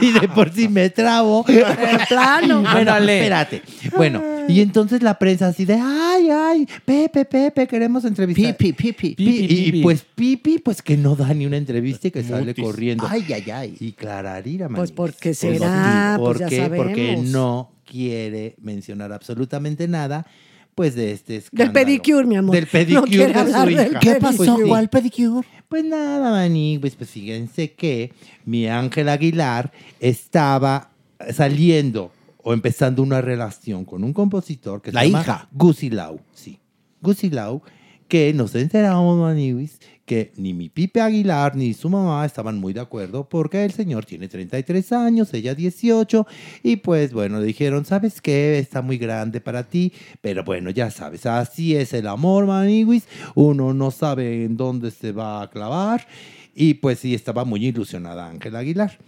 [0.00, 1.44] Si de por sí me trabo.
[1.44, 2.60] Plano.
[2.60, 3.18] Bueno, Ándale.
[3.18, 3.62] espérate.
[3.96, 8.56] Bueno, y entonces la prensa así de, ay, ay, Pepe, Pepe, queremos entrevistar.
[8.56, 9.14] Pipi, pipi.
[9.14, 12.54] Pi- Pipi, y, pues Pipi, pues que no da ni una entrevista y que sale
[12.54, 13.06] corriendo.
[13.08, 13.76] Ay, ay, ay.
[13.80, 16.74] Y Clararira, Pues porque será, ¿Por pues ya qué?
[16.74, 20.26] Porque no quiere mencionar absolutamente nada,
[20.74, 21.72] pues de este Del escándalo.
[21.72, 22.54] pedicure, mi amor.
[22.56, 24.00] Del pedicure No de su hablar del hija.
[24.00, 24.36] ¿Qué pasó?
[24.38, 24.68] Pues sí.
[24.68, 25.46] ¿Cuál pedicure?
[25.68, 28.12] Pues nada, Mani, pues, pues fíjense que
[28.46, 30.90] mi Ángel Aguilar estaba
[31.32, 32.10] saliendo
[32.42, 35.48] o empezando una relación con un compositor que se La llama hija.
[35.52, 36.58] Gusilau, sí.
[37.00, 37.62] Gusilau,
[38.08, 42.80] que nos enteramos, Maniwis, que ni mi Pipe Aguilar ni su mamá estaban muy de
[42.80, 46.26] acuerdo porque el señor tiene 33 años, ella 18,
[46.62, 48.58] y pues bueno, le dijeron, ¿sabes qué?
[48.58, 53.72] Está muy grande para ti, pero bueno, ya sabes, así es el amor, Maniwis, uno
[53.72, 56.06] no sabe en dónde se va a clavar,
[56.54, 58.98] y pues sí, estaba muy ilusionada Ángela Aguilar.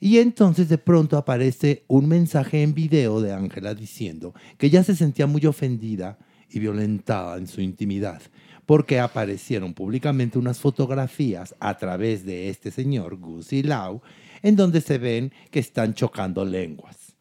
[0.00, 4.96] Y entonces de pronto aparece un mensaje en video de Ángela diciendo que ella se
[4.96, 6.18] sentía muy ofendida
[6.48, 8.22] y violentada en su intimidad
[8.70, 14.00] porque aparecieron públicamente unas fotografías a través de este señor, Gusi Lau,
[14.42, 17.16] en donde se ven que están chocando lenguas.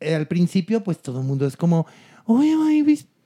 [0.00, 1.86] Eh, Al principio, pues todo el mundo es como,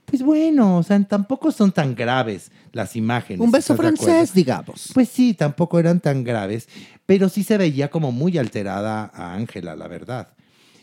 [0.08, 3.40] pues, bueno, o sea, tampoco son tan graves las imágenes.
[3.44, 4.90] Un beso francés, digamos.
[4.94, 6.68] Pues sí, tampoco eran tan graves,
[7.06, 10.28] pero sí se veía como muy alterada a Ángela, la verdad.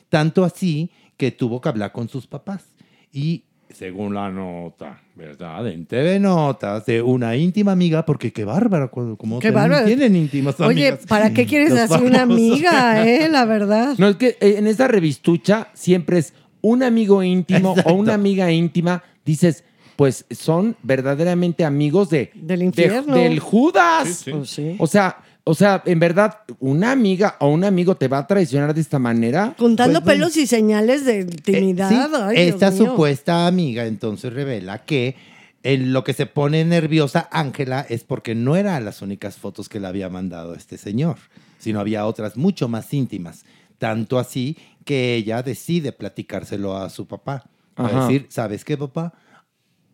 [0.09, 2.63] Tanto así que tuvo que hablar con sus papás.
[3.11, 5.67] Y según la nota, ¿verdad?
[5.67, 9.51] En TV Notas, de una íntima amiga, porque qué bárbaro, cuando- como Qué
[9.85, 11.07] tienen íntimas Oye, amigas.
[11.07, 13.27] ¿para qué quieres así una amiga, eh?
[13.29, 13.95] La verdad.
[13.97, 17.91] No, es que eh, en esta revistucha siempre es un amigo íntimo Exacto.
[17.91, 19.03] o una amiga íntima.
[19.25, 19.63] Dices,
[19.95, 23.15] pues son verdaderamente amigos de, Del de- infierno.
[23.15, 24.07] del Judas.
[24.07, 24.31] Sí, sí.
[24.31, 24.75] Pues sí.
[24.79, 28.73] O sea, o sea, en verdad, una amiga o un amigo te va a traicionar
[28.73, 29.53] de esta manera.
[29.57, 31.89] Contando Pues pelos y señales de Eh, intimidad.
[31.89, 32.85] sí, Ay, Dios esta mío.
[32.91, 35.15] supuesta amiga entonces revela que
[35.63, 39.79] en lo que se pone nerviosa Ángela es porque no eran las únicas fotos que
[39.79, 41.17] le había mandado este señor,
[41.59, 43.45] sino había otras mucho más íntimas.
[43.77, 47.45] Tanto así que ella decide platicárselo a su papá.
[47.75, 48.07] A Ajá.
[48.07, 49.13] decir, ¿sabes qué, papá?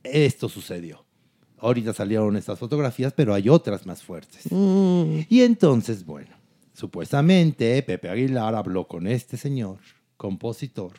[0.03, 1.05] Esto sucedió.
[1.57, 4.51] Ahorita salieron estas fotografías, pero hay otras más fuertes.
[4.51, 5.19] Mm.
[5.29, 6.31] Y entonces, bueno,
[6.73, 9.77] supuestamente Pepe Aguilar habló con este señor,
[10.17, 10.93] compositor,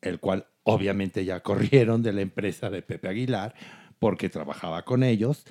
[0.00, 3.54] el cual obviamente ya corrieron de la empresa de Pepe Aguilar
[3.98, 5.44] porque trabajaba con ellos.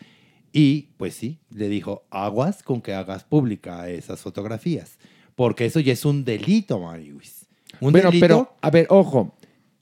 [0.51, 4.97] Y pues sí, le dijo, aguas con que hagas pública esas fotografías,
[5.35, 7.45] porque eso ya es un delito, Marius.
[7.81, 8.23] Un Bueno, delito.
[8.25, 9.35] pero, a ver, ojo.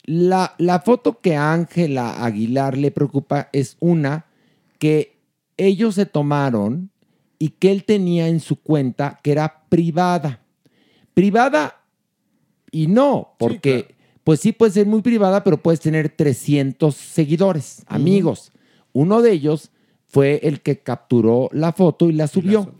[0.03, 4.25] La, la foto que a Ángela Aguilar le preocupa es una
[4.79, 5.17] que
[5.57, 6.91] ellos se tomaron
[7.39, 10.41] y que él tenía en su cuenta que era privada.
[11.13, 11.81] Privada
[12.71, 18.51] y no, porque pues sí puede ser muy privada, pero puedes tener 300 seguidores, amigos.
[18.93, 19.71] Uno de ellos
[20.05, 22.73] fue el que capturó la foto y la subió.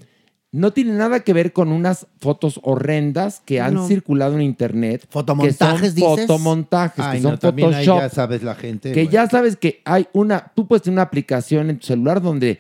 [0.54, 3.88] No tiene nada que ver con unas fotos horrendas que han No.
[3.88, 5.06] circulado en internet.
[5.10, 6.28] ¿Fotomontajes, que son dices?
[6.28, 8.00] Fotomontajes, Ay, que no, Photoshop.
[8.00, 8.92] ya sabes la gente.
[8.92, 9.12] Que bueno.
[9.12, 12.60] ya sabes que hay una, tú puedes tener una aplicación en tu celular donde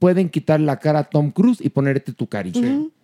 [0.00, 2.60] pueden quitar la cara a Tom Cruise y ponerte tu carita.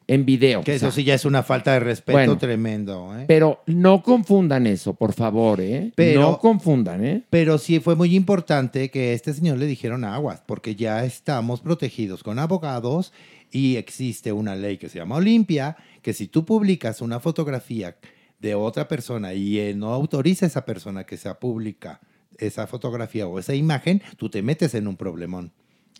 [0.08, 0.62] en video.
[0.62, 0.86] Que o sea.
[0.88, 2.38] eso sí ya es una falta de respeto Bueno.
[2.38, 3.12] tremendo.
[3.18, 3.24] ¿eh?
[3.26, 5.90] Pero no confundan eso, por favor, ¿eh?
[5.96, 7.22] Pero- no confundan, ¿eh?
[7.28, 11.60] Pero sí fue muy importante que a este señor le dijeron aguas, porque ya estamos
[11.60, 13.12] protegidos con abogados
[13.56, 17.96] y existe una ley que se llama Olimpia, que si tú publicas una fotografía
[18.38, 22.00] de otra persona y eh, no autoriza a esa persona que sea pública
[22.36, 25.52] esa fotografía o esa imagen, tú te metes en un problemón.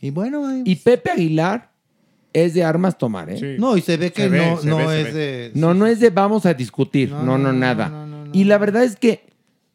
[0.03, 1.73] Y bueno, Y Pepe Aguilar
[2.35, 3.57] es de armas tomar, ¿eh?
[3.59, 5.53] no, y se ve que Se ve, no, se no ve, es de...
[5.55, 7.11] No, no es de vamos a discutir.
[7.11, 8.07] No, no, nada.
[8.35, 9.26] y la verdad es que,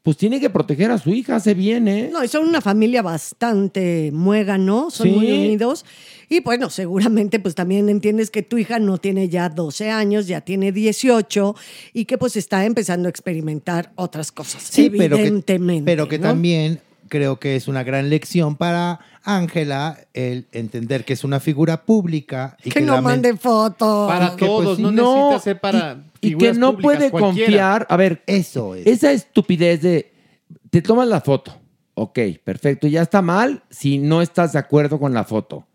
[0.04, 2.10] pues tiene que proteger a su hija, hace bien, ¿eh?
[2.12, 5.14] No, y son una familia bastante muégano, son Sí.
[5.14, 5.86] muy unidos.
[6.30, 10.42] Y bueno, seguramente pues también entiendes que tu hija no tiene ya 12 años, ya
[10.42, 11.56] tiene 18
[11.94, 15.84] y que pues está empezando a experimentar otras cosas, Sí, pero que, evidentemente.
[15.86, 16.24] pero que ¿no?
[16.30, 16.80] también
[17.10, 22.58] creo que es una gran lección para Ángela el entender que es una figura pública
[22.64, 24.08] y Que que, no mande fotos.
[24.08, 27.12] Para que, pues, todos, sí, no, no, necesita ser para Y que no públicas, puede
[27.12, 27.46] cualquiera.
[27.46, 27.88] confiar.
[27.90, 28.88] A ver, eso es.
[28.88, 30.12] Esa estupidez de
[30.70, 31.58] te tomas la foto.
[31.94, 32.88] Ok, perfecto.
[32.88, 35.68] Ya está mal si no estás de acuerdo con la foto.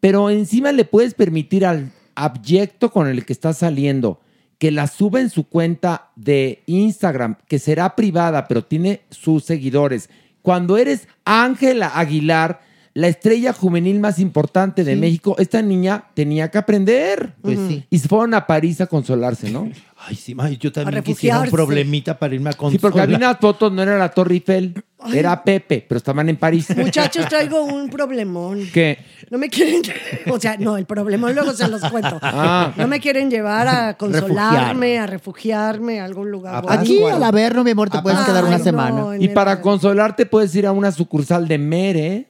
[0.00, 4.20] Pero encima le puedes permitir al abyecto con el que está saliendo
[4.58, 10.08] que la suba en su cuenta de Instagram, que será privada, pero tiene sus seguidores.
[10.42, 12.60] Cuando eres Ángela Aguilar,
[12.94, 17.32] la estrella juvenil más importante de México, esta niña tenía que aprender.
[17.40, 17.84] Pues sí.
[17.88, 19.70] Y se fueron a París a consolarse, ¿no?
[20.04, 22.72] Ay, sí, ay, yo también A quisiera un problemita para irme a consolar.
[22.72, 24.74] Sí, porque había unas fotos, no era la Torre Eiffel,
[25.12, 26.66] era Pepe, pero estaban en París.
[26.76, 28.66] Muchachos, traigo un problemón.
[28.72, 28.98] ¿Qué?
[29.30, 29.80] No me quieren,
[30.28, 32.18] o sea, no, el problemón luego se los cuento.
[32.20, 32.72] Ah.
[32.76, 36.64] No me quieren llevar a consolarme, a refugiarme a algún lugar.
[36.68, 37.16] Aquí bonito.
[37.16, 39.04] al Averno, mi amor, te puedes quedar una no, semana.
[39.18, 42.28] Y el- para consolarte puedes ir a una sucursal de Mere,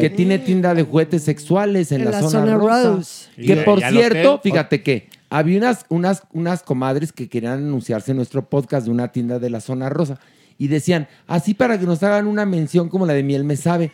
[0.00, 2.82] que tiene tienda de juguetes sexuales en, En la, la zona, zona rosa.
[2.90, 3.28] Rose.
[3.36, 8.48] Que por cierto, fíjate que había unas, unas, unas comadres que querían anunciarse en nuestro
[8.48, 10.18] podcast de una tienda de la zona rosa.
[10.58, 13.92] Y decían, así para que nos hagan una mención como la de Miel Me Sabe.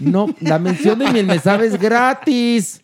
[0.00, 2.82] No, la mención de Miel Me Sabe es gratis.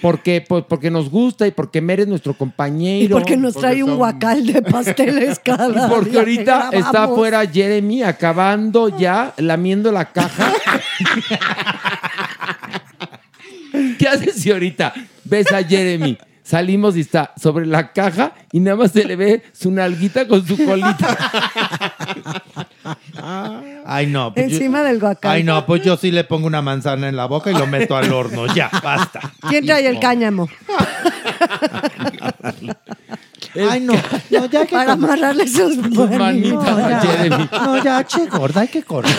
[0.00, 3.04] Porque, pues, porque nos gusta y porque Mere es nuestro compañero.
[3.04, 7.04] Y porque nos trae un guacal de pasteles cada Y porque día que ahorita está
[7.04, 10.52] afuera Jeremy acabando ya, lamiendo la caja.
[13.98, 14.92] ¿Qué haces si ahorita
[15.24, 16.18] ves a Jeremy?
[16.44, 20.44] Salimos y está sobre la caja y nada más se le ve su nalguita con
[20.46, 21.16] su colita.
[23.86, 24.34] Ay, no.
[24.34, 25.30] pues yo- Encima del guacal.
[25.30, 27.96] Ay, no, pues yo sí le pongo una manzana en la boca y lo meto
[27.96, 28.46] al horno.
[28.54, 29.20] Ya, basta.
[29.48, 30.48] ¿Quién trae el cáñamo?
[33.70, 33.92] Ay, no.
[34.30, 36.76] No, ya que Para amarrarle sus manitas.
[36.76, 37.00] No, ya.
[37.00, 37.48] Jeremy.
[37.52, 39.12] No, ya, che, gorda, hay que correr.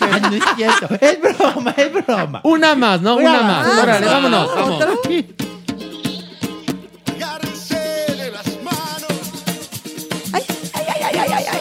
[0.00, 0.88] Ay, no es cierto.
[1.00, 2.40] Es broma, es broma.
[2.44, 3.16] Una más, ¿no?
[3.16, 3.66] Una, más.
[3.68, 3.78] más.
[3.82, 4.48] Órale, Ah, vámonos.
[4.50, 5.00] ¿otro?
[5.04, 5.34] vamos.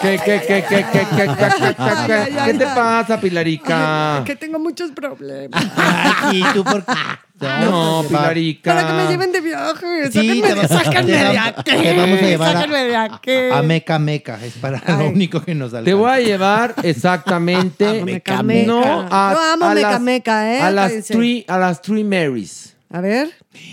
[0.04, 4.22] ¿Qué, qué, qué, qué, qué, qué, qué, qué, te pasa, Pilarica?
[4.26, 5.64] Que tengo muchos problemas.
[6.34, 6.92] ¿Y tú por qué?
[7.40, 8.76] No, no pues, Pilarica.
[8.76, 10.12] Para que me lleven de viaje.
[10.12, 13.52] Sí, sáquenme, de a llevar sáquenme de.
[13.54, 14.44] A, Meca Meca.
[14.44, 15.82] Es para lo único que nos da.
[15.82, 17.88] Te voy a llevar exactamente.
[18.02, 18.68] a meca, meca.
[18.68, 20.62] No, a, amo a Meca Meca, ¿eh?
[20.62, 22.73] A las, three, a las Three Marys.
[22.94, 23.32] A ver.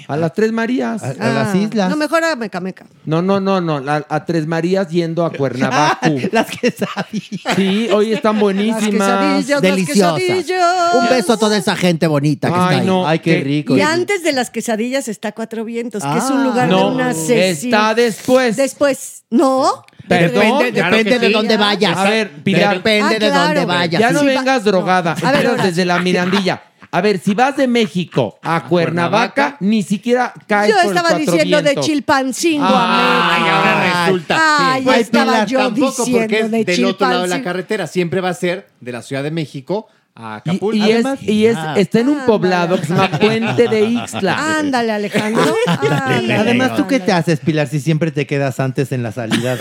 [0.09, 1.03] A las Tres Marías.
[1.03, 1.91] A, a las Ah, islas.
[1.91, 2.87] No, mejor a Meca Meca.
[3.05, 3.83] No, no, no, no.
[3.87, 6.11] a Tres Marías yendo a Cuernavaca.
[6.33, 7.55] Las quesadillas.
[7.55, 8.91] Sí, hoy están buenísimas.
[8.91, 10.19] quesadillas, las Deliciosas.
[10.19, 10.95] quesadillas.
[10.95, 12.87] Un beso a toda esa gente bonita que está Ay, ahí.
[12.87, 13.07] no.
[13.07, 13.45] Ay, qué ¿Qué?
[13.45, 13.77] rico.
[13.77, 16.45] Y antes de las quesadillas está Cuatro Vientos, que es un Ah.
[16.45, 17.77] lugar de una asesina.
[17.79, 18.57] está después.
[18.57, 19.25] Después.
[19.29, 19.85] No.
[20.09, 20.43] Perdón.
[20.59, 21.33] Depende, Claro depende que de sí.
[21.35, 21.97] dónde vayas.
[21.97, 22.77] A ver, Pilar.
[22.77, 23.45] Depende Ah, de claro.
[23.45, 24.01] dónde vayas.
[24.01, 25.15] Ya no Sí, va- vengas drogada.
[25.23, 26.63] A ver, desde la Mirandilla.
[26.93, 29.57] A ver, si vas de México a Cuernavaca, Cuernavaca.
[29.61, 31.77] ni siquiera caes Yo por estaba diciendo de.
[31.77, 33.57] Chilpancingo Ay, a México.
[33.57, 34.37] ahora resulta.
[34.73, 34.91] Ay, Sí.
[35.01, 37.87] estaba Pilar, yo tampoco diciendo porque es de del otro lado de la carretera.
[37.87, 40.77] Siempre va a ser de la Ciudad de México a Y, Acapulco.
[40.77, 42.27] y es, Además- y es- está en un Ándale.
[42.27, 44.59] poblado que se llama Puente de Ixtla.
[44.59, 45.55] Ándale, Alejandro.
[45.67, 46.35] Ándale.
[46.35, 49.57] Además, ¿tú qué te haces, Pilar, si siempre te quedas antes en la salida?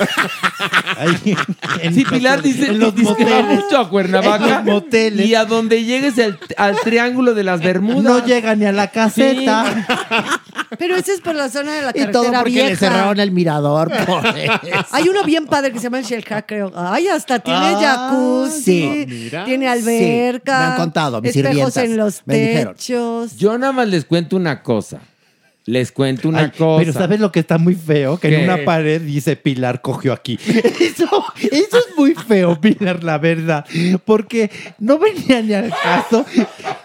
[0.97, 1.35] Ahí,
[1.81, 3.63] en Sí, los- Pilar dice, en los dice que va moteles.
[3.63, 4.43] mucho a Cuernavaca.
[4.45, 5.25] En los moteles.
[5.27, 8.03] Y a donde llegues el- al triángulo de las Bermudas.
[8.03, 9.65] No llega ni a la caseta.
[10.77, 12.69] Pero ese es por la zona de la Y carretera todo porque vieja.
[12.69, 13.91] le cerraron el mirador.
[14.05, 14.85] por eso.
[14.91, 16.71] Hay uno bien padre que se llama el Shelha, creo.
[16.75, 17.79] Ay, hasta tiene Ah,
[18.11, 19.05] jacuzzi, sí.
[19.07, 19.45] Mira.
[19.45, 21.83] tiene Sí, alberca, me han contado, mis espejos sirvientas.
[21.83, 22.75] en los Me dijeron.
[23.37, 24.99] Yo nada más les cuento una cosa.
[25.69, 26.79] Les cuento una Ay, cosa.
[26.79, 28.19] Pero ¿sabes lo que está muy feo?
[28.19, 28.37] Que ¿Qué?
[28.43, 30.39] en una pared dice Pilar cogió aquí.
[30.79, 31.07] Eso,
[31.51, 33.65] eso es muy feo, Pilar, la verdad.
[34.03, 36.25] Porque no venía ni al caso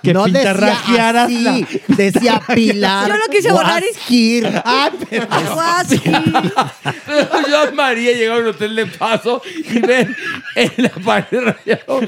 [0.03, 1.67] que No decía pintarrajearas así, la-
[1.97, 4.63] decía Pilar Yo lo quise borrar y- Guasquir.
[4.67, 5.29] Ah, pero-
[7.07, 10.15] Pero yo a María llegó a un hotel de paso y ven
[10.57, 12.01] en la pared rayado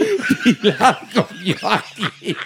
[0.44, 2.36] Pilar cogió aquí.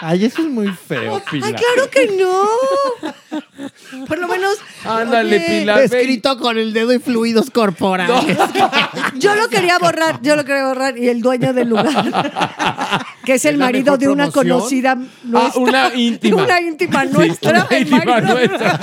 [0.00, 1.48] Ay, eso es muy feo, Pilar.
[1.48, 4.06] Ay, claro que no.
[4.06, 4.56] Por lo menos.
[4.84, 5.76] Ándale, oye, Pilar.
[5.76, 5.84] ven.
[5.84, 8.36] Escrito con el dedo y fluidos corporales.
[9.16, 13.44] Yo lo quería borrar, yo lo quería borrar y el dueño del lugar, que es
[13.44, 14.58] el ¿Es la marido de una promoción?
[14.58, 15.60] conocida Ah, nuestra.
[15.60, 16.36] una íntima.
[16.44, 17.50] Una íntima Sí, nuestra.
[17.50, 18.80] una el íntima nuestra.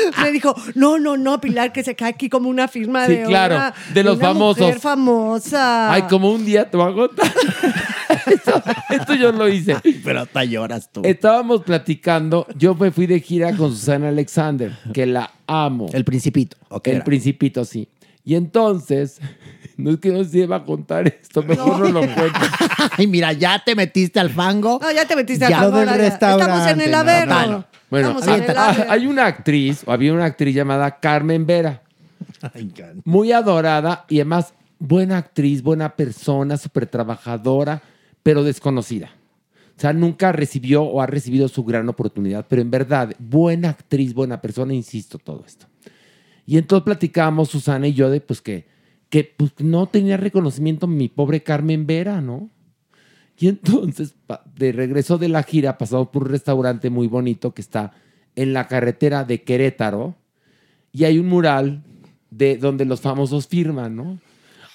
[0.22, 3.22] Me dijo, no, no, no, Pilar, que se cae aquí como una firma Sí, de
[3.24, 4.60] claro, una- de los una famosos.
[4.66, 5.92] mujer famosa.
[5.92, 7.32] Ay, como un día te voy a contar.
[8.26, 9.76] Esto, esto yo lo hice.
[10.04, 11.00] Pero hasta lloras tú.
[11.04, 12.46] Estábamos platicando.
[12.56, 15.88] Yo me fui de gira con Susana Alexander, que la amo.
[15.92, 16.56] El principito.
[16.68, 17.04] ¿o qué El era?
[17.04, 17.88] principito, sí.
[18.24, 19.18] Y entonces,
[19.76, 22.38] no es que no se iba a contar esto, mejor no, lo cuento.
[22.98, 24.78] Ay, mira, ya te metiste al fango.
[24.80, 25.60] No, ya te metiste Ya.
[25.60, 26.06] al Lo fango, del ya.
[26.06, 27.34] Estamos en restaurante, el no, Averno.
[27.34, 27.64] bueno.
[27.92, 28.16] Bueno,
[28.88, 31.82] hay una actriz, o había una actriz llamada Carmen Vera,
[33.04, 37.82] muy adorada y además buena actriz, buena persona, súper trabajadora,
[38.22, 39.10] pero desconocida.
[39.76, 44.14] O sea, nunca recibió o ha recibido su gran oportunidad, pero en verdad, buena actriz,
[44.14, 45.66] buena persona, insisto, todo esto.
[46.46, 48.64] Y entonces platicábamos Susana y yo de pues que,
[49.10, 52.48] que pues, no tenía reconocimiento mi pobre Carmen Vera, ¿no?
[53.38, 54.14] Y entonces,
[54.54, 57.92] de regreso de la gira, pasamos por un restaurante muy bonito que está
[58.36, 60.14] en la carretera de Querétaro
[60.92, 61.82] y hay un mural
[62.30, 64.18] de donde los famosos firman, ¿no?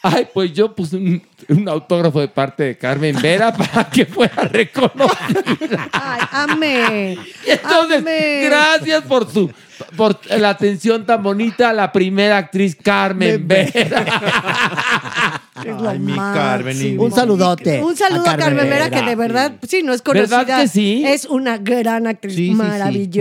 [0.04, 4.44] Ay, pues yo puse un, un autógrafo de parte de Carmen Vera para que fuera
[4.44, 5.90] reconocida.
[5.92, 7.18] Ay, amé.
[7.46, 8.44] Entonces, Amé.
[8.44, 9.52] gracias por su
[9.96, 15.42] por la atención tan bonita a la primera actriz Carmen Vera.
[15.66, 16.34] Es lo Ay, mi máximo.
[16.34, 17.00] Carmen.
[17.00, 17.82] Un saludote.
[17.84, 20.40] Un saludo a Carmen Vera, que de verdad, sí, no es conocida.
[20.44, 21.04] ¿Verdad que sí?
[21.06, 22.54] Es una gran actriz, Sí, sí, sí.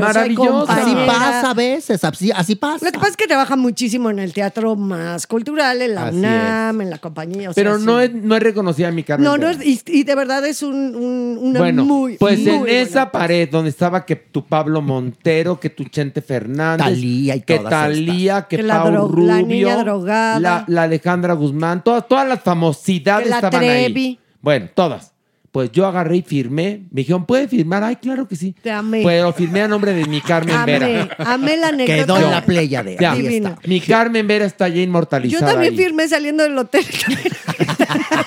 [0.01, 0.73] maravillosa.
[0.83, 2.85] Así pasa a veces, así, así pasa.
[2.85, 6.17] Lo que pasa es que trabaja muchísimo en el teatro más cultural, en la Así
[6.19, 7.51] UNAM, en la compañía.
[7.51, 7.85] o sea, Pero sí.
[7.87, 10.63] no es, no es reconocida mi Carmen No, no es, y, y de verdad es
[10.63, 12.17] un, un- una bueno, muy.
[12.19, 16.23] pues muy en buena esa pared donde estaba que tu Pablo Montero, que tu Chente
[16.23, 20.41] Fernández, Talía y que todas Talía, que, Que la Pau dro- Rubio, la niña drogada.
[20.41, 24.05] la, la Alejandra Guzmán, todas, todas las famosidades la estaban Trevi.
[24.05, 24.19] ahí.
[24.41, 25.13] Bueno, todas.
[25.53, 26.83] Pues yo agarré y firmé.
[26.91, 27.83] Me dijeron, ¿puede firmar?
[27.83, 28.55] Ay, claro que sí.
[28.63, 29.03] Te amé.
[29.03, 31.09] Pero firmé a nombre de mi Carmen Amé, Vera.
[31.19, 32.05] amé la anécdota.
[32.05, 33.49] Quedó en la playa de Ya, ahí Divino.
[33.51, 33.61] está.
[33.67, 35.53] Mi Carmen Vera está ya Yo inmortalizada.
[35.53, 35.79] también ahí.
[35.79, 36.85] firmé saliendo del hotel.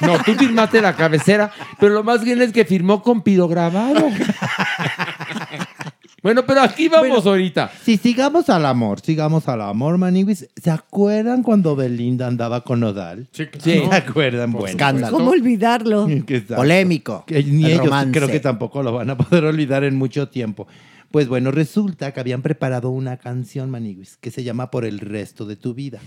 [0.02, 4.08] No, tú firmaste la cabecera, pero lo más bien es que firmó con pirograbado.
[6.22, 7.72] bueno, pero aquí vamos ahorita.
[7.84, 10.48] Si sigamos al amor, sigamos al amor, Maniwis.
[10.62, 13.28] ¿Se acuerdan cuando Belinda andaba con Nodal?
[13.32, 13.46] Sí.
[13.60, 14.52] ¿Se acuerdan?
[14.52, 14.68] Bueno.
[14.68, 15.18] Escándalo.
[15.18, 16.08] ¿Cómo olvidarlo?
[16.56, 17.24] Polémico.
[17.26, 18.12] que ni El ellos romance.
[18.20, 20.68] creo que tampoco lo van a poder olvidar en mucho tiempo.
[21.12, 25.46] Pues bueno, resulta que habían preparado una canción, Maniguis, que se llama Por el resto
[25.46, 26.00] de tu vida.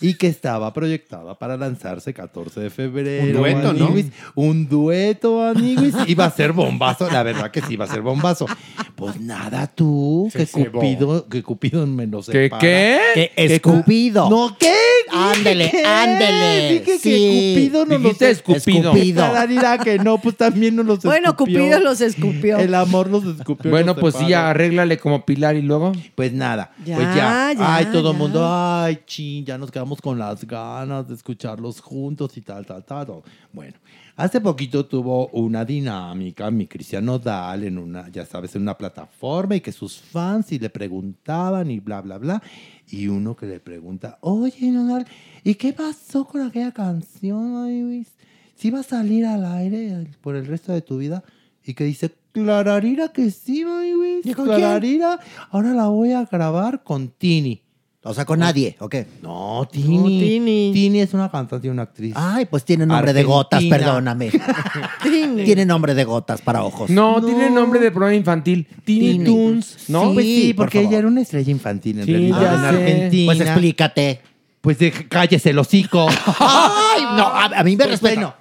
[0.00, 3.24] Y que estaba proyectada para lanzarse 14 de febrero.
[3.24, 3.94] Un dueto, ¿no?
[4.34, 5.94] Un dueto, Maniguis.
[6.06, 7.08] Iba a ser bombazo.
[7.10, 8.46] La verdad que sí iba a ser bombazo.
[8.94, 10.28] Pues nada, tú.
[10.30, 10.80] Se que cebó.
[10.80, 12.60] Cupido, que Cupido me lo ¿Qué separa.
[12.60, 12.98] qué?
[13.14, 14.28] Que Que escupido.
[14.28, 14.74] No, ¿qué?
[15.10, 16.68] Ándele, que- ándele.
[16.72, 17.52] Dije que Sí.
[17.54, 18.92] Cupido no lo Dijiste escupido.
[18.92, 19.22] Escupido.
[19.22, 21.58] Cada dirá que no, pues también nos los Bueno, escupió.
[21.60, 22.58] Cupido los escupió.
[22.58, 23.70] El amor los escupió.
[23.70, 25.92] Bueno, los pues sí, arréglale como Pilar y luego.
[26.14, 27.52] Pues nada, Ya, pues ya.
[27.56, 31.80] ya, ay, todo el mundo, ay, chin, ya nos quedamos con las ganas de escucharlos
[31.80, 33.22] juntos y tal, tal, tal.
[33.52, 33.74] Bueno,
[34.16, 39.54] hace poquito tuvo una dinámica, mi Cristiano Dal, en una, ya sabes, en una plataforma
[39.54, 42.42] y que sus fans y le preguntaban y bla, bla, bla.
[42.88, 45.06] Y uno que le pregunta, oye, Nodal,
[45.44, 48.08] ¿y qué pasó con aquella canción, Luis?
[48.56, 51.22] ¿Sí va a salir al aire por el resto de tu vida?
[51.64, 54.24] Y que dice, clararira que sí, Luis.
[54.34, 57.65] Clararira, ahora la voy a grabar con Tini.
[58.08, 59.06] O sea, con nadie, ¿o qué?
[59.22, 60.18] No, Tini.
[60.20, 60.70] Tini.
[60.72, 62.14] Tini es una cantante y una actriz.
[62.16, 63.76] Ay, pues tiene nombre de gotas, Argentina.
[63.78, 64.30] perdóname.
[65.44, 66.90] tiene nombre de gotas para ojos.
[66.90, 68.66] No, tiene nombre de programa infantil.
[68.84, 69.24] Tiny Tiny.
[69.24, 70.08] Toons, ¿no?
[70.08, 70.90] Sí, pues sí, por porque favor.
[70.92, 72.66] ella era una estrella infantil en Sí, realidad ya en sé.
[72.92, 73.26] Argentina.
[73.32, 74.20] Pues explícate.
[74.60, 76.08] Pues de- cállese el hocico.
[76.40, 78.36] Ay, no, a, a mí me respeta.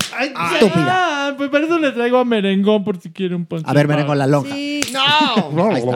[0.53, 1.27] Estúpida.
[1.27, 3.61] Ah, pues por eso le traigo a merengón por si quiere un pan.
[3.65, 4.55] A ver, merengo la lonja.
[4.55, 4.74] Sí.
[4.95, 5.69] No.
[5.71, 5.95] Ahí está.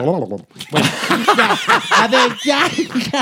[2.02, 2.60] A ver, ya,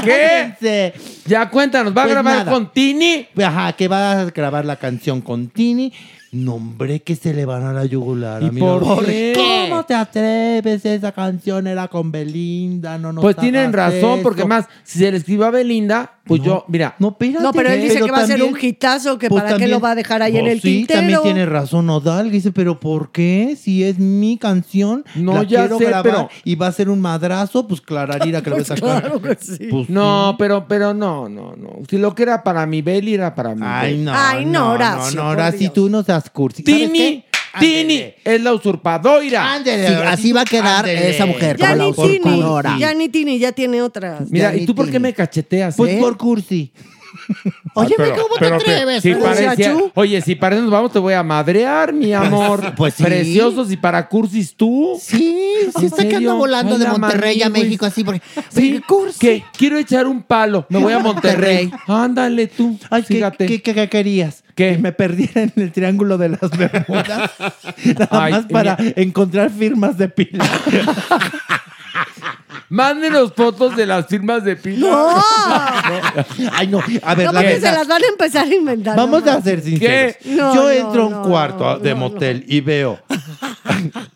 [0.04, 0.92] ¿Qué?
[1.26, 2.52] Ya cuéntanos, ¿va a Pues grabar nada.
[2.52, 3.26] con Tini?
[3.42, 5.92] Ajá, que va a grabar la canción con Tini
[6.32, 8.42] No, hombre, que se le van a la yugular.
[8.42, 9.32] ¿Y a mi por qué?
[9.68, 10.84] ¿Cómo te atreves?
[10.84, 15.18] Esa canción era con Belinda, no nos Pues tienen razón, porque más, si se le
[15.18, 16.94] escribió a Belinda, pues yo, mira.
[16.98, 17.42] No, espérate.
[17.42, 19.66] No, pero él dice Pero que va a ser un hitazo, que Pues para qué
[19.66, 21.00] lo va a dejar ahí en Pues el sí, tintero.
[21.00, 22.30] también tiene razón Nodal.
[22.30, 23.56] Dice, pero ¿por qué?
[23.60, 26.88] Si es mi canción, No, la ya quiero sé, grabar pero- y va a ser
[26.90, 29.00] un madrazo, pues clararira que lo voy a Pues sacar.
[29.02, 29.68] claro que sí.
[29.70, 31.70] Pues No, pero, pero no, no, no.
[31.88, 34.04] Si lo que era para mi Beli era para mi Ay, Beli.
[34.04, 36.62] no, Ay, no, no, Horacio, no, por Horacio, tú no seas cursi.
[36.62, 37.24] ¿Sabes Tini, qué?
[37.60, 39.52] Tini es la usurpadora.
[39.54, 41.10] Ándele, Sí, así va a quedar ándele.
[41.10, 42.76] esa mujer, Ya como la ni Tini, usurpadora.
[42.78, 44.30] ya ni Tini, ya tiene otras.
[44.30, 45.76] Mira, Ya ¿y tú por qué me cacheteas?
[45.76, 45.98] Pues eh?
[46.00, 46.72] por cursi.
[47.74, 49.02] Oye, Pero- ¿cómo te pero atreves?
[49.02, 52.74] si parecía- oye, si para eso nos vamos, te voy a madrear, mi amor.
[52.76, 53.02] pues sí.
[53.04, 54.98] Preciosos y para cursis tú.
[55.00, 57.48] Sí, sí ¿En está que anda volando Ay, de Monterrey a.
[57.50, 58.20] México así porque
[58.50, 59.18] Sí, cursi.
[59.18, 60.66] que quiero echar un palo.
[60.68, 61.70] Me voy a Monterrey.
[61.86, 62.78] Ándale tú.
[62.90, 63.46] Ay, ¿qué, fíjate.
[63.46, 64.42] qué, qué- qué querías?
[64.54, 64.72] ¿Qué?
[64.74, 67.30] Que me perdiera en el triángulo de las Bermudas.
[67.84, 68.92] Nada Ay, más para mira.
[68.96, 70.44] encontrar firmas de pila.
[72.70, 74.78] Mándenos fotos de las firmas de pila.
[74.90, 75.22] ¡No!
[76.52, 76.80] Ay, no.
[77.02, 78.96] A ver, No, la porque se las van a empezar a inventar.
[78.96, 80.16] Vamos no a ser sinceros.
[80.22, 80.30] ¿Qué?
[80.36, 83.00] No, Yo no, entro a un cuarto no, de no, motel y veo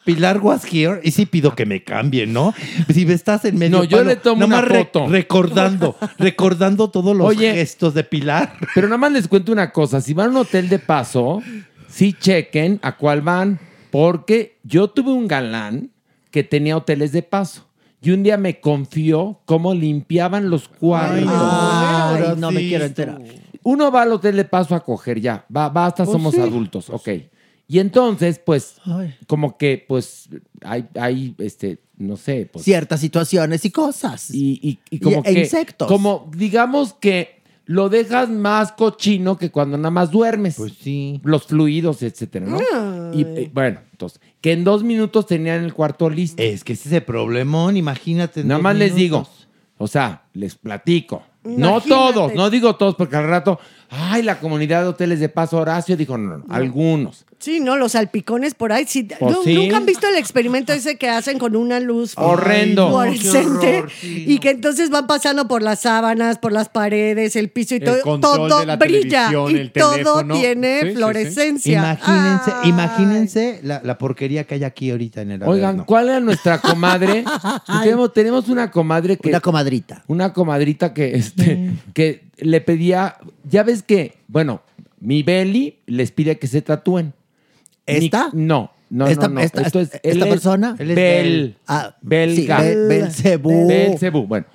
[0.04, 2.54] Pilar was here y sí pido que me cambien, ¿no?
[2.92, 5.06] Si estás en medio No, yo palo, le tomo una más re- foto.
[5.08, 7.52] recordando, recordando todos los Oye.
[7.54, 8.54] gestos de Pilar.
[8.74, 10.00] Pero nada más les cuento una cosa.
[10.00, 11.40] Si van a un hotel de paso,
[11.88, 13.58] sí chequen a cuál van.
[13.90, 15.90] Porque yo tuve un galán
[16.30, 17.66] que tenía hoteles de paso.
[18.02, 21.24] Y un día me confió cómo limpiaban los cuartos.
[21.32, 23.20] Ay, no me quiero enterar.
[23.62, 25.46] Uno va al hotel de paso a coger ya.
[25.54, 26.40] Va, basta, Pues somos sí.
[26.40, 26.90] adultos.
[26.90, 27.08] Ok.
[27.68, 29.14] Y entonces, pues, Ay.
[29.28, 30.28] como que, pues,
[30.62, 34.30] hay, hay, este, no sé, pues, Ciertas situaciones y cosas.
[34.34, 35.86] y, y- y como Y- e que, insectos.
[35.88, 40.56] como digamos que lo dejas más cochino que cuando nada más duermes.
[40.56, 41.20] Pues sí.
[41.22, 42.58] Los fluidos, etcétera, ¿no?
[43.14, 46.42] Y eh, bueno, entonces, que en dos minutos tenían el cuarto listo.
[46.42, 48.40] Es que ese es el problemón, imagínate.
[48.40, 49.26] en Nada más les digo,
[49.78, 51.22] o sea, les platico.
[51.44, 53.58] No todos, no digo todos, porque al rato,
[53.88, 57.24] ay, la comunidad de hoteles de paso Horacio dijo, no, no, algunos.
[57.42, 57.76] Sí, ¿no?
[57.76, 58.84] Los salpicones por ahí.
[58.86, 59.08] Sí.
[59.18, 59.54] Pues ¿Nu- sí.
[59.54, 62.88] ¿Nunca han visto el experimento ese que hacen con una luz Horrendo.
[62.88, 63.78] fluorescente?
[63.78, 64.40] horror, sí, y no.
[64.40, 68.20] que entonces van pasando por las sábanas, por las paredes, el piso y El todo.
[68.20, 69.30] Todo de la brilla.
[69.50, 70.34] Y el todo teléfono.
[70.38, 70.96] tiene Sí, sí, sí.
[70.96, 71.78] fluorescencia.
[71.78, 72.70] Imagínense, Ay.
[72.70, 75.84] imagínense la, la porquería que hay aquí ahorita en el Oigan.
[75.84, 77.24] ¿cuál era nuestra comadre?
[77.82, 79.28] tenemos, tenemos una comadre que...
[79.30, 80.04] Una comadrita.
[80.06, 83.16] una comadrita que, este, que le pedía,
[83.48, 84.62] ya ves que, bueno,
[85.00, 87.12] mi Beli les pide que se tatúen.
[87.86, 88.28] ¿Esta?
[88.32, 89.40] No, no, ¿Esta- no, no.
[89.40, 90.76] esta- Esto es, esta él es persona?
[90.78, 91.56] Él es Bel, Bel.
[91.68, 92.58] Ah, belga.
[92.60, 93.68] sí, Bel- Belcebú.
[93.68, 94.46] Belcebú, bueno.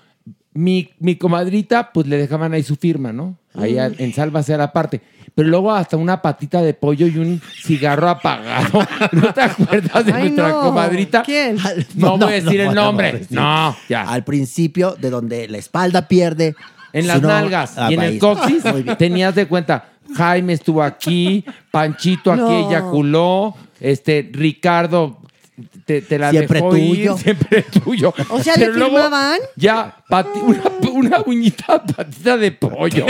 [0.54, 3.38] Mi, mi comadrita, pues le dejaban ahí su firma, ¿no?
[3.54, 5.02] Ahí a- en Sálvase a la parte.
[5.36, 8.80] Pero luego hasta una patita de pollo y un cigarro apagado.
[9.12, 10.62] ¿No te acuerdas de Ay, nuestra no.
[10.62, 11.22] comadrita?
[11.24, 11.58] ¿Quién?
[11.64, 13.12] Ah, No, voy a decir el podemos nombre.
[13.12, 13.28] decir.
[13.38, 14.02] No, ya.
[14.10, 16.56] Al principio, de donde la espalda pierde.
[16.94, 18.28] En su las nalgas Ah, y en ahí el está.
[18.28, 18.98] coxis Muy bien.
[18.98, 19.90] tenías de cuenta.
[20.16, 22.70] Jaime estuvo aquí, Panchito aquí No.
[22.70, 25.20] eyaculó, este Ricardo
[25.86, 27.16] te, te la Siempre dejó tuyo.
[27.16, 28.14] ir, siempre tuyo.
[28.30, 29.40] O sea, ¿le firmaban?
[29.56, 30.62] Ya, pati- una,
[30.92, 33.06] una uñita, patita de pollo.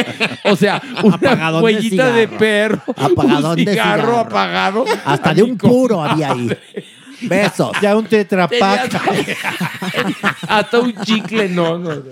[0.45, 4.85] O sea, una Apagadón de huellita de, perro, Apagadón un de cigarro, apagado.
[5.05, 6.49] Hasta de un puro había ahí.
[7.21, 7.71] Besos.
[7.81, 8.93] Ya un tetrapack.
[10.47, 11.95] Hasta un chicle, no, no.
[11.95, 12.03] no.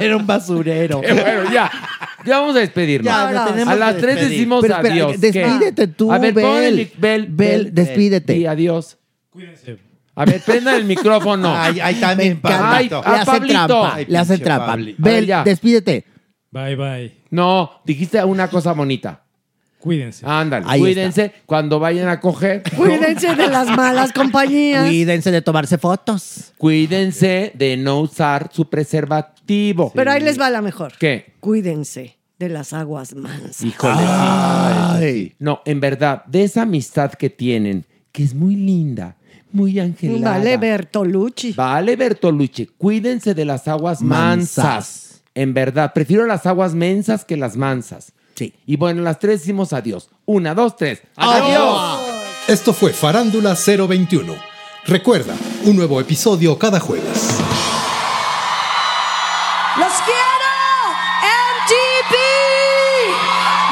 [0.00, 1.00] Era un basurero.
[1.02, 1.70] Eh, bueno, ya.
[2.24, 3.06] Ya vamos a despedirnos.
[3.12, 4.36] Ya, tenemos a las que tres despedir.
[4.38, 5.20] decimos Pero espera, adiós.
[5.20, 5.88] despídete ¿Qué?
[5.88, 6.92] tú, A ver, Bel.
[6.98, 8.36] Bel, Bel, despídete.
[8.36, 8.98] Y adiós.
[9.30, 9.78] Cuídense.
[10.14, 11.52] A ver, prendan el micrófono.
[11.56, 12.40] Ay, ay, también.
[12.42, 13.52] Ay, le hacen Pablito.
[13.66, 13.94] trampa.
[13.94, 14.76] Ay, le hacen pinche trampa.
[14.98, 15.42] Bel, ya.
[15.42, 16.04] despídete.
[16.50, 17.14] Bye bye.
[17.30, 19.22] No, dijiste una cosa bonita.
[19.82, 20.24] Cuídense.
[20.24, 22.62] Ándale, Ahí cuídense cuando vayan a coger.
[22.76, 24.86] Cuídense de las malas compañías.
[24.86, 26.52] Cuídense de tomarse fotos.
[26.56, 29.90] Cuídense de no usar su preservativo.
[29.92, 30.92] Pero ahí les va la mejor.
[31.00, 31.32] ¿Qué?
[31.40, 33.60] Cuídense de las aguas mansas.
[33.60, 33.96] Híjole.
[34.06, 35.34] Ay.
[35.40, 39.16] No, en verdad, de esa amistad que tienen, que es muy linda,
[39.50, 40.38] muy angelada.
[40.38, 41.54] Vale, Bertolucci.
[41.54, 44.64] Vale, Bertolucci, cuídense de las aguas mansas.
[44.64, 45.22] Mansas.
[45.34, 48.12] En verdad, prefiero las aguas mensas que las mansas.
[48.42, 48.52] Sí.
[48.66, 50.10] Y bueno, las tres decimos adiós.
[50.24, 51.00] Una, dos, tres.
[51.14, 52.00] ¡Adiós!
[52.48, 54.34] Esto fue Farándula 021.
[54.84, 57.38] Recuerda, un nuevo episodio cada jueves.
[59.78, 60.50] ¡Los quiero!
[61.22, 62.14] ¡MGB!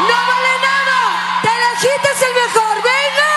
[0.07, 0.99] ¡No vale nada!
[1.43, 2.77] ¡Telehit es el mejor!
[2.85, 3.31] ¡Venga!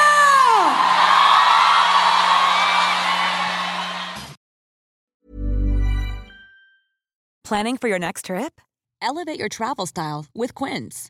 [7.44, 8.62] Planning for your next trip?
[9.02, 11.10] Elevate your travel style with Quince.